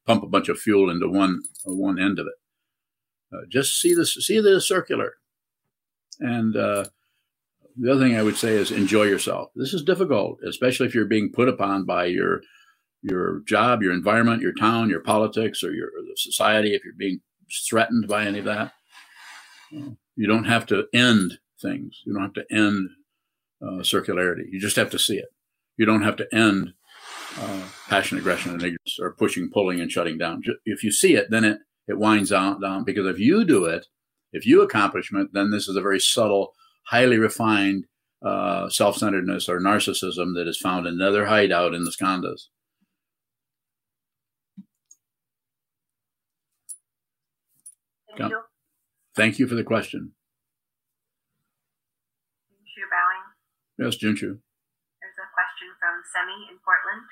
pump 0.07 0.23
a 0.23 0.29
bunch 0.29 0.49
of 0.49 0.59
fuel 0.59 0.91
into 0.91 1.09
one 1.09 1.41
one 1.65 1.99
end 1.99 2.19
of 2.19 2.27
it. 2.27 2.35
Uh, 3.33 3.47
just 3.49 3.81
see 3.81 3.95
this 3.95 4.15
see 4.15 4.41
the 4.41 4.61
circular. 4.61 5.15
And 6.21 6.57
uh, 6.57 6.87
the 7.77 7.93
other 7.93 8.01
thing 8.05 8.17
I 8.17 8.23
would 8.23 8.37
say 8.37 8.55
is 8.55 8.71
enjoy 8.71 9.05
yourself. 9.05 9.51
This 9.55 9.73
is 9.73 9.83
difficult, 9.83 10.41
especially 10.47 10.87
if 10.87 10.95
you're 10.95 11.05
being 11.05 11.31
put 11.33 11.49
upon 11.49 11.85
by 11.85 12.07
your 12.07 12.43
your 13.03 13.43
job, 13.47 13.83
your 13.83 13.93
environment, 13.93 14.43
your 14.43 14.55
town, 14.55 14.91
your 14.91 15.01
politics, 15.01 15.63
or 15.63 15.73
your 15.73 15.91
society. 16.17 16.75
If 16.75 16.85
you're 16.85 16.95
being 16.99 17.21
threatened 17.69 18.09
by 18.09 18.25
any 18.25 18.41
of 18.41 18.47
that, 18.47 18.73
you 19.71 20.27
don't 20.27 20.45
have 20.45 20.67
to 20.67 20.87
end 20.93 21.39
things. 21.61 22.03
You 22.05 22.15
don't 22.15 22.23
have 22.23 22.33
to 22.35 22.47
end 22.51 22.91
uh, 23.63 23.83
circularity. 23.83 24.45
You 24.51 24.61
just 24.61 24.77
have 24.77 24.91
to 24.91 24.99
see 24.99 25.17
it. 25.17 25.29
You 25.77 25.87
don't 25.87 26.03
have 26.03 26.17
to 26.17 26.27
end 26.33 26.73
uh, 27.39 27.63
passion, 27.89 28.19
aggression, 28.19 28.53
and 28.53 28.63
ignorance, 28.63 28.99
or 29.01 29.13
pushing, 29.13 29.51
pulling, 29.53 29.81
and 29.81 29.91
shutting 29.91 30.19
down. 30.19 30.43
If 30.65 30.83
you 30.83 30.91
see 30.91 31.15
it, 31.15 31.31
then 31.31 31.45
it 31.45 31.59
it 31.87 31.99
winds 31.99 32.31
down, 32.31 32.61
down. 32.61 32.85
Because 32.85 33.07
if 33.07 33.19
you 33.19 33.45
do 33.45 33.65
it, 33.65 33.87
if 34.33 34.47
you 34.47 34.61
accomplish 34.63 35.11
it, 35.13 35.29
then 35.33 35.51
this 35.51 35.69
is 35.69 35.77
a 35.77 35.81
very 35.81 36.01
subtle, 36.01 36.53
highly 36.89 37.19
refined 37.19 37.87
uh, 38.25 38.69
self-centeredness 38.69 39.49
or 39.49 39.61
narcissism 39.61 40.35
that 40.35 40.47
is 40.47 40.59
found 40.59 40.87
in 40.87 40.95
another 40.95 41.27
hideout 41.27 41.75
in 41.75 41.85
the 41.85 41.91
skandhas. 41.91 42.49
Thank 48.17 48.31
you. 48.31 48.41
Thank 49.15 49.39
you 49.39 49.47
for 49.47 49.55
the 49.55 49.65
question. 49.65 50.13
Yes, 53.79 53.95
Junshu. 53.97 54.35
There's 54.99 55.19
a 55.23 55.29
question 55.31 55.71
from 55.79 56.03
Semi 56.11 56.51
in 56.51 56.59
Portland. 56.67 57.07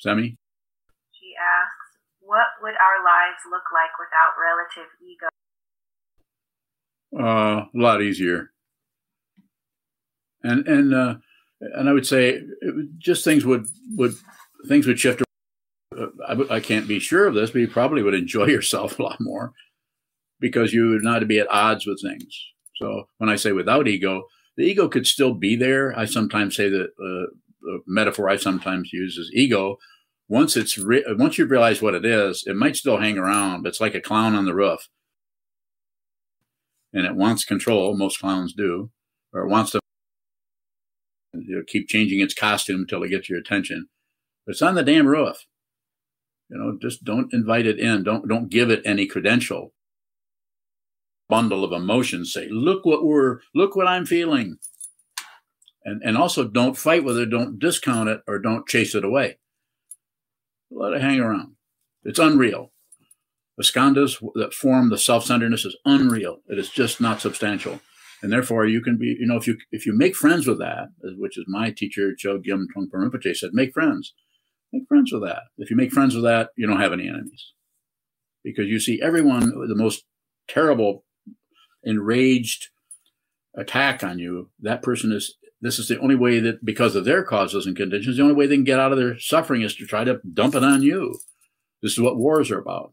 Semi? 0.00 0.36
She 1.12 1.34
asks, 1.36 1.98
What 2.20 2.56
would 2.62 2.74
our 2.74 3.04
lives 3.04 3.44
look 3.50 3.68
like 3.72 3.92
without 4.00 4.32
relative 4.40 4.88
ego? 5.04 5.28
Uh, 7.14 7.66
a 7.66 7.78
lot 7.78 8.00
easier. 8.02 8.50
And 10.42 10.66
and 10.66 10.94
uh, 10.94 11.16
and 11.60 11.88
I 11.88 11.92
would 11.92 12.06
say 12.06 12.40
just 12.98 13.24
things 13.24 13.44
would 13.44 13.66
would 13.90 14.14
things 14.66 14.86
would 14.86 14.98
shift. 14.98 15.22
I, 16.26 16.36
I 16.50 16.60
can't 16.60 16.88
be 16.88 16.98
sure 16.98 17.26
of 17.26 17.34
this, 17.34 17.50
but 17.50 17.60
you 17.60 17.68
probably 17.68 18.02
would 18.02 18.14
enjoy 18.14 18.46
yourself 18.56 18.98
a 18.98 19.02
lot 19.02 19.20
more 19.20 19.52
because 20.40 20.72
you 20.72 20.88
would 20.88 21.04
not 21.04 21.28
be 21.28 21.38
at 21.38 21.50
odds 21.50 21.86
with 21.86 22.00
things. 22.02 22.26
So 22.76 23.04
when 23.18 23.28
I 23.28 23.36
say 23.36 23.52
without 23.52 23.86
ego, 23.86 24.24
the 24.56 24.64
ego 24.64 24.88
could 24.88 25.06
still 25.06 25.34
be 25.34 25.56
there. 25.56 25.96
I 25.98 26.04
sometimes 26.04 26.56
say 26.56 26.68
that 26.68 26.84
uh, 26.84 27.32
the 27.60 27.80
metaphor 27.86 28.28
I 28.28 28.36
sometimes 28.36 28.92
use 28.92 29.16
is 29.16 29.30
ego. 29.34 29.76
Once 30.28 30.56
it's 30.56 30.78
re- 30.78 31.04
once 31.18 31.38
you 31.38 31.46
realize 31.46 31.82
what 31.82 31.94
it 31.94 32.04
is, 32.04 32.44
it 32.46 32.56
might 32.56 32.76
still 32.76 32.98
hang 32.98 33.18
around. 33.18 33.66
It's 33.66 33.80
like 33.80 33.94
a 33.94 34.00
clown 34.00 34.34
on 34.34 34.44
the 34.44 34.54
roof, 34.54 34.88
and 36.92 37.06
it 37.06 37.16
wants 37.16 37.44
control. 37.44 37.96
Most 37.96 38.18
clowns 38.20 38.54
do, 38.54 38.90
or 39.32 39.42
it 39.42 39.48
wants 39.48 39.72
to 39.72 39.80
you 41.34 41.56
know, 41.56 41.62
keep 41.66 41.88
changing 41.88 42.20
its 42.20 42.34
costume 42.34 42.82
until 42.82 43.02
it 43.02 43.08
gets 43.08 43.28
your 43.28 43.38
attention. 43.38 43.86
But 44.46 44.52
it's 44.52 44.62
on 44.62 44.74
the 44.74 44.82
damn 44.82 45.06
roof. 45.06 45.46
You 46.48 46.58
know, 46.58 46.78
just 46.80 47.04
don't 47.04 47.32
invite 47.32 47.66
it 47.66 47.78
in. 47.78 48.04
Don't 48.04 48.28
don't 48.28 48.50
give 48.50 48.70
it 48.70 48.82
any 48.84 49.06
credential 49.06 49.71
bundle 51.32 51.64
of 51.64 51.72
emotions. 51.72 52.30
Say 52.30 52.46
look 52.50 52.84
what 52.84 53.06
we're 53.06 53.38
look 53.54 53.74
what 53.74 53.88
i'm 53.88 54.04
feeling. 54.04 54.58
And 55.82 56.02
and 56.04 56.18
also 56.18 56.46
don't 56.46 56.76
fight 56.76 57.04
with 57.04 57.16
it 57.16 57.30
don't 57.30 57.58
discount 57.58 58.10
it 58.10 58.20
or 58.28 58.38
don't 58.38 58.68
chase 58.68 58.94
it 58.94 59.02
away. 59.02 59.38
Let 60.70 60.92
it 60.92 61.00
hang 61.00 61.20
around. 61.20 61.54
It's 62.04 62.18
unreal. 62.18 62.72
The 63.56 63.64
skandhas 63.64 64.20
that 64.34 64.52
form 64.52 64.90
the 64.90 64.98
self-centeredness 64.98 65.64
is 65.64 65.76
unreal. 65.86 66.40
It 66.48 66.58
is 66.58 66.68
just 66.68 67.00
not 67.00 67.22
substantial. 67.22 67.80
And 68.22 68.30
therefore 68.30 68.66
you 68.66 68.82
can 68.82 68.98
be 68.98 69.16
you 69.18 69.26
know 69.26 69.38
if 69.38 69.46
you 69.46 69.56
if 69.78 69.86
you 69.86 69.94
make 69.96 70.14
friends 70.14 70.46
with 70.46 70.58
that 70.58 70.88
which 71.22 71.38
is 71.38 71.46
my 71.48 71.70
teacher 71.70 72.12
Chogyam 72.22 72.66
Trungpa 72.76 72.96
Rinpoche 72.96 73.34
said 73.34 73.54
make 73.54 73.72
friends. 73.72 74.12
Make 74.70 74.86
friends 74.86 75.10
with 75.14 75.22
that. 75.22 75.44
If 75.56 75.70
you 75.70 75.76
make 75.76 75.92
friends 75.92 76.14
with 76.14 76.24
that 76.24 76.50
you 76.58 76.66
don't 76.66 76.84
have 76.84 76.92
any 76.92 77.08
enemies. 77.08 77.44
Because 78.44 78.66
you 78.66 78.80
see 78.80 79.00
everyone 79.00 79.46
the 79.74 79.82
most 79.86 80.04
terrible 80.46 81.04
enraged 81.84 82.68
attack 83.54 84.02
on 84.02 84.18
you, 84.18 84.50
that 84.60 84.82
person 84.82 85.12
is 85.12 85.36
this 85.60 85.78
is 85.78 85.86
the 85.86 86.00
only 86.00 86.16
way 86.16 86.40
that 86.40 86.64
because 86.64 86.96
of 86.96 87.04
their 87.04 87.22
causes 87.22 87.66
and 87.66 87.76
conditions, 87.76 88.16
the 88.16 88.22
only 88.22 88.34
way 88.34 88.46
they 88.46 88.56
can 88.56 88.64
get 88.64 88.80
out 88.80 88.90
of 88.90 88.98
their 88.98 89.18
suffering 89.18 89.62
is 89.62 89.76
to 89.76 89.86
try 89.86 90.02
to 90.02 90.20
dump 90.32 90.56
it 90.56 90.64
on 90.64 90.82
you. 90.82 91.20
This 91.82 91.92
is 91.92 92.00
what 92.00 92.16
wars 92.16 92.50
are 92.50 92.58
about. 92.58 92.92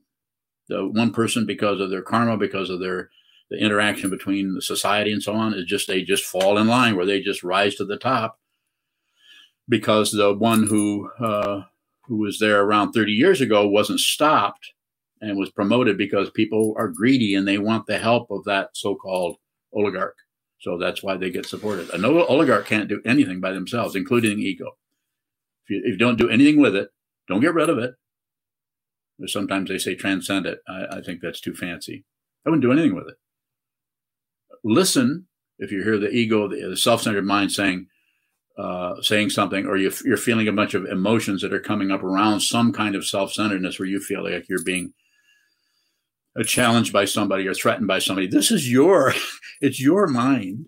The 0.68 0.88
one 0.88 1.12
person, 1.12 1.48
because 1.48 1.80
of 1.80 1.90
their 1.90 2.04
karma, 2.04 2.38
because 2.38 2.70
of 2.70 2.80
their 2.80 3.10
the 3.50 3.58
interaction 3.58 4.12
between 4.12 4.54
the 4.54 4.62
society 4.62 5.12
and 5.12 5.24
so 5.24 5.34
on, 5.34 5.56
is 5.56 5.66
just 5.66 5.88
they 5.88 6.04
just 6.04 6.24
fall 6.24 6.60
in 6.60 6.68
line 6.68 6.96
where 6.96 7.08
they 7.08 7.20
just 7.20 7.44
rise 7.44 7.74
to 7.76 7.86
the 7.86 7.98
top 7.98 8.40
because 9.68 10.12
the 10.12 10.36
one 10.36 10.68
who 10.68 11.10
uh, 11.20 11.62
who 12.04 12.18
was 12.18 12.38
there 12.40 12.62
around 12.62 12.92
30 12.92 13.12
years 13.12 13.42
ago 13.42 13.68
wasn't 13.68 14.00
stopped 14.00 14.74
and 15.22 15.38
was 15.38 15.52
promoted 15.52 15.98
because 15.98 16.30
people 16.32 16.74
are 16.78 16.88
greedy 16.88 17.36
and 17.36 17.48
they 17.48 17.58
want 17.58 17.86
the 17.86 17.98
help 17.98 18.32
of 18.32 18.44
that 18.46 18.70
so-called 18.74 19.38
oligarch. 19.74 20.16
So 20.62 20.78
that's 20.78 21.04
why 21.04 21.18
they 21.18 21.30
get 21.30 21.46
supported. 21.46 21.90
An 21.92 22.04
oligarch 22.06 22.66
can't 22.66 22.90
do 22.90 23.02
anything 23.06 23.40
by 23.40 23.52
themselves, 23.52 23.96
including 23.96 24.40
ego. 24.40 24.72
If 25.66 25.70
you, 25.70 25.82
if 25.86 25.92
you 25.92 25.98
don't 25.98 26.18
do 26.18 26.30
anything 26.30 26.60
with 26.60 26.76
it, 26.76 26.90
don't 27.28 27.42
get 27.42 27.54
rid 27.54 27.70
of 27.70 27.78
it. 27.78 27.94
Sometimes 29.28 29.70
they 29.70 29.78
say 29.78 29.96
transcend 29.96 30.46
it. 30.46 30.60
I, 30.68 30.98
I 30.98 31.02
think 31.02 31.22
that's 31.22 31.42
too 31.42 31.54
fancy. 31.54 32.06
I 32.46 32.50
wouldn't 32.50 32.64
do 32.64 32.72
anything 32.72 32.96
with 32.96 33.08
it. 33.08 33.16
Listen 34.64 35.28
if 35.60 35.72
you 35.72 35.84
hear 35.84 35.98
the 35.98 36.10
ego, 36.10 36.48
the, 36.48 36.76
self-centered 36.76 37.26
mind 37.26 37.52
saying, 37.52 37.88
uh, 38.58 38.96
saying 39.02 39.30
something, 39.30 39.66
or 39.66 39.78
you, 39.78 39.92
you're 40.06 40.18
feeling 40.18 40.48
a 40.48 40.54
bunch 40.54 40.74
of 40.74 40.86
emotions 40.86 41.42
that 41.42 41.54
are 41.54 41.60
coming 41.60 41.92
up 41.92 42.02
around 42.02 42.40
some 42.40 42.74
kind 42.74 42.96
of 42.96 43.06
self-centeredness 43.06 43.78
where 43.78 43.88
you 43.88 44.00
feel 44.00 44.24
like 44.24 44.48
you're 44.50 44.64
being 44.64 44.94
challenged 46.44 46.94
by 46.94 47.06
somebody 47.06 47.48
or 47.48 47.54
threatened 47.54 47.88
by 47.88 48.00
somebody. 48.00 48.28
This 48.28 48.52
is 48.52 48.72
your, 48.72 49.14
it's 49.62 49.82
your 49.82 50.08
mind. 50.08 50.68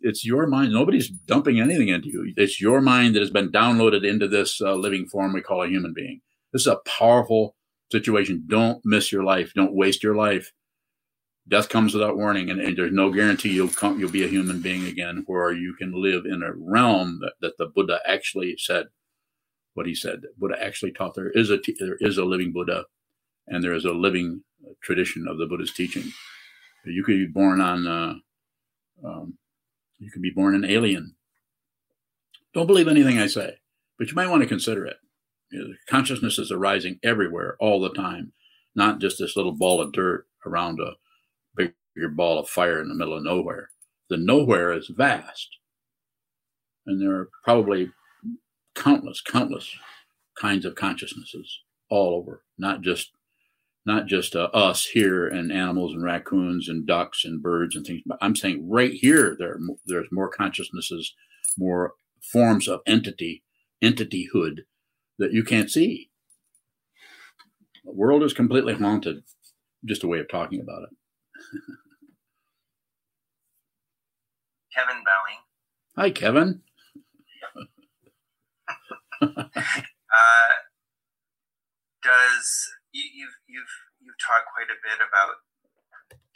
It's 0.00 0.24
your 0.24 0.46
mind. 0.46 0.72
Nobody's 0.72 1.08
dumping 1.08 1.60
anything 1.60 1.88
into 1.88 2.08
you. 2.08 2.32
It's 2.36 2.60
your 2.60 2.80
mind 2.80 3.14
that 3.14 3.20
has 3.20 3.30
been 3.30 3.50
downloaded 3.50 4.06
into 4.06 4.28
this 4.28 4.60
uh, 4.60 4.74
living 4.74 5.06
form 5.06 5.32
we 5.32 5.40
call 5.40 5.62
a 5.62 5.68
human 5.68 5.92
being. 5.92 6.20
This 6.52 6.62
is 6.62 6.68
a 6.68 6.80
powerful 6.86 7.56
situation. 7.90 8.44
Don't 8.46 8.80
miss 8.84 9.10
your 9.10 9.24
life. 9.24 9.52
Don't 9.54 9.74
waste 9.74 10.02
your 10.02 10.14
life. 10.14 10.52
Death 11.48 11.68
comes 11.70 11.94
without 11.94 12.16
warning, 12.16 12.50
and, 12.50 12.60
and 12.60 12.76
there's 12.76 12.92
no 12.92 13.10
guarantee 13.10 13.48
you'll 13.48 13.68
come, 13.68 13.98
you'll 13.98 14.10
be 14.10 14.24
a 14.24 14.28
human 14.28 14.60
being 14.60 14.84
again, 14.84 15.24
where 15.26 15.50
you 15.50 15.74
can 15.78 15.92
live 15.94 16.26
in 16.26 16.42
a 16.42 16.52
realm 16.54 17.20
that, 17.22 17.32
that 17.40 17.56
the 17.56 17.66
Buddha 17.66 18.00
actually 18.06 18.54
said 18.58 18.86
what 19.72 19.86
he 19.86 19.94
said. 19.94 20.20
Buddha 20.36 20.62
actually 20.62 20.92
taught 20.92 21.14
there 21.14 21.30
is 21.30 21.50
a 21.50 21.58
there 21.78 21.96
is 22.00 22.18
a 22.18 22.24
living 22.24 22.52
Buddha, 22.52 22.84
and 23.46 23.64
there 23.64 23.74
is 23.74 23.86
a 23.86 23.92
living 23.92 24.42
tradition 24.82 25.26
of 25.28 25.38
the 25.38 25.46
Buddha's 25.46 25.72
teaching. 25.72 26.12
You 26.84 27.04
could 27.04 27.16
be 27.16 27.26
born 27.26 27.60
on, 27.60 27.86
uh, 27.86 28.14
um, 29.04 29.38
you 29.98 30.10
could 30.10 30.22
be 30.22 30.30
born 30.30 30.54
an 30.54 30.64
alien. 30.64 31.14
Don't 32.54 32.66
believe 32.66 32.88
anything 32.88 33.18
I 33.18 33.26
say, 33.26 33.58
but 33.98 34.08
you 34.08 34.14
might 34.14 34.28
want 34.28 34.42
to 34.42 34.48
consider 34.48 34.86
it. 34.86 34.96
You 35.50 35.60
know, 35.60 35.74
consciousness 35.88 36.38
is 36.38 36.50
arising 36.50 36.98
everywhere 37.02 37.56
all 37.60 37.80
the 37.80 37.92
time, 37.92 38.32
not 38.74 39.00
just 39.00 39.18
this 39.18 39.36
little 39.36 39.52
ball 39.52 39.80
of 39.80 39.92
dirt 39.92 40.26
around 40.46 40.78
a 40.80 40.92
bigger 41.56 42.08
ball 42.08 42.38
of 42.38 42.48
fire 42.48 42.80
in 42.80 42.88
the 42.88 42.94
middle 42.94 43.16
of 43.16 43.24
nowhere. 43.24 43.70
The 44.08 44.16
nowhere 44.16 44.72
is 44.72 44.88
vast, 44.88 45.58
and 46.86 47.00
there 47.00 47.14
are 47.14 47.28
probably 47.44 47.90
countless, 48.74 49.20
countless 49.20 49.76
kinds 50.38 50.64
of 50.64 50.74
consciousnesses 50.74 51.60
all 51.90 52.14
over, 52.14 52.42
not 52.56 52.80
just 52.80 53.10
not 53.88 54.06
just 54.06 54.36
uh, 54.36 54.50
us 54.52 54.84
here 54.84 55.26
and 55.26 55.50
animals 55.50 55.94
and 55.94 56.04
raccoons 56.04 56.68
and 56.68 56.86
ducks 56.86 57.24
and 57.24 57.42
birds 57.42 57.74
and 57.74 57.86
things. 57.86 58.02
But 58.04 58.18
I'm 58.20 58.36
saying 58.36 58.68
right 58.68 58.92
here, 58.92 59.34
there 59.38 59.58
there's 59.86 60.12
more 60.12 60.28
consciousnesses, 60.28 61.14
more 61.56 61.94
forms 62.20 62.68
of 62.68 62.80
entity, 62.86 63.44
entityhood 63.82 64.64
that 65.18 65.32
you 65.32 65.42
can't 65.42 65.70
see. 65.70 66.10
The 67.82 67.94
world 67.94 68.22
is 68.22 68.34
completely 68.34 68.74
haunted. 68.74 69.22
Just 69.86 70.04
a 70.04 70.06
way 70.06 70.18
of 70.18 70.28
talking 70.28 70.60
about 70.60 70.82
it. 70.82 70.90
Kevin 74.74 75.02
Bowing. 75.02 75.38
Hi, 75.96 76.10
Kevin. 76.10 76.60
uh, 79.22 79.44
does 82.02 82.68
you, 82.92 83.04
you've 83.14 83.37
you've 83.48 83.74
you've 83.98 84.20
talked 84.20 84.52
quite 84.54 84.70
a 84.70 84.78
bit 84.78 85.00
about 85.00 85.42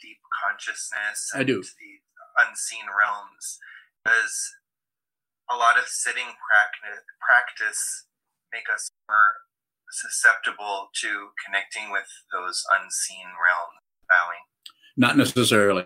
deep 0.01 0.19
consciousness 0.33 1.31
I 1.33 1.43
do. 1.45 1.61
the 1.61 1.93
unseen 2.41 2.89
realms. 2.89 3.61
Does 4.03 4.35
a 5.49 5.55
lot 5.55 5.77
of 5.77 5.87
sitting 5.87 6.35
practice 6.35 7.05
practice 7.21 8.05
make 8.51 8.67
us 8.73 8.89
more 9.07 9.47
susceptible 9.91 10.89
to 11.01 11.29
connecting 11.45 11.91
with 11.91 12.09
those 12.33 12.63
unseen 12.73 13.31
realms? 13.39 13.79
Bowing. 14.09 14.43
Not 14.97 15.17
necessarily. 15.17 15.85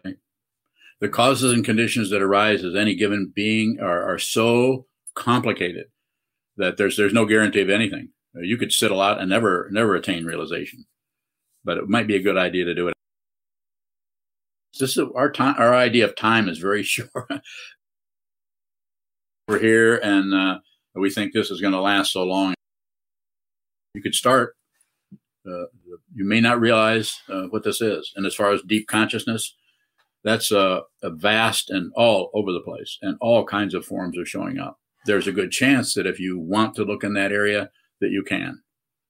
The 1.00 1.10
causes 1.10 1.54
and 1.54 1.64
conditions 1.64 2.10
that 2.10 2.24
arise 2.24 2.64
as 2.64 2.76
any 2.76 2.96
given 2.96 3.32
being 3.36 3.78
are, 3.80 4.02
are 4.02 4.18
so 4.18 4.88
complicated 5.14 5.86
that 6.58 6.78
there's 6.78 6.98
there's 6.98 7.14
no 7.14 7.26
guarantee 7.26 7.62
of 7.62 7.70
anything. 7.70 8.10
You 8.34 8.58
could 8.58 8.72
sit 8.72 8.92
a 8.92 8.96
lot 8.96 9.20
and 9.20 9.30
never 9.30 9.70
never 9.72 9.96
attain 9.96 10.26
realization, 10.26 10.86
but 11.68 11.78
it 11.78 11.90
might 11.90 12.08
be 12.08 12.16
a 12.16 12.24
good 12.24 12.38
idea 12.38 12.64
to 12.64 12.74
do 12.74 12.88
it. 12.88 12.94
This 14.80 14.96
is 14.96 15.06
our 15.16 15.30
time. 15.30 15.56
Our 15.58 15.76
idea 15.76 16.06
of 16.06 16.16
time 16.16 16.48
is 16.48 16.58
very 16.58 16.82
short. 16.84 17.30
We're 19.48 19.60
here, 19.60 19.98
and 19.98 20.34
uh, 20.34 20.60
we 20.96 21.10
think 21.10 21.34
this 21.34 21.52
is 21.52 21.62
going 21.62 21.74
to 21.74 21.82
last 21.82 22.14
so 22.14 22.24
long. 22.24 22.54
You 23.94 24.02
could 24.02 24.16
start. 24.16 24.56
Uh, 25.46 25.66
you 26.14 26.26
may 26.26 26.42
not 26.42 26.60
realize 26.60 27.20
uh, 27.30 27.44
what 27.50 27.64
this 27.64 27.82
is. 27.82 28.12
And 28.16 28.26
as 28.26 28.36
far 28.36 28.52
as 28.52 28.62
deep 28.68 28.88
consciousness, 28.88 29.56
that's 30.24 30.52
a, 30.52 30.82
vast 31.04 31.70
and 31.70 31.92
all 31.96 32.30
over 32.34 32.52
the 32.52 32.62
place, 32.62 32.98
and 33.02 33.18
all 33.22 33.46
kinds 33.46 33.74
of 33.74 33.86
forms 33.86 34.18
are 34.18 34.26
showing 34.26 34.58
up. 34.60 34.80
There's 35.06 35.28
a 35.28 35.32
good 35.32 35.52
chance 35.52 35.94
that 35.94 36.06
if 36.06 36.20
you 36.20 36.38
want 36.38 36.76
to 36.76 36.84
look 36.84 37.04
in 37.04 37.14
that 37.14 37.32
area, 37.32 37.70
that 38.02 38.12
you 38.12 38.24
can. 38.24 38.62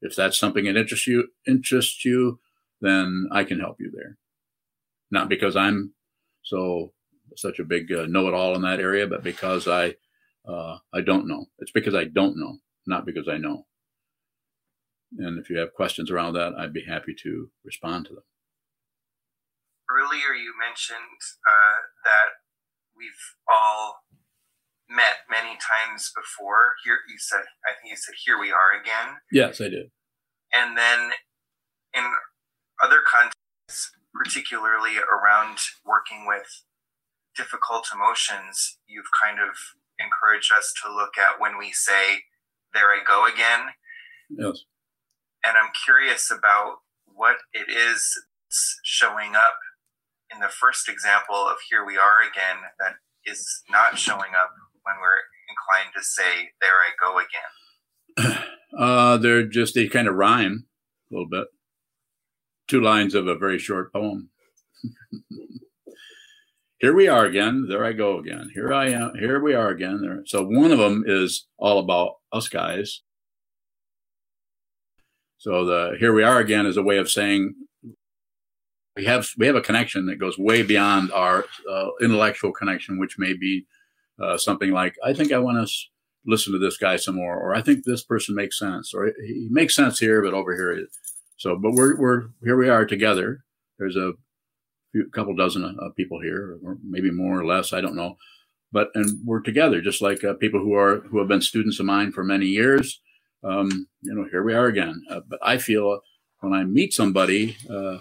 If 0.02 0.16
that's 0.16 0.38
something 0.38 0.66
that 0.66 0.78
interests 0.78 1.08
you, 1.08 1.30
interests 1.48 2.06
you, 2.06 2.40
then 2.82 3.28
I 3.32 3.44
can 3.44 3.60
help 3.60 3.78
you 3.80 3.92
there. 3.94 4.18
Not 5.12 5.30
because 5.30 5.56
I'm 5.56 5.94
so 6.44 6.94
such 7.36 7.60
a 7.60 7.66
big 7.66 7.92
uh, 7.92 8.06
know-it-all 8.08 8.56
in 8.56 8.62
that 8.62 8.80
area, 8.80 9.08
but 9.08 9.24
because 9.24 9.68
I 9.68 9.96
uh, 10.48 10.78
I 10.94 11.02
don't 11.02 11.28
know. 11.28 11.46
It's 11.60 11.72
because 11.72 11.96
I 11.96 12.06
don't 12.06 12.38
know, 12.38 12.58
not 12.86 13.06
because 13.06 13.28
I 13.28 13.38
know. 13.38 13.66
And 15.18 15.40
if 15.40 15.50
you 15.50 15.58
have 15.58 15.74
questions 15.74 16.12
around 16.12 16.34
that, 16.34 16.54
I'd 16.58 16.74
be 16.74 16.86
happy 16.88 17.16
to 17.24 17.50
respond 17.64 18.06
to 18.08 18.14
them. 18.14 18.24
Earlier, 19.90 20.36
you 20.36 20.54
mentioned 20.60 21.20
uh, 21.48 21.78
that 22.04 22.44
we've 22.96 23.12
all 23.50 24.04
met 24.90 25.24
many 25.30 25.56
times 25.56 26.12
before. 26.16 26.76
Here, 26.84 27.00
you 27.08 27.16
said, 27.18 27.44
I 27.66 27.72
think 27.76 27.92
you 27.92 27.96
said, 27.96 28.16
"Here 28.26 28.38
we 28.38 28.52
are 28.52 28.80
again." 28.80 29.16
Yes, 29.32 29.62
I 29.62 29.70
did. 29.70 29.92
And 30.54 30.78
then, 30.78 31.12
in 31.94 32.04
other 32.84 33.00
contexts, 33.06 33.92
particularly 34.14 34.98
around 34.98 35.58
working 35.86 36.26
with 36.28 36.64
difficult 37.36 37.88
emotions, 37.94 38.80
you've 38.88 39.12
kind 39.24 39.40
of 39.40 39.56
encouraged 40.00 40.52
us 40.52 40.74
to 40.84 40.94
look 40.94 41.18
at 41.18 41.40
when 41.40 41.58
we 41.58 41.72
say, 41.72 42.24
"There 42.74 42.88
I 42.88 43.04
go 43.06 43.26
again." 43.26 43.74
Yes. 44.30 44.64
And 45.44 45.58
I'm 45.58 45.72
curious 45.86 46.30
about 46.32 46.80
what 47.06 47.38
it 47.54 47.70
is 47.70 48.26
showing 48.84 49.36
up 49.36 49.58
in 50.34 50.40
the 50.40 50.50
first 50.50 50.90
example 50.90 51.48
of 51.48 51.58
"Here 51.70 51.86
we 51.86 51.98
are 51.98 52.22
again" 52.22 52.58
that 52.80 52.96
is 53.26 53.64
not 53.70 53.98
showing 53.98 54.36
up 54.36 54.52
when 54.84 54.96
we're 55.00 55.24
inclined 55.50 55.94
to 55.96 56.04
say, 56.04 56.52
"There 56.62 56.82
I 56.82 56.92
go 57.00 57.20
again"? 57.20 58.44
Uh, 58.78 59.18
they're 59.18 59.48
just 59.48 59.74
they 59.74 59.88
kind 59.88 60.08
of 60.08 60.16
rhyme 60.16 60.68
a 61.10 61.14
little 61.14 61.28
bit. 61.28 61.48
Two 62.68 62.82
lines 62.82 63.16
of 63.16 63.28
a 63.28 63.38
very 63.38 63.60
short 63.60 63.94
poem. 63.94 64.30
here 66.80 66.94
we 66.94 67.08
are 67.08 67.26
again. 67.26 67.66
There 67.70 67.86
I 67.86 67.94
go 67.94 68.20
again. 68.20 68.50
Here 68.54 68.74
I 68.74 68.90
am. 68.90 69.14
Here 69.18 69.42
we 69.42 69.54
are 69.54 69.70
again. 69.70 70.02
There. 70.02 70.22
So 70.26 70.44
one 70.44 70.72
of 70.72 70.80
them 70.80 71.04
is 71.06 71.48
all 71.58 71.80
about 71.80 72.16
us 72.32 72.50
guys. 72.50 73.02
So 75.38 75.66
the 75.66 75.96
here 76.00 76.14
we 76.14 76.24
are 76.24 76.40
again 76.40 76.66
is 76.66 76.78
a 76.78 76.84
way 76.84 76.98
of 76.98 77.10
saying 77.10 77.54
we 78.98 79.06
have 79.06 79.30
we 79.38 79.46
have 79.46 79.56
a 79.56 79.62
connection 79.62 80.08
that 80.08 80.20
goes 80.20 80.38
way 80.38 80.64
beyond 80.64 81.12
our 81.12 81.46
uh, 81.72 81.88
intellectual 82.02 82.52
connection, 82.52 83.00
which 83.00 83.18
may 83.18 83.34
be 83.34 83.66
uh, 84.22 84.38
something 84.38 84.72
like, 84.72 84.96
I 85.04 85.14
think 85.14 85.32
I 85.32 85.38
want 85.38 85.66
to 85.66 85.74
listen 86.26 86.54
to 86.54 86.60
this 86.60 86.78
guy 86.78 86.98
some 86.98 87.16
more, 87.16 87.38
or 87.38 87.56
I 87.56 87.62
think 87.62 87.84
this 87.84 88.04
person 88.04 88.36
makes 88.36 88.58
sense, 88.58 88.94
or 88.94 89.14
he 89.26 89.48
makes 89.52 89.76
sense 89.76 90.00
here, 90.00 90.22
but 90.22 90.34
over 90.34 90.56
here. 90.56 90.88
So, 91.38 91.56
but 91.56 91.74
we're, 91.74 91.98
we're, 91.98 92.24
here 92.44 92.58
we 92.58 92.70
are 92.70 92.86
together. 92.86 93.44
There's 93.78 93.96
a 93.96 94.14
few, 94.92 95.10
couple 95.12 95.36
dozen 95.36 95.64
uh, 95.64 95.90
people 95.96 96.20
here, 96.22 96.58
or 96.64 96.78
maybe 96.84 97.12
more 97.12 97.40
or 97.40 97.46
less. 97.46 97.74
I 97.74 97.82
don't 97.82 97.96
know. 97.96 98.18
But, 98.72 98.90
and 98.96 99.20
we're 99.24 99.42
together, 99.42 99.80
just 99.80 100.02
like 100.02 100.24
uh, 100.24 100.34
people 100.34 100.60
who 100.60 100.74
are, 100.74 101.02
who 101.10 101.20
have 101.20 101.28
been 101.28 101.42
students 101.42 101.80
of 101.80 101.86
mine 101.86 102.12
for 102.12 102.24
many 102.24 102.48
years. 102.48 103.02
Um, 103.44 103.88
you 104.02 104.14
know, 104.14 104.26
here 104.30 104.44
we 104.44 104.54
are 104.54 104.66
again. 104.66 105.04
Uh, 105.10 105.22
but 105.28 105.40
I 105.42 105.58
feel 105.58 106.02
when 106.40 106.54
I 106.54 106.64
meet 106.64 106.94
somebody, 106.94 107.56
uh, 107.70 108.00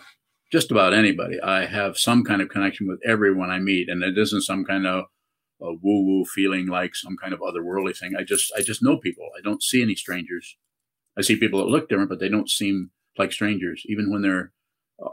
just 0.51 0.71
about 0.71 0.95
anybody, 0.95 1.41
I 1.41 1.67
have 1.67 1.99
some 1.99 2.25
kind 2.25 2.41
of 2.41 2.49
connection 2.49 2.89
with 2.89 3.01
everyone 3.07 3.51
I 3.51 3.59
meet, 3.59 3.89
and 3.89 4.03
it 4.03 4.17
isn't 4.17 4.43
some 4.43 4.65
kind 4.65 4.87
of 4.87 5.05
a 5.61 5.73
woo 5.73 6.05
woo 6.05 6.25
feeling 6.25 6.67
like 6.67 6.95
some 6.95 7.17
kind 7.17 7.33
of 7.33 7.41
otherworldly 7.41 7.97
thing. 7.97 8.15
I 8.17 8.23
just 8.23 8.53
I 8.57 8.63
just 8.63 8.83
know 8.83 8.97
people. 8.99 9.29
I 9.37 9.41
don't 9.43 9.63
see 9.63 9.83
any 9.83 9.95
strangers. 9.95 10.57
I 11.19 11.23
see 11.23 11.37
people 11.37 11.61
that 11.61 11.71
look 11.71 11.89
different, 11.89 12.11
but 12.11 12.21
they 12.21 12.29
don't 12.29 12.51
seem 12.51 12.91
like 13.19 13.33
strangers, 13.33 13.83
even 13.87 14.11
when 14.11 14.23
they're 14.23 14.53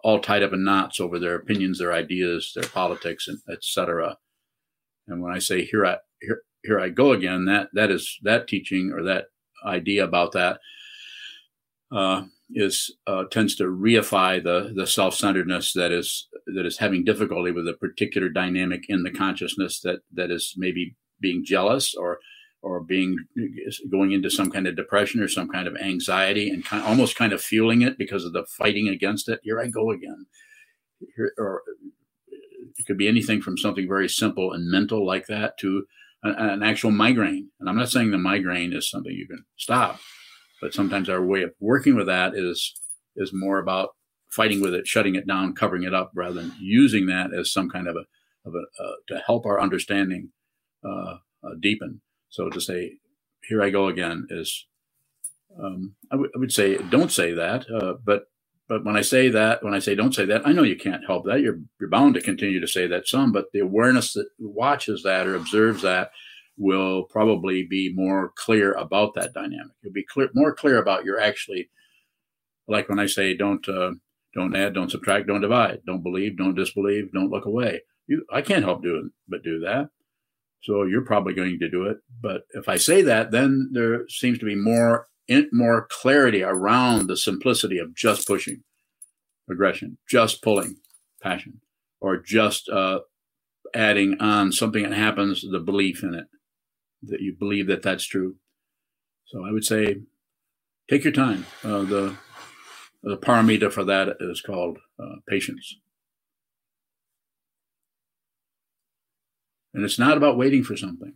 all 0.03 0.19
tied 0.19 0.43
up 0.43 0.53
in 0.53 0.63
knots 0.63 0.99
over 0.99 1.19
their 1.19 1.35
opinions, 1.35 1.79
their 1.79 1.93
ideas, 1.93 2.51
their 2.55 2.69
politics, 2.69 3.27
and 3.27 3.39
etc. 3.51 4.17
And 5.07 5.21
when 5.21 5.33
I 5.33 5.39
say 5.39 5.65
here 5.65 5.85
I 5.85 5.97
here, 6.21 6.41
here 6.63 6.79
I 6.79 6.89
go 6.89 7.11
again, 7.11 7.45
that 7.45 7.69
that 7.73 7.91
is 7.91 8.19
that 8.23 8.47
teaching 8.47 8.91
or 8.93 9.03
that 9.03 9.25
idea 9.65 10.03
about 10.03 10.31
that 10.33 10.59
uh, 11.91 12.23
is 12.49 12.95
uh, 13.07 13.23
tends 13.31 13.55
to 13.55 13.65
reify 13.65 14.41
the 14.43 14.71
the 14.75 14.87
self 14.87 15.15
centeredness 15.15 15.73
that 15.73 15.91
is 15.91 16.27
that 16.47 16.65
is 16.65 16.77
having 16.77 17.03
difficulty 17.03 17.51
with 17.51 17.67
a 17.67 17.73
particular 17.73 18.29
dynamic 18.29 18.85
in 18.87 19.03
the 19.03 19.11
consciousness 19.11 19.79
that 19.81 19.99
that 20.13 20.31
is 20.31 20.53
maybe 20.57 20.95
being 21.19 21.43
jealous 21.45 21.93
or 21.95 22.19
or 22.63 22.79
being 22.79 23.17
going 23.91 24.13
into 24.13 24.29
some 24.29 24.49
kind 24.49 24.65
of 24.65 24.75
depression 24.75 25.21
or 25.21 25.27
some 25.27 25.49
kind 25.49 25.67
of 25.67 25.75
anxiety 25.75 26.49
and 26.49 26.63
kind, 26.63 26.83
almost 26.83 27.17
kind 27.17 27.33
of 27.33 27.41
fueling 27.41 27.81
it 27.81 27.97
because 27.97 28.23
of 28.23 28.31
the 28.31 28.45
fighting 28.57 28.87
against 28.87 29.27
it. 29.27 29.41
Here 29.43 29.59
I 29.59 29.67
go 29.67 29.91
again. 29.91 30.25
Here, 31.15 31.33
or 31.37 31.61
it 32.77 32.85
could 32.87 32.97
be 32.97 33.09
anything 33.09 33.41
from 33.41 33.57
something 33.57 33.87
very 33.87 34.07
simple 34.07 34.53
and 34.53 34.71
mental 34.71 35.05
like 35.05 35.27
that 35.27 35.57
to 35.59 35.83
an, 36.23 36.35
an 36.37 36.63
actual 36.63 36.91
migraine. 36.91 37.49
And 37.59 37.69
I'm 37.69 37.75
not 37.77 37.89
saying 37.89 38.11
the 38.11 38.17
migraine 38.17 38.73
is 38.73 38.89
something 38.89 39.11
you 39.11 39.27
can 39.27 39.43
stop, 39.57 39.99
but 40.61 40.73
sometimes 40.73 41.09
our 41.09 41.23
way 41.23 41.43
of 41.43 41.51
working 41.59 41.95
with 41.95 42.07
that 42.07 42.33
is 42.33 42.73
is 43.15 43.31
more 43.33 43.59
about 43.59 43.89
fighting 44.31 44.61
with 44.61 44.73
it, 44.73 44.87
shutting 44.87 45.15
it 45.15 45.27
down, 45.27 45.53
covering 45.53 45.83
it 45.83 45.93
up, 45.93 46.11
rather 46.15 46.41
than 46.41 46.53
using 46.59 47.05
that 47.07 47.31
as 47.37 47.51
some 47.51 47.69
kind 47.69 47.87
of 47.87 47.97
a 47.97 48.05
of 48.47 48.53
a 48.55 48.83
uh, 48.83 48.95
to 49.09 49.21
help 49.25 49.45
our 49.45 49.59
understanding 49.59 50.29
uh, 50.83 51.17
uh, 51.43 51.55
deepen. 51.61 52.01
So 52.33 52.49
to 52.49 52.61
say, 52.61 52.93
here 53.49 53.63
I 53.63 53.71
go 53.71 53.89
again 53.89 54.27
is, 54.31 54.67
um, 55.59 55.95
I, 56.11 56.15
w- 56.15 56.31
I 56.35 56.39
would 56.39 56.53
say, 56.53 56.77
don't 56.77 57.11
say 57.11 57.33
that. 57.33 57.69
Uh, 57.71 57.95
but 58.05 58.25
but 58.69 58.85
when 58.85 58.97
I 58.97 59.01
say 59.01 59.29
that, 59.29 59.63
when 59.63 59.75
I 59.75 59.79
say 59.79 59.95
don't 59.95 60.15
say 60.15 60.25
that, 60.25 60.47
I 60.47 60.53
know 60.53 60.63
you 60.63 60.77
can't 60.77 61.05
help 61.07 61.25
that. 61.25 61.41
You're 61.41 61.59
you're 61.79 61.89
bound 61.89 62.15
to 62.15 62.21
continue 62.21 62.61
to 62.61 62.67
say 62.67 62.87
that 62.87 63.07
some, 63.07 63.31
but 63.33 63.47
the 63.53 63.59
awareness 63.61 64.13
that 64.13 64.27
watches 64.39 65.03
that 65.03 65.27
or 65.27 65.35
observes 65.35 65.83
that 65.83 66.11
will 66.57 67.03
probably 67.05 67.63
be 67.65 67.93
more 67.95 68.33
clear 68.37 68.73
about 68.73 69.15
that 69.15 69.33
dynamic. 69.33 69.73
You'll 69.83 69.93
be 69.93 70.05
clear, 70.05 70.29
more 70.35 70.55
clear 70.55 70.79
about 70.79 71.05
your 71.05 71.19
actually, 71.19 71.69
like 72.67 72.89
when 72.89 72.99
I 72.99 73.07
say 73.07 73.35
don't 73.35 73.67
uh, 73.69 73.91
don't 74.35 74.55
add, 74.55 74.73
don't 74.75 74.91
subtract, 74.91 75.27
don't 75.27 75.41
divide, 75.41 75.81
don't 75.87 76.03
believe, 76.03 76.37
don't 76.37 76.55
disbelieve, 76.55 77.11
don't 77.13 77.31
look 77.31 77.45
away. 77.45 77.81
You, 78.07 78.25
I 78.33 78.41
can't 78.43 78.65
help 78.65 78.83
doing 78.83 79.11
but 79.29 79.43
do 79.43 79.61
that. 79.61 79.89
So 80.63 80.83
you're 80.83 81.05
probably 81.05 81.33
going 81.33 81.59
to 81.59 81.69
do 81.69 81.85
it. 81.87 81.97
But 82.21 82.43
if 82.51 82.69
I 82.69 82.77
say 82.77 83.01
that, 83.03 83.31
then 83.31 83.69
there 83.73 84.07
seems 84.07 84.39
to 84.39 84.45
be 84.45 84.55
more 84.55 85.07
more 85.51 85.87
clarity 85.89 86.43
around 86.43 87.07
the 87.07 87.17
simplicity 87.17 87.77
of 87.77 87.95
just 87.95 88.27
pushing 88.27 88.63
aggression, 89.49 89.97
just 90.09 90.41
pulling 90.41 90.77
passion, 91.21 91.61
or 92.01 92.17
just 92.17 92.69
uh, 92.69 92.99
adding 93.73 94.19
on 94.19 94.51
something 94.51 94.83
that 94.83 94.93
happens, 94.93 95.45
the 95.49 95.59
belief 95.59 96.03
in 96.03 96.13
it, 96.13 96.25
that 97.03 97.21
you 97.21 97.35
believe 97.37 97.67
that 97.67 97.81
that's 97.81 98.05
true. 98.05 98.35
So 99.25 99.45
I 99.45 99.51
would 99.51 99.65
say, 99.65 100.01
take 100.89 101.03
your 101.03 101.13
time. 101.13 101.45
Uh, 101.63 101.83
the 101.83 102.17
the 103.01 103.17
paramita 103.17 103.71
for 103.71 103.83
that 103.83 104.15
is 104.21 104.41
called 104.41 104.77
uh, 104.97 105.15
patience. 105.27 105.75
And 109.73 109.83
it's 109.83 109.99
not 109.99 110.17
about 110.17 110.37
waiting 110.37 110.63
for 110.63 110.77
something. 110.77 111.15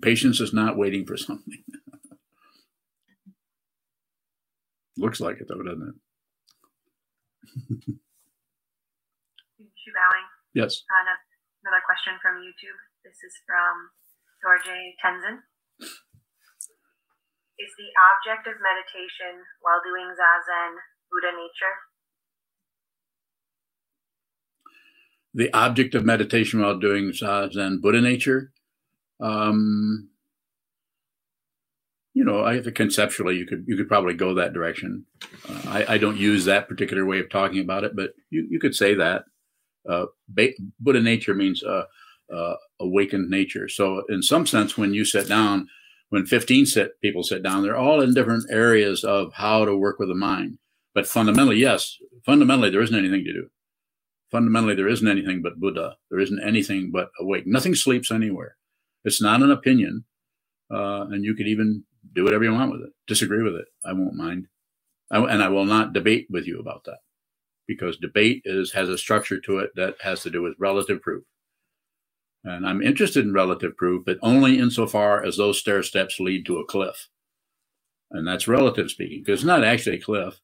Patience 0.00 0.40
is 0.40 0.52
not 0.52 0.76
waiting 0.76 1.06
for 1.06 1.16
something. 1.16 1.62
Looks 4.96 5.20
like 5.20 5.40
it, 5.40 5.48
though, 5.48 5.62
doesn't 5.62 5.88
it? 5.88 5.94
Yes. 10.56 10.88
Uh, 10.88 11.04
another 11.68 11.84
question 11.84 12.16
from 12.24 12.40
YouTube. 12.40 12.80
This 13.04 13.20
is 13.20 13.36
from 13.44 13.92
Dorje 14.40 14.96
Tenzin. 15.04 15.44
Is 17.60 17.72
the 17.76 17.90
object 18.08 18.48
of 18.48 18.56
meditation 18.64 19.44
while 19.60 19.84
doing 19.84 20.08
zazen 20.16 20.72
Buddha 21.12 21.36
nature? 21.36 21.76
The 25.36 25.52
object 25.52 25.94
of 25.94 26.04
meditation 26.04 26.62
while 26.62 26.78
doing 26.78 27.10
Zazen 27.10 27.82
Buddha 27.82 28.00
nature. 28.00 28.52
Um, 29.20 30.08
you 32.14 32.24
know, 32.24 32.42
I 32.42 32.62
think 32.62 32.74
conceptually 32.74 33.36
you 33.36 33.46
could 33.46 33.64
you 33.68 33.76
could 33.76 33.88
probably 33.88 34.14
go 34.14 34.32
that 34.34 34.54
direction. 34.54 35.04
Uh, 35.48 35.60
I, 35.66 35.94
I, 35.94 35.98
don't 35.98 36.16
use 36.16 36.46
that 36.46 36.68
particular 36.68 37.04
way 37.04 37.20
of 37.20 37.28
talking 37.28 37.60
about 37.60 37.84
it, 37.84 37.94
but 37.94 38.14
you, 38.30 38.46
you 38.50 38.58
could 38.58 38.74
say 38.74 38.94
that. 38.94 39.24
Uh, 39.88 40.06
Buddha 40.80 41.00
nature 41.00 41.34
means 41.34 41.62
uh, 41.62 41.84
uh, 42.34 42.54
awakened 42.80 43.28
nature. 43.28 43.68
So, 43.68 44.02
in 44.08 44.22
some 44.22 44.46
sense, 44.46 44.76
when 44.76 44.94
you 44.94 45.04
sit 45.04 45.28
down, 45.28 45.68
when 46.08 46.26
15 46.26 46.66
sit, 46.66 47.00
people 47.02 47.22
sit 47.22 47.42
down, 47.42 47.62
they're 47.62 47.76
all 47.76 48.00
in 48.00 48.14
different 48.14 48.44
areas 48.50 49.04
of 49.04 49.34
how 49.34 49.64
to 49.64 49.76
work 49.76 49.98
with 49.98 50.08
the 50.08 50.14
mind. 50.14 50.58
But 50.94 51.06
fundamentally, 51.06 51.58
yes, 51.58 51.98
fundamentally, 52.24 52.70
there 52.70 52.80
isn't 52.80 52.98
anything 52.98 53.24
to 53.24 53.32
do 53.32 53.50
fundamentally 54.30 54.74
there 54.74 54.88
isn't 54.88 55.08
anything 55.08 55.42
but 55.42 55.60
Buddha. 55.60 55.96
There 56.10 56.20
isn't 56.20 56.42
anything 56.42 56.90
but 56.92 57.10
awake. 57.18 57.46
Nothing 57.46 57.74
sleeps 57.74 58.10
anywhere. 58.10 58.56
It's 59.04 59.22
not 59.22 59.42
an 59.42 59.50
opinion, 59.50 60.04
uh, 60.70 61.06
and 61.10 61.24
you 61.24 61.34
could 61.34 61.46
even 61.46 61.84
do 62.12 62.24
whatever 62.24 62.44
you 62.44 62.52
want 62.52 62.72
with 62.72 62.82
it. 62.82 62.90
Disagree 63.06 63.42
with 63.42 63.54
it. 63.54 63.66
I 63.84 63.92
won't 63.92 64.14
mind, 64.14 64.48
I, 65.10 65.18
and 65.18 65.42
I 65.42 65.48
will 65.48 65.64
not 65.64 65.92
debate 65.92 66.26
with 66.30 66.46
you 66.46 66.58
about 66.58 66.84
that 66.84 66.98
because 67.66 67.96
debate 67.96 68.42
is 68.44 68.72
has 68.72 68.88
a 68.88 68.98
structure 68.98 69.40
to 69.40 69.58
it 69.58 69.70
that 69.76 69.96
has 70.02 70.22
to 70.22 70.30
do 70.30 70.42
with 70.42 70.54
relative 70.58 71.02
proof. 71.02 71.24
And 72.44 72.64
I'm 72.66 72.82
interested 72.82 73.24
in 73.24 73.32
relative 73.32 73.76
proof, 73.76 74.04
but 74.04 74.18
only 74.22 74.58
insofar 74.58 75.24
as 75.24 75.36
those 75.36 75.58
stair 75.58 75.82
steps 75.82 76.20
lead 76.20 76.46
to 76.46 76.58
a 76.58 76.64
cliff. 76.64 77.08
And 78.12 78.26
that's 78.26 78.46
relative 78.46 78.88
speaking, 78.88 79.22
because 79.24 79.40
it's 79.40 79.46
not 79.46 79.64
actually 79.64 79.96
a 79.96 80.00
cliff. 80.00 80.40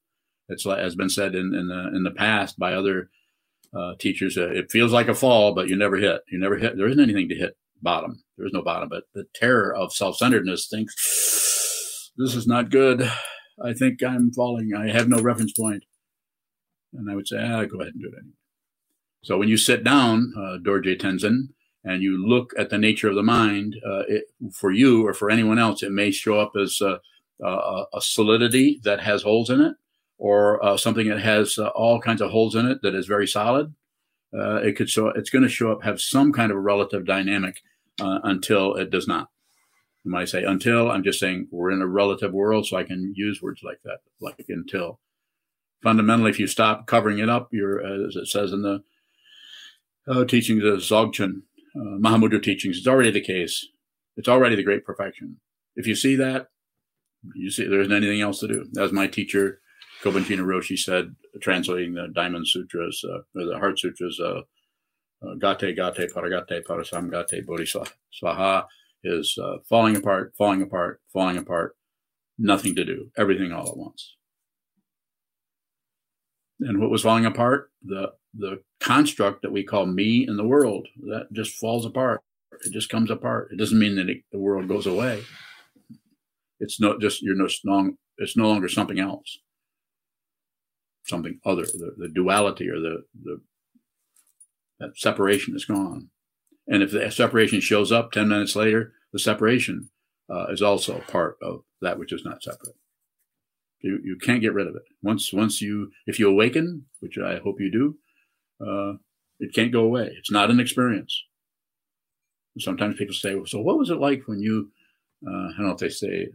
It's 0.49 0.67
like 0.67 0.81
has 0.81 0.97
been 0.97 1.09
said 1.09 1.37
in, 1.37 1.55
in 1.55 1.69
the 1.69 1.93
in 1.95 2.03
the 2.03 2.11
past 2.11 2.59
by 2.59 2.75
other 2.75 3.11
uh, 3.75 3.95
teachers. 3.99 4.37
Uh, 4.37 4.51
it 4.51 4.71
feels 4.71 4.93
like 4.93 5.09
a 5.09 5.15
fall, 5.15 5.55
but 5.55 5.69
you 5.69 5.77
never 5.77 5.97
hit. 5.97 6.23
You 6.31 6.39
never 6.39 6.59
hit. 6.59 6.77
There 6.77 6.89
isn't 6.89 7.03
anything 7.03 7.29
to 7.29 7.35
hit 7.35 7.57
bottom. 7.81 8.23
There 8.37 8.47
is 8.47 8.53
no 8.53 8.63
bottom. 8.63 8.89
But 8.89 9.05
the 9.15 9.25
terror 9.35 9.75
of 9.75 9.93
self-centeredness 9.93 10.69
thinks 10.69 12.11
this 12.17 12.35
is 12.35 12.47
not 12.47 12.71
good. 12.71 13.11
I 13.63 13.73
think 13.73 14.03
I'm 14.03 14.33
falling. 14.33 14.73
I 14.75 14.91
have 14.91 15.09
no 15.09 15.21
reference 15.21 15.53
point. 15.53 15.85
And 16.95 17.11
I 17.11 17.15
would 17.15 17.29
say, 17.29 17.39
ah, 17.39 17.65
go 17.65 17.81
ahead 17.81 17.95
and 17.95 18.03
do 18.03 18.09
it 18.09 18.19
anyway. 18.19 18.35
So 19.25 19.39
when 19.39 19.49
you 19.49 19.57
sit 19.57 19.85
down, 19.85 20.33
uh, 20.37 20.59
Dorje 20.59 21.01
Tenzin, 21.01 21.49
and 21.85 22.03
you 22.03 22.27
look 22.27 22.53
at 22.59 22.71
the 22.71 22.79
nature 22.79 23.09
of 23.09 23.15
the 23.15 23.23
mind, 23.23 23.77
uh, 23.87 24.03
it, 24.09 24.25
for 24.53 24.71
you 24.71 25.07
or 25.07 25.15
for 25.15 25.31
anyone 25.31 25.59
else, 25.59 25.83
it 25.83 25.91
may 25.91 26.11
show 26.11 26.39
up 26.39 26.53
as 26.61 26.81
a, 26.81 27.01
a, 27.45 27.85
a 27.95 28.01
solidity 28.01 28.81
that 28.85 29.01
has 29.01 29.23
holes 29.23 29.51
in 29.51 29.61
it 29.61 29.75
or 30.23 30.65
uh, 30.65 30.77
something 30.77 31.09
that 31.09 31.19
has 31.19 31.59
uh, 31.59 31.67
all 31.75 32.01
kinds 32.01 32.21
of 32.21 32.31
holes 32.31 32.55
in 32.55 32.65
it 32.65 32.81
that 32.81 32.95
is 32.95 33.09
very 33.09 33.27
solid, 33.27 33.75
uh, 34.33 34.55
it 34.63 34.77
could 34.77 34.89
show. 34.89 35.09
It's 35.09 35.31
going 35.31 35.43
to 35.43 35.49
show 35.49 35.73
up 35.73 35.83
have 35.83 36.01
some 36.01 36.33
kind 36.33 36.53
of 36.53 36.59
relative 36.59 37.05
dynamic 37.05 37.57
uh, 38.01 38.21
until 38.23 38.77
it 38.77 38.89
does 38.89 39.09
not. 39.09 39.31
You 40.05 40.13
might 40.13 40.29
say 40.29 40.45
until. 40.45 40.93
I'm 40.93 41.03
just 41.03 41.19
saying 41.19 41.49
we're 41.51 41.73
in 41.73 41.83
a 41.83 41.89
relative 41.89 42.33
world, 42.33 42.67
so 42.69 42.77
I 42.77 42.85
can 42.85 43.13
use 43.17 43.43
words 43.43 43.63
like 43.65 43.81
that, 43.83 43.99
like 44.21 44.45
until. 44.49 45.01
Fundamentally, 45.83 46.31
if 46.31 46.39
you 46.39 46.47
stop 46.47 46.87
covering 46.87 47.19
it 47.19 47.29
up, 47.29 47.49
you're 47.51 47.85
as 47.85 48.15
it 48.15 48.29
says 48.29 48.53
in 48.53 48.63
the 48.63 48.85
uh, 50.07 50.25
teachings 50.25 50.63
of 50.63 50.79
Dzogchen, 50.79 51.43
uh, 51.75 51.99
Mahamudra 51.99 52.41
teachings. 52.41 52.79
It's 52.79 52.87
already 52.87 53.11
the 53.11 53.21
case. 53.21 53.67
It's 54.17 54.29
already 54.29 54.55
the 54.55 54.63
great 54.63 54.85
perfection. 54.85 55.41
If 55.75 55.89
you 55.89 55.97
see 55.97 56.15
that, 56.15 56.47
you 57.35 57.51
see 57.51 57.67
there 57.67 57.81
isn't 57.81 57.93
anything 57.93 58.21
else 58.21 58.39
to 58.39 58.47
do. 58.47 58.67
As 58.81 58.93
my 58.93 59.09
teacher 59.09 59.59
Kobun 60.03 60.25
Roshi 60.25 60.77
said, 60.77 61.15
translating 61.41 61.95
the 61.95 62.09
Diamond 62.13 62.47
Sutras, 62.49 63.05
uh, 63.05 63.19
or 63.37 63.47
the 63.47 63.59
Heart 63.59 63.79
Sutras, 63.79 64.19
uh, 64.21 64.41
uh, 65.25 65.35
Gate, 65.35 65.77
Gate, 65.77 66.11
Paragate, 66.13 66.65
Parasamgate, 66.65 67.47
Bodhi 67.47 67.65
svaha 67.65 68.65
is 69.05 69.39
uh, 69.41 69.59
falling 69.69 69.97
apart, 69.97 70.35
falling 70.37 70.63
apart, 70.63 71.01
falling 71.13 71.37
apart, 71.39 71.77
nothing 72.37 72.75
to 72.75 72.85
do, 72.85 73.11
everything 73.17 73.53
all 73.53 73.69
at 73.69 73.77
once. 73.77 74.17
And 76.61 76.81
what 76.81 76.91
was 76.91 77.03
falling 77.03 77.27
apart? 77.27 77.71
The 77.85 78.13
the 78.35 78.63
construct 78.81 79.43
that 79.43 79.53
we 79.53 79.65
call 79.65 79.85
me 79.87 80.27
in 80.27 80.37
the 80.37 80.47
world 80.47 80.87
that 81.09 81.27
just 81.33 81.57
falls 81.57 81.85
apart. 81.85 82.23
It 82.65 82.73
just 82.73 82.89
comes 82.89 83.11
apart. 83.11 83.51
It 83.53 83.59
doesn't 83.59 83.79
mean 83.79 83.97
that 83.97 84.09
it, 84.09 84.23
the 84.31 84.39
world 84.39 84.69
goes 84.69 84.87
away. 84.87 85.23
It's 86.61 86.81
not 86.81 87.01
just 87.01 87.21
you're 87.23 87.35
no. 87.37 87.49
It's 88.19 88.37
no 88.37 88.49
longer 88.49 88.69
something 88.69 89.01
else 89.01 89.39
something 91.05 91.41
other. 91.45 91.65
The, 91.65 91.95
the 91.97 92.09
duality 92.09 92.69
or 92.69 92.81
the, 92.81 93.05
the 93.23 93.41
that 94.81 94.99
separation 94.99 95.55
is 95.55 95.65
gone. 95.65 96.09
And 96.67 96.83
if 96.83 96.91
the 96.91 97.11
separation 97.11 97.61
shows 97.61 97.93
up 97.93 98.13
10 98.13 98.29
minutes 98.29 98.57
later, 98.57 98.93
the 99.13 99.19
separation 99.19 99.91
uh, 100.31 100.47
is 100.47 100.63
also 100.63 101.01
part 101.09 101.37
of 101.43 101.63
that 101.81 101.99
which 101.99 102.13
is 102.13 102.25
not 102.25 102.43
separate. 102.43 102.77
You, 103.81 104.01
you 104.03 104.17
can't 104.21 104.41
get 104.41 104.55
rid 104.55 104.69
of 104.69 104.77
it. 104.77 104.83
Once, 105.03 105.33
once 105.33 105.61
you, 105.61 105.91
if 106.07 106.19
you 106.19 106.29
awaken, 106.29 106.87
which 107.01 107.19
I 107.19 107.39
hope 107.39 107.57
you 107.61 107.71
do, 107.71 107.97
uh, 108.65 108.99
it 109.41 109.53
can't 109.55 109.73
go 109.73 109.83
away. 109.83 110.15
It's 110.17 110.31
not 110.31 110.51
an 110.51 110.61
experience. 110.61 111.25
Sometimes 112.59 112.97
people 112.97 113.15
say, 113.15 113.35
well, 113.35 113.47
so 113.47 113.61
what 113.61 113.79
was 113.79 113.91
it 113.91 113.99
like 113.99 114.23
when 114.27 114.41
you, 114.41 114.71
uh, 115.27 115.31
I 115.31 115.53
don't 115.57 115.67
know 115.67 115.73
if 115.73 115.79
they 115.79 115.89
say, 115.89 116.29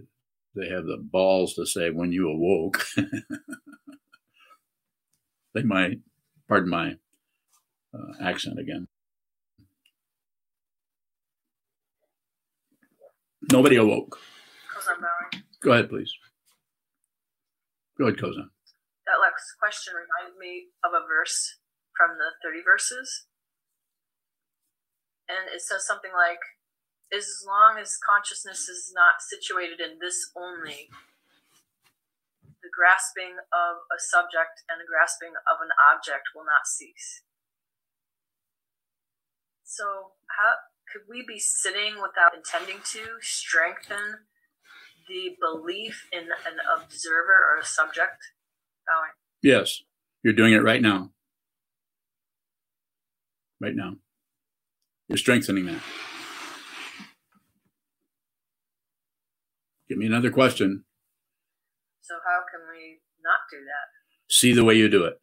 they 0.55 0.67
have 0.69 0.85
the 0.85 0.97
balls 0.97 1.53
to 1.53 1.65
say 1.65 1.89
when 1.89 2.11
you 2.11 2.29
awoke. 2.29 2.85
they 5.53 5.63
might, 5.63 5.99
pardon 6.47 6.69
my 6.69 6.95
uh, 7.93 8.13
accent 8.21 8.59
again. 8.59 8.87
Nobody 13.51 13.77
awoke. 13.77 14.19
Go 15.61 15.71
ahead, 15.71 15.89
please. 15.89 16.11
Go 17.97 18.05
ahead, 18.05 18.19
Kozan. 18.19 18.51
That 19.07 19.23
last 19.23 19.55
question 19.59 19.93
reminded 19.95 20.37
me 20.37 20.67
of 20.83 20.91
a 20.91 21.07
verse 21.07 21.57
from 21.95 22.19
the 22.19 22.35
30 22.43 22.61
verses. 22.63 23.25
And 25.29 25.47
it 25.53 25.61
says 25.61 25.87
something 25.87 26.11
like, 26.13 26.39
as 27.15 27.43
long 27.47 27.79
as 27.79 27.97
consciousness 27.97 28.67
is 28.67 28.91
not 28.93 29.23
situated 29.23 29.79
in 29.79 29.99
this 29.99 30.29
only, 30.35 30.91
grasping 32.77 33.41
of 33.49 33.81
a 33.89 33.97
subject 33.97 34.61
and 34.69 34.77
the 34.77 34.85
grasping 34.85 35.33
of 35.49 35.57
an 35.65 35.73
object 35.89 36.29
will 36.37 36.45
not 36.45 36.69
cease. 36.69 37.25
So, 39.65 40.13
how 40.37 40.61
could 40.93 41.09
we 41.09 41.25
be 41.27 41.39
sitting 41.39 41.97
without 41.97 42.37
intending 42.37 42.77
to 42.93 43.17
strengthen 43.19 44.29
the 45.09 45.35
belief 45.41 46.07
in 46.13 46.29
an 46.29 46.57
observer 46.77 47.33
or 47.33 47.59
a 47.59 47.65
subject? 47.65 48.21
Going. 48.87 49.11
Yes, 49.41 49.81
you're 50.23 50.33
doing 50.37 50.53
it 50.53 50.63
right 50.63 50.81
now. 50.81 51.11
Right 53.59 53.75
now. 53.75 53.95
You're 55.09 55.17
strengthening 55.17 55.65
that. 55.65 55.81
Give 59.89 59.97
me 59.97 60.05
another 60.05 60.31
question. 60.31 60.83
So, 62.01 62.15
how 62.25 62.46
not 63.27 63.51
do 63.51 63.57
that? 63.57 64.33
See 64.33 64.53
the 64.53 64.63
way 64.63 64.75
you 64.75 64.89
do 64.89 65.05
it. 65.05 65.15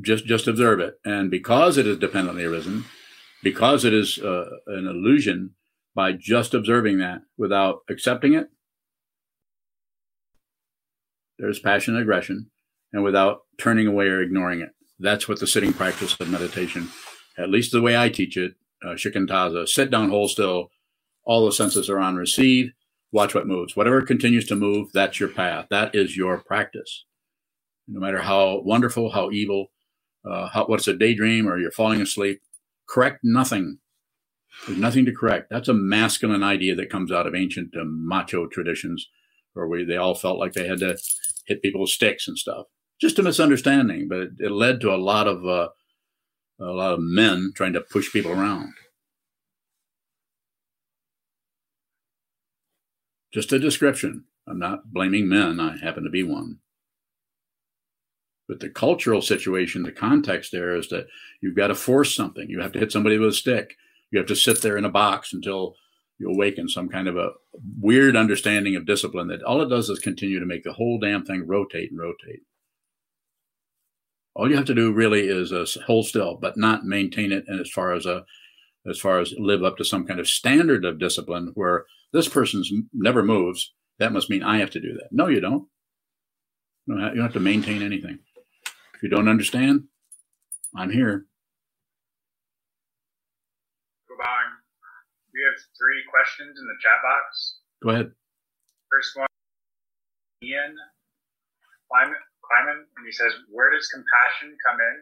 Just, 0.00 0.26
just 0.26 0.48
observe 0.48 0.80
it. 0.80 0.94
And 1.04 1.30
because 1.30 1.78
it 1.78 1.86
is 1.86 1.98
dependently 1.98 2.44
arisen, 2.44 2.84
because 3.42 3.84
it 3.84 3.94
is 3.94 4.18
uh, 4.18 4.48
an 4.66 4.86
illusion, 4.86 5.54
by 5.94 6.12
just 6.12 6.54
observing 6.54 6.98
that 6.98 7.20
without 7.36 7.80
accepting 7.90 8.32
it, 8.34 8.48
there's 11.38 11.58
passion 11.58 11.94
and 11.94 12.02
aggression, 12.02 12.50
and 12.92 13.02
without 13.02 13.40
turning 13.58 13.86
away 13.86 14.06
or 14.06 14.22
ignoring 14.22 14.60
it. 14.60 14.70
That's 14.98 15.28
what 15.28 15.40
the 15.40 15.46
sitting 15.46 15.72
practice 15.72 16.16
of 16.18 16.30
meditation, 16.30 16.88
at 17.36 17.50
least 17.50 17.72
the 17.72 17.82
way 17.82 17.96
I 17.96 18.08
teach 18.08 18.36
it, 18.36 18.52
uh, 18.84 18.94
shikantaza, 18.94 19.68
sit 19.68 19.90
down, 19.90 20.10
hold 20.10 20.30
still, 20.30 20.70
all 21.24 21.44
the 21.44 21.52
senses 21.52 21.90
are 21.90 21.98
on 21.98 22.16
receive, 22.16 22.72
watch 23.12 23.34
what 23.34 23.46
moves. 23.46 23.76
Whatever 23.76 24.02
continues 24.02 24.46
to 24.46 24.56
move, 24.56 24.90
that's 24.92 25.20
your 25.20 25.28
path. 25.28 25.66
That 25.70 25.94
is 25.94 26.16
your 26.16 26.38
practice. 26.38 27.04
No 27.86 28.00
matter 28.00 28.22
how 28.22 28.60
wonderful, 28.64 29.10
how 29.10 29.30
evil, 29.30 29.70
uh, 30.28 30.48
how, 30.48 30.66
what's 30.66 30.88
a 30.88 30.96
daydream 30.96 31.46
or 31.46 31.58
you're 31.58 31.70
falling 31.70 32.00
asleep, 32.00 32.40
correct 32.88 33.20
nothing. 33.22 33.78
There's 34.66 34.78
nothing 34.78 35.04
to 35.06 35.12
correct. 35.12 35.48
That's 35.50 35.68
a 35.68 35.74
masculine 35.74 36.42
idea 36.42 36.74
that 36.76 36.90
comes 36.90 37.10
out 37.12 37.26
of 37.26 37.34
ancient 37.34 37.74
uh, 37.76 37.84
macho 37.84 38.46
traditions 38.46 39.08
where 39.54 39.66
we, 39.66 39.84
they 39.84 39.96
all 39.96 40.14
felt 40.14 40.38
like 40.38 40.52
they 40.52 40.66
had 40.66 40.78
to 40.78 40.96
hit 41.46 41.62
people 41.62 41.80
with 41.82 41.90
sticks 41.90 42.28
and 42.28 42.38
stuff. 42.38 42.66
Just 43.00 43.18
a 43.18 43.22
misunderstanding, 43.22 44.08
but 44.08 44.18
it, 44.18 44.30
it 44.38 44.52
led 44.52 44.80
to 44.80 44.94
a 44.94 44.96
lot 44.96 45.26
of 45.26 45.44
uh, 45.44 45.68
a 46.60 46.72
lot 46.72 46.92
of 46.92 47.00
men 47.00 47.52
trying 47.56 47.72
to 47.72 47.80
push 47.80 48.12
people 48.12 48.30
around. 48.30 48.72
Just 53.32 53.52
a 53.52 53.58
description. 53.58 54.24
I'm 54.46 54.58
not 54.58 54.92
blaming 54.92 55.28
men. 55.28 55.60
I 55.60 55.78
happen 55.78 56.04
to 56.04 56.10
be 56.10 56.22
one. 56.22 56.58
But 58.48 58.60
the 58.60 58.68
cultural 58.68 59.22
situation, 59.22 59.82
the 59.82 59.92
context 59.92 60.52
there 60.52 60.74
is 60.74 60.88
that 60.88 61.06
you've 61.40 61.56
got 61.56 61.68
to 61.68 61.74
force 61.74 62.14
something. 62.14 62.50
You 62.50 62.60
have 62.60 62.72
to 62.72 62.78
hit 62.78 62.92
somebody 62.92 63.18
with 63.18 63.30
a 63.30 63.32
stick. 63.32 63.76
You 64.10 64.18
have 64.18 64.28
to 64.28 64.36
sit 64.36 64.60
there 64.60 64.76
in 64.76 64.84
a 64.84 64.90
box 64.90 65.32
until 65.32 65.76
you 66.18 66.28
awaken 66.28 66.68
some 66.68 66.88
kind 66.88 67.08
of 67.08 67.16
a 67.16 67.30
weird 67.80 68.16
understanding 68.16 68.76
of 68.76 68.86
discipline 68.86 69.28
that 69.28 69.42
all 69.42 69.62
it 69.62 69.68
does 69.68 69.88
is 69.88 69.98
continue 69.98 70.38
to 70.38 70.46
make 70.46 70.64
the 70.64 70.72
whole 70.72 70.98
damn 70.98 71.24
thing 71.24 71.46
rotate 71.46 71.90
and 71.90 71.98
rotate. 71.98 72.42
All 74.34 74.50
you 74.50 74.56
have 74.56 74.66
to 74.66 74.74
do 74.74 74.92
really 74.92 75.28
is 75.28 75.52
uh, 75.52 75.66
hold 75.86 76.06
still, 76.06 76.36
but 76.36 76.56
not 76.56 76.84
maintain 76.84 77.32
it. 77.32 77.44
And 77.48 77.60
as 77.60 77.70
far 77.70 77.92
as 77.92 78.06
a, 78.06 78.24
as 78.88 78.98
far 78.98 79.20
as 79.20 79.34
live 79.38 79.62
up 79.62 79.76
to 79.76 79.84
some 79.84 80.06
kind 80.06 80.20
of 80.20 80.28
standard 80.28 80.84
of 80.84 80.98
discipline 80.98 81.52
where 81.54 81.86
this 82.12 82.28
person's 82.28 82.70
never 82.92 83.22
moves, 83.22 83.72
that 83.98 84.12
must 84.12 84.30
mean 84.30 84.42
I 84.42 84.58
have 84.58 84.70
to 84.70 84.80
do 84.80 84.94
that. 84.94 85.08
No, 85.12 85.28
you 85.28 85.40
don't. 85.40 85.68
You 86.86 86.98
don't 86.98 87.18
have 87.18 87.32
to 87.34 87.40
maintain 87.40 87.82
anything. 87.82 88.18
If 88.94 89.02
you 89.02 89.08
don't 89.08 89.28
understand, 89.28 89.84
I'm 90.76 90.90
here. 90.90 91.26
We 95.32 95.40
have 95.48 95.56
three 95.80 96.04
questions 96.12 96.60
in 96.60 96.66
the 96.68 96.78
chat 96.84 97.00
box. 97.00 97.58
Go 97.82 97.88
ahead. 97.90 98.12
First 98.92 99.16
one, 99.16 99.32
Ian 100.44 100.76
Kleiman, 101.88 102.20
Kleiman 102.44 102.84
and 102.84 103.04
he 103.06 103.12
says, 103.12 103.32
Where 103.48 103.72
does 103.72 103.88
compassion 103.88 104.52
come 104.60 104.76
in? 104.76 104.96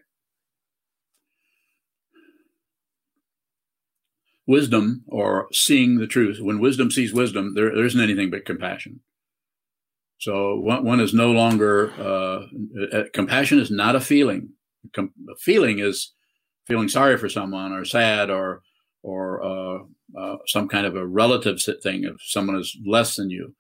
Wisdom 4.57 5.05
or 5.07 5.47
seeing 5.53 5.99
the 5.99 6.07
truth. 6.07 6.39
When 6.41 6.59
wisdom 6.61 6.91
sees 6.91 7.13
wisdom, 7.15 7.55
there, 7.55 7.71
there 7.75 7.85
isn't 7.85 8.01
anything 8.09 8.31
but 8.31 8.45
compassion. 8.45 9.01
So 10.19 10.57
one, 10.57 10.85
one 10.85 11.01
is 11.01 11.15
no 11.15 11.31
longer, 11.31 11.93
uh, 11.99 12.41
uh, 12.97 13.05
compassion 13.15 13.59
is 13.61 13.71
not 13.71 13.95
a 13.97 14.01
feeling. 14.01 14.43
Com- 14.93 15.15
a 15.35 15.37
feeling 15.39 15.79
is 15.79 16.13
feeling 16.67 16.89
sorry 16.89 17.17
for 17.17 17.29
someone 17.29 17.73
or 17.73 17.85
sad 17.85 18.29
or, 18.29 18.63
or, 19.03 19.23
uh, 19.51 19.79
uh, 20.21 20.37
some 20.47 20.67
kind 20.69 20.87
of 20.87 20.97
a 20.97 21.07
relative 21.07 21.59
thing 21.83 22.05
if 22.05 22.17
someone 22.21 22.59
is 22.59 22.77
less 22.85 23.17
than 23.17 23.31
you. 23.31 23.55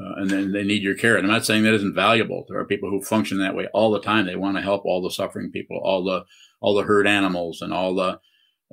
Uh, 0.00 0.14
and 0.20 0.30
then 0.30 0.52
they 0.52 0.62
need 0.62 0.82
your 0.82 0.94
care. 0.94 1.16
And 1.16 1.26
I'm 1.26 1.32
not 1.32 1.44
saying 1.44 1.64
that 1.64 1.74
isn't 1.74 1.94
valuable. 1.94 2.44
There 2.48 2.58
are 2.60 2.64
people 2.64 2.88
who 2.88 3.02
function 3.02 3.38
that 3.38 3.56
way 3.56 3.66
all 3.74 3.90
the 3.90 4.00
time. 4.00 4.24
They 4.24 4.36
want 4.36 4.56
to 4.56 4.62
help 4.62 4.82
all 4.84 5.02
the 5.02 5.10
suffering 5.10 5.50
people, 5.50 5.78
all 5.82 6.04
the 6.04 6.24
all 6.60 6.74
the 6.74 6.84
hurt 6.84 7.06
animals, 7.06 7.60
and 7.60 7.72
all 7.72 7.94
the 7.94 8.18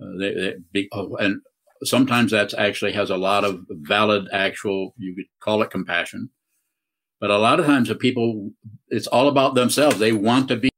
Uh, 0.01 0.17
they, 0.19 0.33
they 0.33 0.53
be, 0.71 0.89
oh, 0.93 1.15
and 1.15 1.41
sometimes 1.83 2.31
that's 2.31 2.53
actually 2.53 2.93
has 2.93 3.09
a 3.09 3.17
lot 3.17 3.43
of 3.43 3.61
valid, 3.69 4.27
actual 4.31 4.93
you 4.97 5.15
could 5.15 5.25
call 5.41 5.61
it 5.61 5.71
compassion. 5.71 6.29
But 7.19 7.31
a 7.31 7.37
lot 7.37 7.59
of 7.59 7.65
times 7.65 7.87
the 7.87 7.95
people, 7.95 8.51
it's 8.89 9.07
all 9.07 9.27
about 9.27 9.55
themselves. 9.55 9.97
They 9.97 10.11
want 10.11 10.47
to 10.49 10.57
be. 10.57 10.69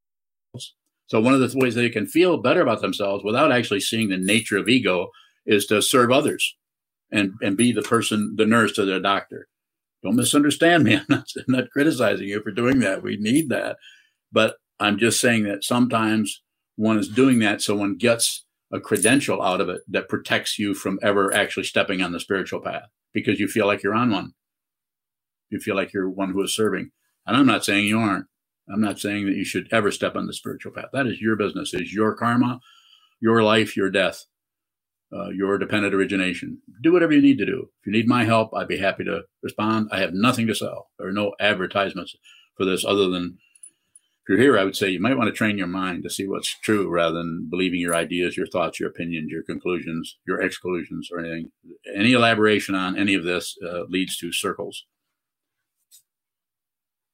So 1.07 1.20
one 1.20 1.34
of 1.34 1.39
the 1.39 1.57
ways 1.57 1.76
they 1.76 1.89
can 1.89 2.05
feel 2.05 2.38
better 2.38 2.61
about 2.61 2.82
themselves 2.82 3.24
without 3.24 3.51
actually 3.51 3.82
seeing 3.82 4.09
the 4.09 4.17
nature 4.17 4.57
of 4.57 4.70
ego 4.70 5.09
is 5.45 5.65
to 5.65 5.82
serve 5.82 6.11
others 6.11 6.55
and, 7.11 7.34
and 7.41 7.57
be 7.57 7.72
the 7.72 7.82
person, 7.82 8.36
the 8.38 8.45
nurse 8.45 8.74
to 8.74 8.86
their 8.86 8.99
doctor. 8.99 9.47
Don't 10.03 10.15
misunderstand 10.15 10.84
me. 10.84 10.95
I'm 10.97 11.05
not, 11.09 11.26
I'm 11.36 11.43
not 11.47 11.72
criticizing 11.72 12.28
you 12.28 12.41
for 12.41 12.51
doing 12.51 12.80
that. 12.80 13.03
We 13.03 13.17
need 13.17 13.49
that. 13.49 13.78
But 14.32 14.57
I'm 14.80 14.97
just 14.97 15.20
saying 15.20 15.43
that 15.43 15.63
sometimes 15.63 16.41
one 16.76 16.97
is 16.97 17.09
doing 17.09 17.39
that 17.39 17.61
so 17.61 17.76
one 17.76 17.97
gets 17.97 18.45
a 18.72 18.80
credential 18.80 19.41
out 19.41 19.61
of 19.61 19.70
it 19.70 19.82
that 19.88 20.09
protects 20.09 20.59
you 20.59 20.74
from 20.74 20.99
ever 21.01 21.34
actually 21.34 21.63
stepping 21.63 22.01
on 22.01 22.11
the 22.11 22.20
spiritual 22.20 22.61
path 22.61 22.89
because 23.13 23.39
you 23.39 23.47
feel 23.47 23.65
like 23.65 23.84
you're 23.84 23.95
on 23.95 24.11
one. 24.11 24.34
You 25.49 25.59
feel 25.59 25.76
like 25.76 25.93
you're 25.93 26.09
one 26.09 26.32
who 26.32 26.43
is 26.43 26.55
serving. 26.55 26.91
And 27.26 27.36
I'm 27.36 27.47
not 27.47 27.65
saying 27.65 27.86
you 27.86 27.99
aren't. 27.99 28.26
I'm 28.72 28.82
not 28.82 28.99
saying 28.99 29.26
that 29.26 29.36
you 29.36 29.43
should 29.43 29.67
ever 29.72 29.91
step 29.91 30.15
on 30.15 30.28
the 30.28 30.34
spiritual 30.34 30.72
path. 30.72 30.89
That 30.93 31.07
is 31.07 31.20
your 31.20 31.36
business, 31.36 31.74
it 31.74 31.82
is 31.82 31.93
your 31.93 32.15
karma, 32.15 32.59
your 33.20 33.41
life, 33.41 33.76
your 33.76 33.89
death 33.89 34.26
uh, 35.11 35.30
your 35.30 35.57
dependent 35.57 35.93
origination. 35.93 36.59
Do 36.82 36.93
whatever 36.93 37.13
you 37.13 37.22
need 37.22 37.38
to 37.39 37.45
do. 37.45 37.70
If 37.82 37.88
you 37.88 37.91
need 37.91 38.07
my 38.07 38.26
help, 38.26 38.53
I'd 38.53 38.67
be 38.67 38.78
happy 38.78 39.03
to 39.05 39.24
respond. 39.41 39.89
I 39.91 39.99
have 39.99 40.13
nothing 40.13 40.47
to 40.47 40.55
sell. 40.55 40.89
There 40.97 41.07
are 41.07 41.13
no 41.13 41.34
advertisements 41.39 42.15
for 42.55 42.65
this 42.65 42.86
other 42.86 43.09
than 43.09 43.38
you're 44.30 44.38
here, 44.38 44.59
I 44.59 44.63
would 44.63 44.75
say 44.75 44.89
you 44.89 45.01
might 45.01 45.17
want 45.17 45.27
to 45.27 45.36
train 45.36 45.57
your 45.57 45.67
mind 45.67 46.03
to 46.03 46.09
see 46.09 46.27
what's 46.27 46.55
true 46.59 46.88
rather 46.88 47.15
than 47.15 47.47
believing 47.49 47.80
your 47.80 47.95
ideas, 47.95 48.38
your 48.38 48.47
thoughts, 48.47 48.80
your 48.80 48.89
opinions, 48.89 49.32
your 49.32 49.41
conclusions, 49.43 50.17
your 50.27 50.39
exclusions, 50.39 51.09
or 51.11 51.19
anything. 51.19 51.51
Any 51.95 52.13
elaboration 52.13 52.75
on 52.75 52.95
any 52.95 53.15
of 53.15 53.23
this 53.23 53.57
uh, 53.67 53.86
leads 53.89 54.17
to 54.17 54.32
circles. 54.32 54.86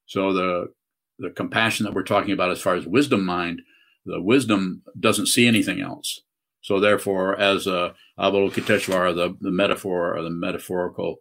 So 0.05 0.33
the 0.33 0.73
the 1.17 1.29
compassion 1.29 1.85
that 1.85 1.93
we're 1.93 2.03
talking 2.03 2.33
about 2.33 2.51
as 2.51 2.61
far 2.61 2.75
as 2.75 2.85
wisdom 2.85 3.25
mind, 3.25 3.61
the 4.05 4.21
wisdom 4.21 4.83
doesn't 4.99 5.27
see 5.27 5.47
anything 5.47 5.79
else. 5.79 6.19
So 6.59 6.81
therefore, 6.81 7.39
as 7.39 7.67
uh, 7.67 7.93
Avalokiteshvara, 8.19 9.15
the, 9.15 9.37
the 9.39 9.51
metaphor 9.51 10.17
or 10.17 10.21
the 10.21 10.29
metaphorical 10.29 11.17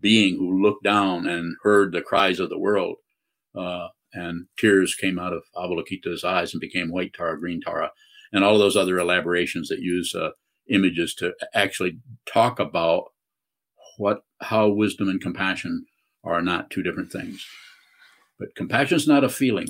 being 0.00 0.36
who 0.36 0.60
looked 0.60 0.82
down 0.82 1.28
and 1.28 1.56
heard 1.62 1.92
the 1.92 2.02
cries 2.02 2.40
of 2.40 2.48
the 2.48 2.58
world. 2.58 2.96
Uh, 3.54 3.88
and 4.12 4.46
tears 4.58 4.94
came 4.94 5.18
out 5.18 5.32
of 5.32 5.44
Avalokita's 5.56 6.24
eyes 6.24 6.52
and 6.52 6.60
became 6.60 6.90
white 6.90 7.12
Tara, 7.14 7.38
green 7.38 7.60
Tara, 7.60 7.90
and 8.32 8.44
all 8.44 8.58
those 8.58 8.76
other 8.76 8.98
elaborations 8.98 9.68
that 9.68 9.80
use 9.80 10.14
uh, 10.14 10.30
images 10.70 11.14
to 11.14 11.32
actually 11.54 11.98
talk 12.26 12.58
about 12.58 13.04
what 13.96 14.22
how 14.40 14.68
wisdom 14.68 15.08
and 15.08 15.20
compassion 15.20 15.86
are 16.24 16.42
not 16.42 16.70
two 16.70 16.82
different 16.82 17.10
things. 17.10 17.46
But 18.38 18.54
compassion 18.54 18.96
is 18.96 19.08
not 19.08 19.24
a 19.24 19.28
feeling. 19.28 19.68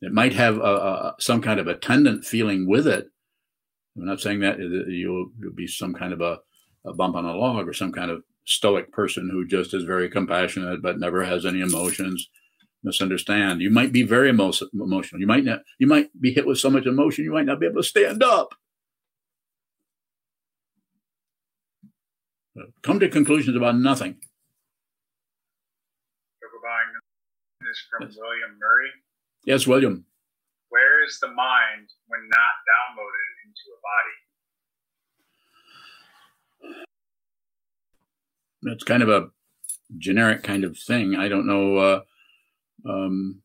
It 0.00 0.12
might 0.12 0.32
have 0.34 0.58
a, 0.58 0.60
a, 0.60 1.14
some 1.18 1.42
kind 1.42 1.58
of 1.58 1.66
attendant 1.66 2.24
feeling 2.24 2.68
with 2.68 2.86
it. 2.86 3.06
I'm 3.96 4.06
not 4.06 4.20
saying 4.20 4.40
that 4.40 4.58
you'll, 4.60 5.30
you'll 5.40 5.52
be 5.54 5.66
some 5.66 5.92
kind 5.92 6.12
of 6.12 6.20
a, 6.20 6.38
a 6.84 6.94
bump 6.94 7.16
on 7.16 7.24
a 7.24 7.34
log 7.34 7.66
or 7.66 7.72
some 7.72 7.90
kind 7.90 8.10
of 8.10 8.22
stoic 8.48 8.90
person 8.92 9.28
who 9.30 9.46
just 9.46 9.74
is 9.74 9.84
very 9.84 10.08
compassionate 10.08 10.80
but 10.80 10.98
never 10.98 11.22
has 11.22 11.44
any 11.44 11.60
emotions 11.60 12.28
misunderstand. 12.82 13.60
You 13.60 13.70
might 13.70 13.92
be 13.92 14.02
very 14.02 14.30
emo- 14.30 14.52
emotional. 14.72 15.20
You 15.20 15.26
might 15.26 15.44
not 15.44 15.60
you 15.78 15.86
might 15.86 16.08
be 16.20 16.32
hit 16.32 16.46
with 16.46 16.58
so 16.58 16.70
much 16.70 16.86
emotion 16.86 17.24
you 17.24 17.32
might 17.32 17.46
not 17.46 17.60
be 17.60 17.66
able 17.66 17.82
to 17.82 17.88
stand 17.88 18.22
up. 18.22 18.54
Uh, 22.58 22.64
come 22.82 22.98
to 23.00 23.08
conclusions 23.08 23.56
about 23.56 23.76
nothing. 23.76 24.16
Is 27.70 27.84
from 27.90 28.08
yes. 28.08 28.16
william 28.16 28.56
murray? 28.58 28.90
Yes 29.44 29.66
william. 29.66 30.06
Where 30.70 31.04
is 31.04 31.20
the 31.20 31.28
mind 31.28 31.88
when 32.06 32.20
not 32.32 32.54
downloaded 32.64 33.28
into 33.44 33.64
a 33.76 33.80
body 33.84 34.16
it's 38.62 38.84
kind 38.84 39.02
of 39.02 39.08
a 39.08 39.28
generic 39.96 40.42
kind 40.42 40.64
of 40.64 40.78
thing. 40.78 41.16
I 41.16 41.28
don't 41.28 41.46
know, 41.46 41.76
uh, 41.76 42.00
um, 42.88 43.40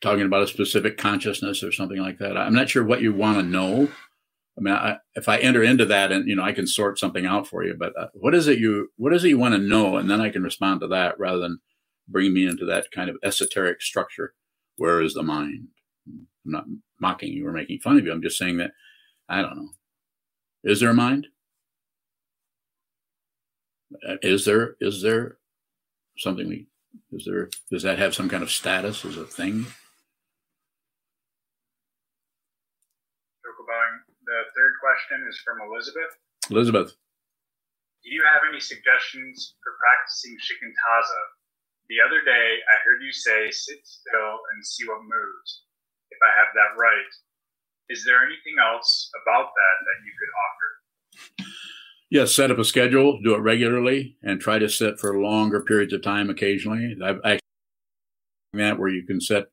talking 0.00 0.26
about 0.26 0.42
a 0.42 0.46
specific 0.46 0.96
consciousness 0.98 1.62
or 1.62 1.72
something 1.72 1.98
like 1.98 2.18
that. 2.18 2.36
I'm 2.36 2.54
not 2.54 2.70
sure 2.70 2.84
what 2.84 3.02
you 3.02 3.12
want 3.12 3.38
to 3.38 3.42
know. 3.42 3.88
I 4.58 4.60
mean, 4.60 4.74
I, 4.74 4.98
if 5.14 5.28
I 5.28 5.38
enter 5.38 5.62
into 5.62 5.86
that 5.86 6.12
and, 6.12 6.28
you 6.28 6.36
know, 6.36 6.42
I 6.42 6.52
can 6.52 6.66
sort 6.66 6.98
something 6.98 7.24
out 7.24 7.46
for 7.46 7.64
you, 7.64 7.74
but 7.78 7.96
uh, 7.98 8.08
what 8.14 8.34
is 8.34 8.46
it 8.46 8.58
you, 8.58 8.88
what 8.96 9.14
is 9.14 9.24
it 9.24 9.28
you 9.28 9.38
want 9.38 9.54
to 9.54 9.60
know? 9.60 9.96
And 9.96 10.10
then 10.10 10.20
I 10.20 10.28
can 10.28 10.42
respond 10.42 10.80
to 10.80 10.88
that 10.88 11.18
rather 11.18 11.38
than 11.38 11.60
bring 12.08 12.34
me 12.34 12.46
into 12.46 12.66
that 12.66 12.90
kind 12.90 13.08
of 13.08 13.16
esoteric 13.22 13.80
structure. 13.80 14.34
Where 14.76 15.00
is 15.00 15.14
the 15.14 15.22
mind? 15.22 15.68
I'm 16.06 16.26
not 16.44 16.64
mocking 17.00 17.32
you 17.32 17.46
or 17.46 17.52
making 17.52 17.78
fun 17.78 17.98
of 17.98 18.04
you. 18.04 18.12
I'm 18.12 18.22
just 18.22 18.38
saying 18.38 18.58
that, 18.58 18.72
I 19.28 19.40
don't 19.42 19.56
know. 19.56 19.68
Is 20.64 20.80
there 20.80 20.90
a 20.90 20.94
mind? 20.94 21.28
Uh, 24.08 24.16
is 24.22 24.44
there 24.44 24.76
is 24.80 25.02
there 25.02 25.38
something 26.18 26.48
we 26.48 26.66
is 27.12 27.24
there 27.24 27.50
does 27.70 27.82
that 27.82 27.98
have 27.98 28.14
some 28.14 28.28
kind 28.28 28.42
of 28.42 28.50
status 28.50 29.04
as 29.04 29.16
a 29.16 29.24
thing? 29.24 29.66
The 34.30 34.46
third 34.54 34.74
question 34.78 35.26
is 35.26 35.42
from 35.42 35.58
Elizabeth. 35.58 36.14
Elizabeth. 36.54 36.94
Do 38.06 38.08
you 38.14 38.22
have 38.30 38.46
any 38.46 38.62
suggestions 38.62 39.58
for 39.58 39.74
practicing 39.82 40.38
shikantaza? 40.38 41.22
The 41.90 41.98
other 41.98 42.22
day 42.22 42.62
I 42.62 42.76
heard 42.86 43.02
you 43.02 43.10
say 43.10 43.50
sit 43.50 43.82
still 43.82 44.38
and 44.54 44.62
see 44.62 44.86
what 44.86 45.02
moves. 45.02 45.66
If 46.14 46.20
I 46.22 46.30
have 46.38 46.54
that 46.54 46.78
right. 46.78 47.10
Is 47.90 48.06
there 48.06 48.22
anything 48.22 48.54
else 48.62 49.10
about 49.26 49.50
that 49.50 49.76
that 49.82 49.98
you 50.06 50.12
could 50.14 50.32
offer? 50.38 50.70
Yes, 52.10 52.34
set 52.34 52.50
up 52.50 52.58
a 52.58 52.64
schedule, 52.64 53.20
do 53.22 53.36
it 53.36 53.38
regularly, 53.38 54.16
and 54.20 54.40
try 54.40 54.58
to 54.58 54.68
sit 54.68 54.98
for 54.98 55.22
longer 55.22 55.60
periods 55.60 55.92
of 55.92 56.02
time 56.02 56.28
occasionally. 56.28 56.96
I've 57.00 57.18
actually 57.18 57.40
that 58.54 58.80
where 58.80 58.88
you 58.88 59.06
can 59.06 59.20
sit 59.20 59.52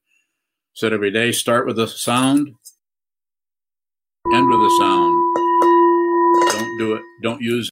sit 0.74 0.92
every 0.92 1.12
day. 1.12 1.32
Start 1.32 1.68
with 1.68 1.78
a 1.78 1.88
sound, 1.88 2.50
end 4.34 4.50
with 4.50 4.60
a 4.60 4.76
sound. 4.80 5.38
Don't 6.52 6.78
do 6.80 6.96
it. 6.96 7.04
Don't 7.22 7.42
use 7.42 7.70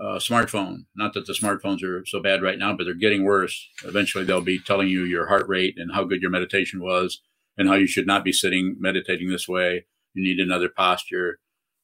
a 0.00 0.16
smartphone. 0.16 0.86
Not 0.96 1.14
that 1.14 1.26
the 1.26 1.32
smartphones 1.32 1.84
are 1.84 2.04
so 2.04 2.20
bad 2.20 2.42
right 2.42 2.58
now, 2.58 2.76
but 2.76 2.82
they're 2.82 2.94
getting 2.94 3.24
worse. 3.24 3.68
Eventually, 3.84 4.24
they'll 4.24 4.40
be 4.40 4.58
telling 4.58 4.88
you 4.88 5.04
your 5.04 5.28
heart 5.28 5.46
rate 5.48 5.74
and 5.76 5.92
how 5.94 6.02
good 6.02 6.20
your 6.20 6.32
meditation 6.32 6.80
was, 6.80 7.20
and 7.56 7.68
how 7.68 7.76
you 7.76 7.86
should 7.86 8.08
not 8.08 8.24
be 8.24 8.32
sitting 8.32 8.74
meditating 8.80 9.28
this 9.28 9.46
way. 9.46 9.86
You 10.14 10.24
need 10.24 10.40
another 10.40 10.68
posture. 10.68 11.38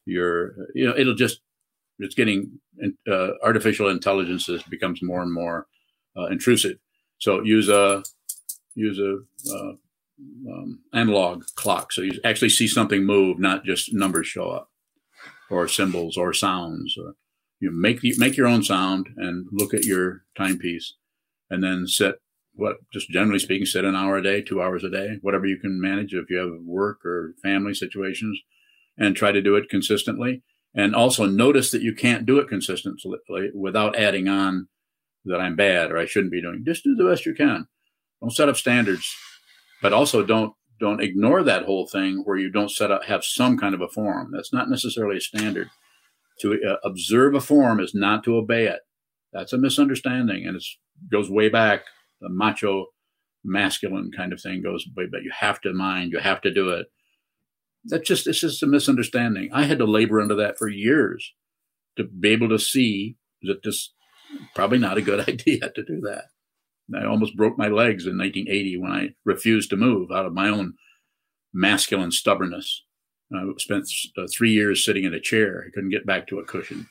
You're, 0.07 0.55
you 0.75 0.87
know, 0.87 0.95
it'll 0.97 1.15
just 1.15 1.41
it's 1.99 2.15
getting 2.15 2.59
uh, 3.11 3.31
artificial 3.43 3.89
intelligence 3.89 4.49
becomes 4.69 5.03
more 5.03 5.23
and 5.23 5.33
more 5.33 5.67
uh, 6.17 6.27
intrusive. 6.27 6.79
So 7.19 7.43
use 7.43 7.69
a 7.69 8.03
use 8.75 8.99
a 8.99 9.19
uh, 9.53 9.73
um, 10.51 10.81
analog 10.93 11.45
clock. 11.57 11.93
So 11.93 12.03
you 12.03 12.21
actually 12.25 12.51
see 12.51 12.67
something 12.67 13.05
move, 13.05 13.39
not 13.39 13.65
just 13.65 13.95
numbers 13.95 14.27
show 14.27 14.51
up, 14.51 14.71
or 15.51 15.69
symbols, 15.69 16.17
or 16.17 16.33
sounds. 16.33 16.97
Or 16.99 17.15
you 17.61 17.71
make 17.71 18.01
make 18.19 18.37
your 18.37 18.47
own 18.47 18.63
sound 18.63 19.09
and 19.17 19.47
look 19.53 19.75
at 19.75 19.85
your 19.85 20.25
timepiece, 20.37 20.95
and 21.51 21.63
then 21.63 21.87
set 21.87 22.17
what 22.57 22.77
just 22.93 23.11
generally 23.11 23.39
speaking, 23.39 23.67
set 23.67 23.85
an 23.85 23.97
hour 23.97 24.17
a 24.17 24.23
day, 24.23 24.41
two 24.41 24.63
hours 24.63 24.85
a 24.85 24.91
day, 24.91 25.19
whatever 25.23 25.47
you 25.47 25.59
can 25.59 25.81
manage 25.81 26.15
if 26.15 26.31
you 26.31 26.37
have 26.37 26.61
work 26.65 27.05
or 27.05 27.35
family 27.43 27.75
situations, 27.75 28.41
and 28.99 29.17
try 29.17 29.33
to 29.33 29.43
do 29.43 29.57
it 29.57 29.69
consistently 29.69 30.43
and 30.75 30.95
also 30.95 31.27
notice 31.27 31.71
that 31.71 31.83
you 31.83 31.95
can't 31.95 32.27
do 32.27 32.39
it 32.39 32.49
consistently 32.49 33.51
without 33.55 33.97
adding 33.97 34.29
on 34.29 34.69
that 35.25 35.41
I'm 35.41 35.57
bad 35.57 35.91
or 35.91 35.99
I 35.99 36.07
shouldn't 36.07 36.33
be 36.33 36.43
doing. 36.43 36.65
Just 36.67 36.85
do 36.85 36.95
the 36.95 37.09
best 37.09 37.25
you 37.25 37.35
can. 37.35 37.67
Don't 38.21 38.31
set 38.31 38.49
up 38.49 38.57
standards, 38.57 39.15
but 39.81 39.93
also 39.93 40.25
don't 40.25 40.53
don't 40.81 41.03
ignore 41.03 41.43
that 41.45 41.65
whole 41.65 41.87
thing 41.87 42.23
where 42.25 42.37
you 42.37 42.51
don't 42.51 42.71
set 42.71 42.91
up 42.91 43.05
have 43.05 43.25
some 43.25 43.57
kind 43.57 43.75
of 43.75 43.81
a 43.81 43.89
form. 43.89 44.33
That's 44.35 44.53
not 44.53 44.69
necessarily 44.69 45.19
a 45.19 45.21
standard. 45.21 45.71
To 46.41 46.59
uh, 46.69 46.77
observe 46.85 47.35
a 47.35 47.41
form 47.41 47.79
is 47.79 47.95
not 47.95 48.25
to 48.25 48.37
obey 48.37 48.67
it. 48.67 48.81
That's 49.33 49.53
a 49.53 49.59
misunderstanding, 49.59 50.47
and 50.47 50.57
it 50.57 50.65
goes 51.11 51.31
way 51.31 51.49
back. 51.49 51.83
The 52.21 52.29
macho, 52.29 52.87
masculine 53.45 54.11
kind 54.17 54.33
of 54.33 54.41
thing 54.41 54.63
goes 54.63 54.85
way 54.97 55.07
back. 55.07 55.23
You 55.23 55.33
have 55.39 55.61
to 55.61 55.73
mind. 55.73 56.13
You 56.13 56.19
have 56.19 56.41
to 56.41 56.53
do 56.53 56.71
it 56.71 56.87
that's 57.85 58.09
just 58.09 58.27
it's 58.27 58.41
just 58.41 58.63
a 58.63 58.67
misunderstanding. 58.67 59.51
I 59.53 59.65
had 59.65 59.79
to 59.79 59.85
labor 59.85 60.21
under 60.21 60.35
that 60.37 60.59
for 60.59 60.69
years 60.69 61.33
to 61.97 62.05
be 62.05 62.31
able 62.31 62.49
to 62.49 62.59
see 62.59 63.17
that 63.43 63.63
this 63.63 63.93
probably 64.55 64.79
not 64.79 64.99
a 64.99 65.03
good 65.03 65.21
idea 65.29 65.71
to 65.71 65.85
do 65.85 66.01
that. 66.03 66.25
I 66.95 67.07
almost 67.07 67.37
broke 67.37 67.57
my 67.57 67.69
legs 67.69 68.07
in 68.07 68.19
1980 68.19 68.79
when 68.79 68.93
I 68.93 69.09
refused 69.25 69.71
to 69.71 69.77
move 69.77 70.11
out 70.11 70.27
of 70.27 70.35
my 70.35 70.49
own 70.49 70.75
masculine 71.53 72.11
stubbornness. 72.11 72.83
I 73.35 73.43
spent 73.59 73.89
uh, 74.19 74.27
three 74.33 74.53
years 74.53 74.85
sitting 74.85 75.05
in 75.05 75.15
a 75.15 75.21
chair. 75.21 75.65
I 75.67 75.71
couldn't 75.75 75.91
get 75.91 76.07
back 76.07 76.27
to 76.29 76.39
a 76.39 76.45
cushion. 76.45 76.89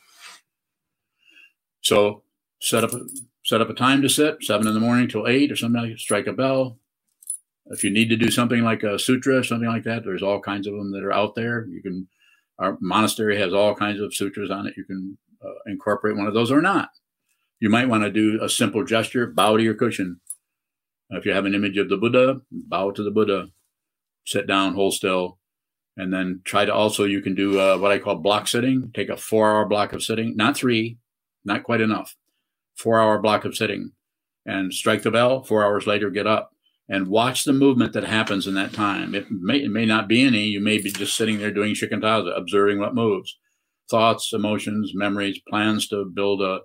So 1.81 2.23
set 2.59 2.83
up 2.83 2.91
a, 2.93 3.01
set 3.45 3.61
up 3.61 3.69
a 3.69 3.73
time 3.73 4.01
to 4.01 4.09
sit, 4.09 4.37
seven 4.41 4.67
in 4.67 4.73
the 4.73 4.79
morning 4.79 5.07
till 5.07 5.27
eight 5.27 5.51
or 5.51 5.55
something. 5.55 5.95
Strike 5.97 6.27
a 6.27 6.33
bell, 6.33 6.79
if 7.67 7.83
you 7.83 7.89
need 7.89 8.09
to 8.09 8.17
do 8.17 8.29
something 8.29 8.61
like 8.61 8.83
a 8.83 8.99
sutra, 8.99 9.43
something 9.43 9.69
like 9.69 9.83
that, 9.83 10.03
there's 10.03 10.23
all 10.23 10.41
kinds 10.41 10.67
of 10.67 10.73
them 10.73 10.91
that 10.91 11.03
are 11.03 11.13
out 11.13 11.35
there. 11.35 11.65
You 11.67 11.81
can, 11.81 12.07
our 12.59 12.77
monastery 12.81 13.39
has 13.39 13.53
all 13.53 13.75
kinds 13.75 14.01
of 14.01 14.13
sutras 14.13 14.51
on 14.51 14.67
it. 14.67 14.73
You 14.75 14.83
can 14.83 15.17
uh, 15.43 15.53
incorporate 15.65 16.17
one 16.17 16.27
of 16.27 16.33
those 16.33 16.51
or 16.51 16.61
not. 16.61 16.89
You 17.59 17.69
might 17.69 17.87
want 17.87 18.03
to 18.03 18.11
do 18.11 18.39
a 18.41 18.49
simple 18.49 18.83
gesture, 18.83 19.27
bow 19.27 19.55
to 19.55 19.63
your 19.63 19.75
cushion. 19.75 20.19
If 21.09 21.25
you 21.25 21.31
have 21.33 21.45
an 21.45 21.55
image 21.55 21.77
of 21.77 21.89
the 21.89 21.97
Buddha, 21.97 22.41
bow 22.51 22.91
to 22.91 23.03
the 23.03 23.11
Buddha, 23.11 23.47
sit 24.25 24.47
down, 24.47 24.73
hold 24.73 24.93
still, 24.93 25.39
and 25.95 26.11
then 26.11 26.41
try 26.43 26.65
to 26.65 26.73
also, 26.73 27.05
you 27.05 27.21
can 27.21 27.35
do 27.35 27.59
uh, 27.59 27.77
what 27.77 27.91
I 27.91 27.99
call 27.99 28.15
block 28.15 28.47
sitting. 28.47 28.91
Take 28.93 29.09
a 29.09 29.17
four 29.17 29.49
hour 29.49 29.65
block 29.65 29.93
of 29.93 30.03
sitting, 30.03 30.35
not 30.35 30.57
three, 30.57 30.97
not 31.45 31.63
quite 31.63 31.81
enough. 31.81 32.15
Four 32.75 32.99
hour 32.99 33.19
block 33.19 33.45
of 33.45 33.55
sitting 33.55 33.91
and 34.45 34.73
strike 34.73 35.03
the 35.03 35.11
bell. 35.11 35.43
Four 35.43 35.63
hours 35.63 35.87
later, 35.87 36.09
get 36.09 36.27
up 36.27 36.52
and 36.89 37.07
watch 37.07 37.43
the 37.43 37.53
movement 37.53 37.93
that 37.93 38.03
happens 38.03 38.45
in 38.45 38.55
that 38.55 38.73
time. 38.73 39.15
It 39.15 39.27
may, 39.29 39.57
it 39.57 39.71
may 39.71 39.85
not 39.85 40.07
be 40.07 40.23
any. 40.23 40.43
You 40.43 40.59
may 40.59 40.79
be 40.79 40.91
just 40.91 41.15
sitting 41.15 41.39
there 41.39 41.51
doing 41.51 41.73
shikantaza, 41.73 42.37
observing 42.37 42.79
what 42.79 42.95
moves, 42.95 43.37
thoughts, 43.89 44.33
emotions, 44.33 44.91
memories, 44.93 45.39
plans 45.47 45.87
to 45.89 46.05
build 46.05 46.41
a 46.41 46.59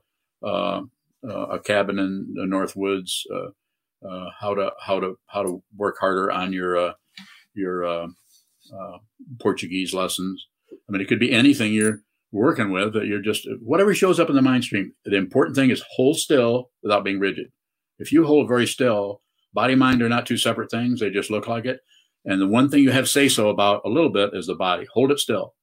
uh, 0.46 0.82
uh, 1.28 1.46
a 1.46 1.58
cabin 1.58 1.98
in 1.98 2.32
the 2.34 2.46
North 2.46 2.76
Woods, 2.76 3.24
uh, 3.34 4.08
uh 4.08 4.30
how 4.38 4.54
to 4.54 4.70
how 4.80 5.00
to 5.00 5.18
how 5.26 5.42
to 5.42 5.62
work 5.76 5.96
harder 5.98 6.30
on 6.30 6.52
your 6.52 6.76
uh, 6.76 6.92
your 7.54 7.84
uh, 7.84 8.06
Portuguese 9.40 9.92
lessons. 9.94 10.46
I 10.72 10.92
mean, 10.92 11.00
it 11.00 11.08
could 11.08 11.18
be 11.18 11.32
anything 11.32 11.72
you're 11.72 12.02
working 12.30 12.70
with 12.70 12.92
that 12.92 13.06
you're 13.06 13.22
just 13.22 13.48
whatever 13.62 13.94
shows 13.94 14.20
up 14.20 14.28
in 14.28 14.36
the 14.36 14.42
mind 14.42 14.64
stream. 14.64 14.92
The 15.04 15.16
important 15.16 15.56
thing 15.56 15.70
is 15.70 15.82
hold 15.90 16.18
still 16.18 16.70
without 16.82 17.04
being 17.04 17.18
rigid. 17.18 17.46
If 17.98 18.12
you 18.12 18.24
hold 18.24 18.48
very 18.48 18.66
still 18.66 19.22
Body 19.58 19.74
mind 19.74 20.02
are 20.02 20.08
not 20.08 20.24
two 20.24 20.36
separate 20.36 20.70
things, 20.70 21.00
they 21.00 21.10
just 21.10 21.32
look 21.32 21.48
like 21.48 21.64
it. 21.64 21.80
And 22.24 22.40
the 22.40 22.46
one 22.46 22.68
thing 22.68 22.84
you 22.84 22.92
have 22.92 23.08
say 23.08 23.28
so 23.28 23.48
about 23.48 23.82
a 23.84 23.88
little 23.88 24.12
bit 24.12 24.30
is 24.32 24.46
the 24.46 24.54
body. 24.54 24.86
Hold 24.94 25.10
it 25.10 25.18
still. 25.18 25.54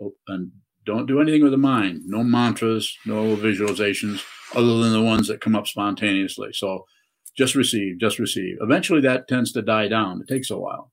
Oh, 0.00 0.12
and 0.28 0.52
Don't 0.86 1.06
do 1.06 1.20
anything 1.20 1.42
with 1.42 1.50
the 1.50 1.58
mind. 1.58 2.02
No 2.06 2.22
mantras, 2.22 2.96
no 3.04 3.36
visualizations, 3.36 4.22
other 4.54 4.78
than 4.78 4.92
the 4.92 5.02
ones 5.02 5.28
that 5.28 5.40
come 5.40 5.56
up 5.56 5.66
spontaneously. 5.66 6.50
So 6.52 6.84
just 7.36 7.54
receive, 7.54 7.98
just 8.00 8.18
receive. 8.18 8.56
Eventually 8.60 9.00
that 9.02 9.28
tends 9.28 9.52
to 9.52 9.62
die 9.62 9.88
down. 9.88 10.22
It 10.22 10.32
takes 10.32 10.50
a 10.50 10.58
while. 10.58 10.92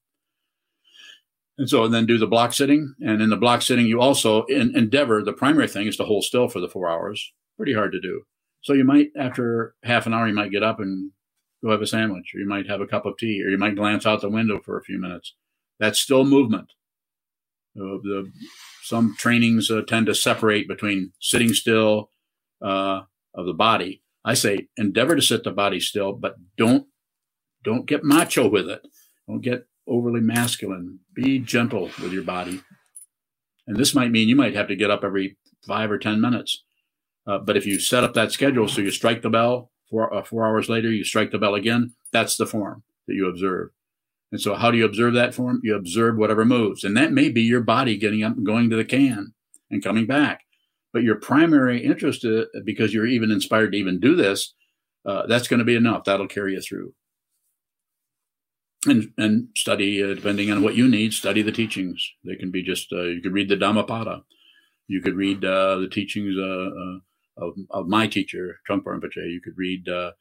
And 1.58 1.70
so 1.70 1.86
and 1.86 1.94
then 1.94 2.08
do 2.08 2.18
the 2.18 2.28
block 2.28 2.54
sitting. 2.54 2.96
And 3.02 3.22
in 3.22 3.30
the 3.30 3.38
block 3.38 3.62
sitting, 3.62 3.86
you 3.86 4.02
also 4.02 4.46
in, 4.46 4.76
endeavor, 4.76 5.24
the 5.24 5.32
primary 5.34 5.68
thing 5.68 5.88
is 5.88 5.98
to 5.98 6.04
hold 6.06 6.24
still 6.26 6.50
for 6.50 6.60
the 6.60 6.70
four 6.70 6.90
hours. 6.90 7.32
Pretty 7.56 7.74
hard 7.74 7.94
to 7.94 8.02
do. 8.02 8.24
So 8.62 8.74
you 8.74 8.84
might, 8.84 9.10
after 9.18 9.76
half 9.84 10.08
an 10.08 10.14
hour, 10.14 10.28
you 10.28 10.34
might 10.34 10.52
get 10.52 10.64
up 10.64 10.80
and 10.82 11.12
go 11.66 11.72
have 11.72 11.82
a 11.82 11.88
sandwich, 11.88 12.32
or 12.34 12.40
you 12.40 12.48
might 12.48 12.68
have 12.68 12.82
a 12.82 12.88
cup 12.88 13.06
of 13.06 13.18
tea, 13.18 13.42
or 13.44 13.50
you 13.50 13.58
might 13.58 13.76
glance 13.76 14.06
out 14.06 14.22
the 14.22 14.30
window 14.30 14.60
for 14.64 14.78
a 14.78 14.84
few 14.84 15.00
minutes. 15.00 15.34
That's 15.80 16.00
still 16.00 16.24
movement. 16.24 16.74
Uh, 17.76 17.98
the, 18.04 18.32
some 18.84 19.16
trainings 19.18 19.72
uh, 19.72 19.82
tend 19.88 20.06
to 20.06 20.16
separate 20.16 20.68
between 20.68 21.12
sitting 21.20 21.54
still 21.54 22.12
uh, 22.62 23.02
of 23.34 23.46
the 23.46 23.54
body. 23.54 24.04
I 24.24 24.36
say 24.36 24.68
endeavor 24.78 25.16
to 25.16 25.22
sit 25.22 25.44
the 25.44 25.52
body 25.52 25.80
still, 25.80 26.14
but 26.14 26.36
don't 26.56 26.88
don't 27.64 27.88
get 27.88 28.04
macho 28.04 28.48
with 28.48 28.70
it. 28.70 28.88
Don't 29.28 29.42
get 29.42 29.66
overly 29.88 30.22
masculine. 30.22 31.00
Be 31.16 31.40
gentle 31.40 31.90
with 32.00 32.14
your 32.14 32.24
body. 32.24 32.62
And 33.68 33.76
this 33.76 33.96
might 33.96 34.12
mean 34.12 34.30
you 34.30 34.36
might 34.36 34.56
have 34.56 34.68
to 34.68 34.76
get 34.76 34.92
up 34.92 35.04
every 35.04 35.38
five 35.66 35.90
or 35.90 35.98
ten 35.98 36.22
minutes. 36.22 36.64
Uh, 37.28 37.40
but 37.40 37.58
if 37.58 37.66
you 37.66 37.80
set 37.80 38.04
up 38.04 38.14
that 38.14 38.32
schedule, 38.32 38.68
so 38.68 38.82
you 38.82 38.92
strike 38.92 39.24
the 39.24 39.32
bell 39.32 39.72
four 39.96 40.14
uh, 40.14 40.24
four 40.24 40.46
hours 40.46 40.68
later, 40.68 40.92
you 40.92 41.06
strike 41.06 41.32
the 41.32 41.38
bell 41.38 41.56
again. 41.56 41.94
That's 42.12 42.36
the 42.36 42.46
form 42.46 42.84
that 43.08 43.16
you 43.16 43.30
observe. 43.30 43.70
And 44.32 44.42
so, 44.42 44.56
how 44.56 44.70
do 44.72 44.78
you 44.78 44.86
observe 44.86 45.14
that 45.14 45.34
form? 45.34 45.62
You 45.64 45.76
observe 45.76 46.18
whatever 46.18 46.44
moves, 46.44 46.84
and 46.84 46.98
that 46.98 47.14
may 47.14 47.30
be 47.30 47.44
your 47.44 47.62
body 47.62 47.98
getting 47.98 48.24
up 48.24 48.36
and 48.36 48.46
going 48.46 48.70
to 48.70 48.76
the 48.76 48.84
can 48.84 49.34
and 49.72 49.84
coming 49.84 50.06
back. 50.06 50.42
But 50.92 51.04
your 51.04 51.16
primary 51.16 51.84
interest, 51.84 52.26
uh, 52.26 52.46
because 52.66 52.94
you're 52.94 53.06
even 53.06 53.32
inspired 53.32 53.72
to 53.72 53.78
even 53.78 54.00
do 54.00 54.16
this, 54.16 54.54
uh, 55.06 55.28
that's 55.28 55.48
going 55.48 55.60
to 55.60 55.66
be 55.66 55.76
enough. 55.76 56.04
That'll 56.04 56.28
carry 56.28 56.54
you 56.54 56.62
through. 56.62 56.94
And 58.86 59.12
and 59.18 59.48
study 59.56 60.04
uh, 60.04 60.14
depending 60.14 60.52
on 60.52 60.62
what 60.62 60.76
you 60.76 60.90
need. 60.90 61.14
Study 61.14 61.42
the 61.42 61.54
teachings. 61.54 62.06
They 62.26 62.36
can 62.36 62.52
be 62.52 62.64
just 62.64 62.92
uh, 62.92 63.04
you 63.04 63.22
could 63.22 63.34
read 63.34 63.48
the 63.48 63.56
Dhammapada. 63.56 64.24
You 64.88 65.02
could 65.02 65.16
read 65.16 65.46
uh, 65.46 65.78
the 65.78 65.88
teachings 65.90 66.36
of, 67.38 67.54
of 67.70 67.88
my 67.88 68.08
teacher 68.08 68.60
Trungpa 68.68 68.86
Rinpoche. 68.86 69.32
You 69.32 69.42
could 69.44 69.58
read 69.58 69.88
uh, 69.90 70.12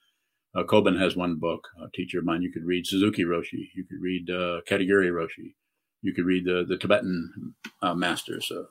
Kobun 0.63 0.99
has 1.01 1.17
one 1.17 1.37
book, 1.37 1.67
a 1.83 1.91
teacher 1.95 2.21
of 2.21 2.25
mine. 2.25 2.43
You 2.43 2.53
could 2.53 2.65
read 2.65 2.87
Suzuki 2.87 3.25
Roshi. 3.25 3.71
You 3.75 3.85
could 3.85 4.01
read 4.01 4.31
uh, 4.31 4.61
Katagiri 4.69 5.11
Roshi. 5.11 5.55
You 6.03 6.15
could 6.15 6.27
read 6.27 6.45
the, 6.45 6.65
the 6.69 6.77
Tibetan 6.77 7.55
uh, 7.83 7.95
masters, 7.95 8.53
uh, 8.53 8.65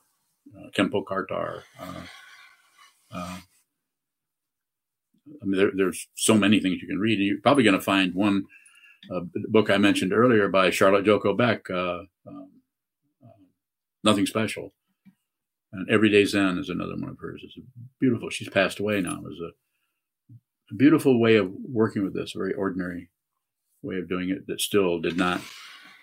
uh. 0.58 0.70
Uh, 0.72 1.62
uh, 3.12 3.40
I 5.42 5.46
mean, 5.46 5.60
there, 5.60 5.72
there's 5.76 6.08
so 6.16 6.36
many 6.36 6.60
things 6.60 6.82
you 6.82 6.88
can 6.88 7.00
read. 7.00 7.20
You're 7.20 7.42
probably 7.42 7.64
going 7.64 7.76
to 7.76 7.82
find 7.82 8.14
one 8.14 8.44
book 9.50 9.70
I 9.70 9.78
mentioned 9.78 10.14
earlier 10.14 10.48
by 10.48 10.70
Charlotte 10.70 11.06
Joko 11.06 11.36
Beck, 11.36 11.70
um, 11.70 12.08
Nothing 14.04 14.26
Special. 14.26 14.74
And 15.74 15.90
Everyday 15.90 16.24
Zen 16.26 16.60
is 16.60 16.70
another 16.70 16.96
one 16.96 17.10
of 17.10 17.18
hers. 17.20 17.42
It's 17.44 17.58
beautiful. 18.00 18.30
She's 18.30 18.50
passed 18.50 18.80
away 18.80 19.02
now. 19.02 19.18
It 19.18 19.24
was 19.24 19.40
a 19.42 19.52
a 20.72 20.76
beautiful 20.76 21.20
way 21.20 21.36
of 21.36 21.52
working 21.70 22.04
with 22.04 22.14
this, 22.14 22.36
a 22.36 22.38
very 22.38 22.54
ordinary 22.54 23.10
way 23.82 23.98
of 23.98 24.08
doing 24.08 24.30
it 24.30 24.48
that 24.48 24.62
still 24.62 25.00
did 25.00 25.18
not 25.18 25.42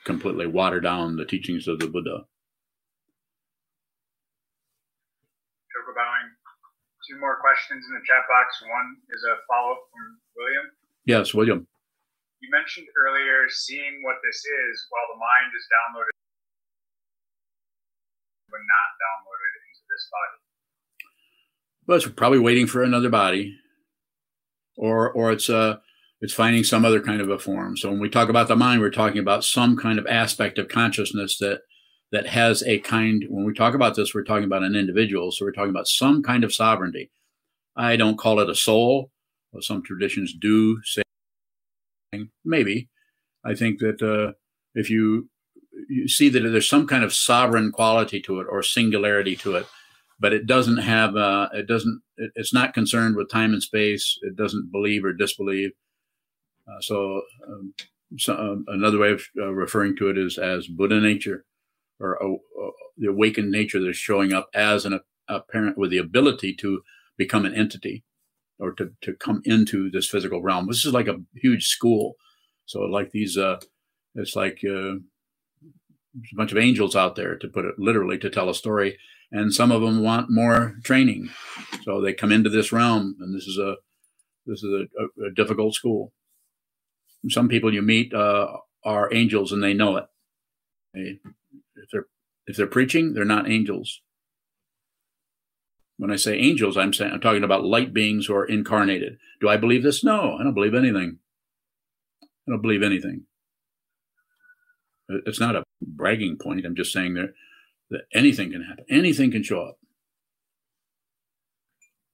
completely 0.04 0.46
water 0.46 0.80
down 0.80 1.16
the 1.16 1.24
teachings 1.24 1.66
of 1.66 1.78
the 1.78 1.88
Buddha. 1.88 2.26
Bowing. 5.90 6.30
Two 7.10 7.18
more 7.18 7.42
questions 7.42 7.82
in 7.82 7.92
the 7.98 8.04
chat 8.06 8.22
box. 8.30 8.62
One 8.62 8.94
is 9.10 9.26
a 9.26 9.42
follow 9.50 9.74
up 9.74 9.82
from 9.90 10.22
William. 10.38 10.66
Yes, 11.02 11.34
William. 11.34 11.66
You 12.38 12.48
mentioned 12.54 12.86
earlier 12.94 13.50
seeing 13.50 14.06
what 14.06 14.22
this 14.22 14.38
is 14.38 14.86
while 14.94 15.08
the 15.10 15.18
mind 15.18 15.50
is 15.50 15.66
downloaded 15.66 16.14
but 18.50 18.62
not 18.66 18.88
downloaded 19.02 19.59
this 20.00 20.10
body. 20.10 21.86
Well, 21.86 21.96
it's 21.96 22.08
probably 22.08 22.38
waiting 22.38 22.66
for 22.66 22.82
another 22.82 23.10
body 23.10 23.56
or 24.76 25.10
or 25.10 25.30
it's 25.32 25.50
uh 25.50 25.76
it's 26.20 26.34
finding 26.34 26.64
some 26.64 26.84
other 26.84 27.00
kind 27.00 27.20
of 27.20 27.30
a 27.30 27.38
form. 27.38 27.76
So 27.76 27.90
when 27.90 28.00
we 28.00 28.10
talk 28.10 28.28
about 28.28 28.48
the 28.48 28.56
mind, 28.56 28.80
we're 28.80 28.90
talking 28.90 29.18
about 29.18 29.44
some 29.44 29.76
kind 29.76 29.98
of 29.98 30.06
aspect 30.06 30.58
of 30.58 30.68
consciousness 30.68 31.38
that 31.38 31.60
that 32.12 32.26
has 32.26 32.62
a 32.64 32.78
kind. 32.80 33.24
When 33.28 33.44
we 33.44 33.54
talk 33.54 33.74
about 33.74 33.94
this, 33.94 34.14
we're 34.14 34.24
talking 34.24 34.44
about 34.44 34.62
an 34.62 34.74
individual. 34.74 35.32
So 35.32 35.44
we're 35.44 35.52
talking 35.52 35.70
about 35.70 35.88
some 35.88 36.22
kind 36.22 36.44
of 36.44 36.52
sovereignty. 36.52 37.10
I 37.76 37.96
don't 37.96 38.18
call 38.18 38.40
it 38.40 38.50
a 38.50 38.54
soul. 38.54 39.10
Well, 39.52 39.62
some 39.62 39.82
traditions 39.82 40.34
do 40.38 40.80
say 40.84 41.02
maybe. 42.44 42.88
I 43.44 43.54
think 43.54 43.78
that 43.80 44.02
uh, 44.02 44.32
if 44.74 44.90
you 44.90 45.28
you 45.88 46.08
see 46.08 46.28
that 46.28 46.40
there's 46.40 46.68
some 46.68 46.86
kind 46.86 47.04
of 47.04 47.14
sovereign 47.14 47.72
quality 47.72 48.20
to 48.22 48.40
it 48.40 48.46
or 48.50 48.62
singularity 48.62 49.36
to 49.36 49.56
it, 49.56 49.66
but 50.20 50.34
it 50.34 50.46
doesn't 50.46 50.76
have 50.76 51.16
uh, 51.16 51.48
it 51.52 51.66
doesn't 51.66 52.02
it, 52.18 52.30
it's 52.36 52.54
not 52.54 52.74
concerned 52.74 53.16
with 53.16 53.30
time 53.30 53.52
and 53.52 53.62
space. 53.62 54.18
It 54.22 54.36
doesn't 54.36 54.70
believe 54.70 55.04
or 55.04 55.12
disbelieve. 55.12 55.70
Uh, 56.68 56.80
so, 56.80 57.22
um, 57.48 57.74
so 58.18 58.34
um, 58.34 58.64
another 58.68 58.98
way 58.98 59.12
of 59.12 59.22
uh, 59.38 59.46
referring 59.46 59.96
to 59.96 60.10
it 60.10 60.18
is 60.18 60.38
as 60.38 60.66
buddha 60.68 61.00
nature 61.00 61.44
or 61.98 62.22
uh, 62.22 62.36
the 62.98 63.08
awakened 63.08 63.50
nature 63.50 63.82
that's 63.82 63.96
showing 63.96 64.32
up 64.32 64.48
as 64.54 64.84
an 64.84 65.00
apparent 65.28 65.78
with 65.78 65.90
the 65.90 65.98
ability 65.98 66.54
to 66.54 66.82
become 67.16 67.44
an 67.44 67.54
entity 67.54 68.04
or 68.58 68.72
to, 68.72 68.90
to 69.00 69.14
come 69.14 69.40
into 69.44 69.90
this 69.90 70.06
physical 70.06 70.42
realm. 70.42 70.66
This 70.66 70.84
is 70.84 70.92
like 70.92 71.08
a 71.08 71.20
huge 71.34 71.66
school. 71.66 72.16
So 72.66 72.80
like 72.80 73.10
these 73.10 73.38
uh, 73.38 73.58
it's 74.14 74.36
like 74.36 74.60
uh, 74.64 74.96
a 74.96 76.34
bunch 76.34 76.52
of 76.52 76.58
angels 76.58 76.94
out 76.94 77.16
there 77.16 77.36
to 77.36 77.48
put 77.48 77.64
it 77.64 77.78
literally 77.78 78.18
to 78.18 78.30
tell 78.30 78.50
a 78.50 78.54
story 78.54 78.98
and 79.32 79.52
some 79.52 79.70
of 79.70 79.80
them 79.80 80.02
want 80.02 80.30
more 80.30 80.76
training. 80.82 81.30
So 81.82 82.00
they 82.00 82.12
come 82.12 82.32
into 82.32 82.50
this 82.50 82.72
realm, 82.72 83.16
and 83.20 83.34
this 83.34 83.46
is 83.46 83.58
a 83.58 83.76
this 84.46 84.62
is 84.62 84.72
a, 84.72 85.24
a 85.26 85.30
difficult 85.34 85.74
school. 85.74 86.12
Some 87.28 87.48
people 87.48 87.72
you 87.72 87.82
meet 87.82 88.12
uh, 88.12 88.48
are 88.84 89.12
angels, 89.14 89.52
and 89.52 89.62
they 89.62 89.74
know 89.74 89.96
it. 89.96 90.04
They, 90.94 91.18
if 91.76 91.88
they're 91.92 92.06
if 92.46 92.56
they're 92.56 92.66
preaching, 92.66 93.14
they're 93.14 93.24
not 93.24 93.48
angels. 93.48 94.00
When 95.96 96.10
I 96.10 96.16
say 96.16 96.38
angels, 96.38 96.76
I'm 96.76 96.94
saying 96.94 97.12
I'm 97.12 97.20
talking 97.20 97.44
about 97.44 97.64
light 97.64 97.92
beings 97.92 98.26
who 98.26 98.34
are 98.34 98.46
incarnated. 98.46 99.18
Do 99.40 99.48
I 99.48 99.58
believe 99.58 99.82
this? 99.82 100.02
No, 100.02 100.36
I 100.38 100.42
don't 100.42 100.54
believe 100.54 100.74
anything. 100.74 101.18
I 102.22 102.50
don't 102.50 102.62
believe 102.62 102.82
anything. 102.82 103.24
It's 105.26 105.40
not 105.40 105.56
a 105.56 105.64
bragging 105.82 106.38
point. 106.40 106.64
I'm 106.64 106.76
just 106.76 106.92
saying 106.92 107.14
there 107.14 107.34
that 107.90 108.02
anything 108.14 108.52
can 108.52 108.62
happen. 108.62 108.84
Anything 108.90 109.30
can 109.30 109.42
show 109.42 109.62
up. 109.62 109.76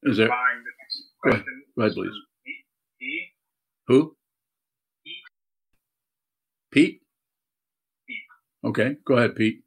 Is 0.02 0.16
there? 0.16 0.28
Go 0.28 1.30
ahead, 1.30 1.44
go 1.76 1.82
ahead 1.82 1.94
please. 1.94 2.12
E? 3.02 3.06
Who? 3.88 4.16
E. 5.06 5.10
Pete? 6.72 7.00
Pete. 8.06 8.16
Okay, 8.64 8.96
go 9.04 9.16
ahead, 9.16 9.34
Pete. 9.34 9.62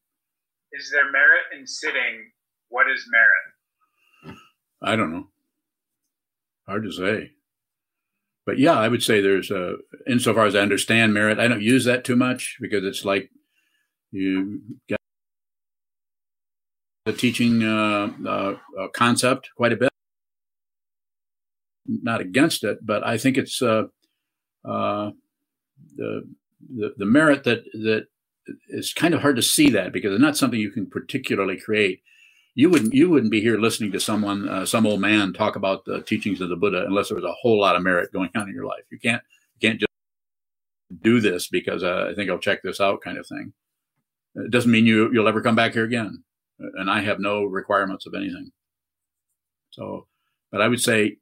Is 0.72 0.92
there 0.92 1.12
merit 1.12 1.44
in 1.58 1.68
sitting? 1.68 2.32
What 2.70 2.90
is 2.90 3.06
merit? 3.12 4.38
I 4.82 4.96
don't 4.96 5.12
know. 5.12 5.28
Hard 6.68 6.84
to 6.84 6.92
say. 6.92 7.32
But 8.46 8.60
yeah, 8.60 8.80
I 8.80 8.88
would 8.88 9.04
say 9.04 9.22
there's 9.22 9.52
a, 9.52 9.76
insofar 10.08 10.46
as 10.46 10.56
I 10.56 10.60
understand 10.60 11.14
merit, 11.14 11.40
I 11.40 11.48
don't 11.48 11.62
use 11.62 11.86
that 11.86 12.04
too 12.04 12.16
much 12.16 12.58
because 12.62 12.84
it's 12.84 13.04
like 13.04 13.30
you 14.12 14.62
got 14.90 14.99
the 17.10 17.18
teaching 17.18 17.64
uh, 17.64 18.12
uh, 18.26 18.56
uh, 18.80 18.88
concept 18.94 19.50
quite 19.56 19.74
a 19.74 19.78
bit. 19.78 19.90
Not 21.88 22.22
against 22.22 22.64
it, 22.64 22.78
but 22.86 23.04
I 23.04 23.18
think 23.18 23.38
it's 23.38 23.62
uh, 23.64 23.86
uh, 24.64 25.12
the, 25.96 26.28
the 26.76 26.94
the 26.98 27.06
merit 27.06 27.44
that 27.46 27.64
that 27.74 28.06
is 28.70 28.94
kind 28.94 29.16
of 29.16 29.22
hard 29.22 29.38
to 29.38 29.42
see 29.42 29.72
that 29.72 29.92
because 29.92 30.14
it's 30.14 30.22
not 30.22 30.38
something 30.38 30.60
you 30.60 30.72
can 30.72 30.86
particularly 30.86 31.60
create. 31.60 32.02
You 32.54 32.70
wouldn't 32.70 32.94
you 32.94 33.10
wouldn't 33.10 33.32
be 33.32 33.42
here 33.42 33.58
listening 33.58 33.92
to 33.94 34.00
someone 34.00 34.48
uh, 34.48 34.66
some 34.68 34.86
old 34.86 35.02
man 35.02 35.34
talk 35.34 35.56
about 35.56 35.86
the 35.86 36.02
teachings 36.02 36.42
of 36.42 36.50
the 36.50 36.56
Buddha 36.56 36.86
unless 36.86 37.10
there 37.10 37.16
was 37.16 37.26
a 37.26 37.34
whole 37.42 37.60
lot 37.60 37.76
of 37.76 37.82
merit 37.82 38.14
going 38.14 38.30
on 38.36 38.48
in 38.48 38.54
your 38.54 38.66
life. 38.66 38.84
You 38.92 39.00
can't 39.00 39.24
you 39.60 39.68
can't 39.68 39.80
just 39.80 39.92
do 41.02 41.20
this 41.22 41.48
because 41.48 41.84
I 41.84 42.14
think 42.14 42.30
I'll 42.30 42.38
check 42.38 42.62
this 42.62 42.80
out 42.80 43.02
kind 43.02 43.18
of 43.18 43.26
thing. 43.26 43.54
It 44.36 44.52
doesn't 44.52 44.70
mean 44.70 44.86
you 44.86 45.12
you'll 45.12 45.28
ever 45.28 45.42
come 45.42 45.56
back 45.56 45.74
here 45.74 45.86
again 45.86 46.24
and 46.60 46.90
I 46.90 47.02
have 47.02 47.20
no 47.20 47.44
requirements 47.44 48.06
of 48.06 48.14
anything. 48.14 48.52
So, 49.72 50.08
but 50.52 50.62
I 50.62 50.68
would 50.68 50.82
say, 50.82 51.18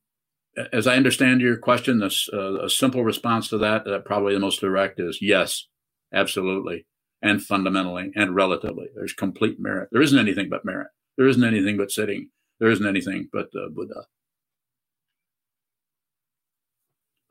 as 0.73 0.87
I 0.87 0.95
understand 0.95 1.41
your 1.41 1.57
question, 1.57 1.99
this 1.99 2.29
uh, 2.33 2.63
a 2.63 2.69
simple 2.69 3.03
response 3.03 3.49
to 3.49 3.57
that, 3.59 3.87
uh, 3.87 3.99
probably 3.99 4.33
the 4.33 4.39
most 4.39 4.61
direct, 4.61 4.99
is 4.99 5.19
yes, 5.21 5.67
absolutely, 6.13 6.85
and 7.21 7.41
fundamentally 7.41 8.11
and 8.15 8.35
relatively. 8.35 8.87
There's 8.95 9.13
complete 9.13 9.57
merit. 9.59 9.89
There 9.91 10.01
isn't 10.01 10.17
anything 10.17 10.49
but 10.49 10.65
merit. 10.65 10.87
There 11.17 11.27
isn't 11.27 11.43
anything 11.43 11.77
but 11.77 11.91
sitting. 11.91 12.29
There 12.59 12.69
isn't 12.69 12.85
anything 12.87 13.29
but 13.31 13.51
the 13.51 13.69
Buddha. 13.73 14.05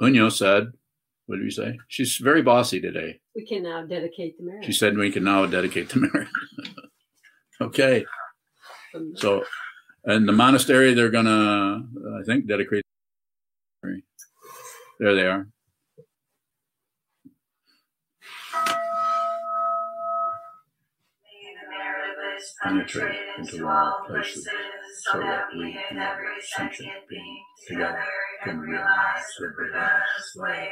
Unyo 0.01 0.31
said, 0.31 0.73
what 1.27 1.37
did 1.37 1.45
we 1.45 1.51
say? 1.51 1.79
She's 1.89 2.17
very 2.17 2.43
bossy 2.43 2.81
today. 2.81 3.21
We 3.35 3.47
can 3.47 3.63
now 3.63 3.85
dedicate 3.85 4.39
the 4.39 4.45
marriage. 4.45 4.67
She 4.67 4.73
said 4.73 4.97
we 4.97 5.11
can 5.11 5.25
now 5.25 5.47
dedicate 5.47 5.89
the 5.89 6.01
marriage. 6.01 6.29
okay. 7.61 8.05
So, 9.15 9.45
and 10.05 10.29
the 10.29 10.33
monastery, 10.33 10.95
they're 10.95 11.11
gonna, 11.11 11.83
I 12.19 12.23
think, 12.25 12.47
dedicate. 12.47 12.83
There 14.99 15.15
they 15.15 15.27
are. 15.27 15.47
penetrate 22.63 23.19
into 23.39 23.67
all 23.67 23.99
places 24.07 24.49
so 25.11 25.19
that 25.19 25.45
we 25.57 25.79
and 25.91 25.99
every 25.99 26.27
sentient 26.41 26.91
being 27.09 27.43
together 27.69 28.05
can 28.45 28.59
realize 28.59 29.25
the 29.39 29.49
Buddha's 29.57 30.33
way. 30.37 30.69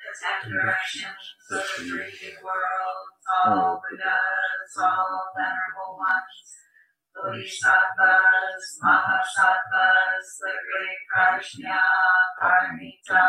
the 0.00 0.16
ten 0.22 0.52
directions, 0.52 1.34
the 1.50 1.60
three 1.60 2.36
worlds, 2.44 3.26
all 3.46 3.82
Buddhas, 3.90 4.76
all 4.80 5.32
venerable 5.36 5.98
ones, 5.98 6.69
Bodhisattvas, 7.14 8.64
Mahasattvas, 8.82 10.26
the 10.38 10.54
great 10.62 11.00
Prajna, 11.10 11.82
Paramita. 12.38 13.24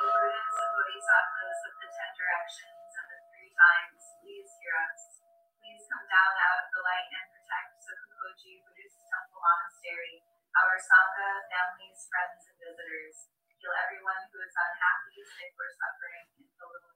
Buddhas 0.00 0.56
and 0.64 0.72
Bodhisattvas 0.80 1.58
of 1.68 1.74
the 1.76 1.88
ten 1.92 2.10
directions 2.16 2.90
and 2.96 3.08
the 3.12 3.20
three 3.28 3.52
times, 3.52 4.00
please 4.24 4.48
hear 4.64 4.76
us. 4.88 5.02
Please 5.60 5.84
come 5.92 6.08
down 6.08 6.32
out 6.48 6.58
of 6.64 6.68
the 6.72 6.80
light 6.80 7.10
and 7.12 7.28
protect 7.36 7.84
Sokukoji 7.84 8.64
Buddhist 8.64 8.96
Temple 9.12 9.44
Monastery, 9.44 10.24
our 10.56 10.80
Sangha, 10.80 11.30
families, 11.52 12.00
friends, 12.08 12.42
and 12.48 12.56
visitors 12.56 13.41
heal 13.62 13.78
everyone 13.78 14.26
who 14.34 14.42
is 14.42 14.50
unhappy, 14.58 15.22
sick, 15.22 15.54
or 15.54 15.70
suffering, 15.70 16.26
and 16.34 16.50
the 16.50 16.91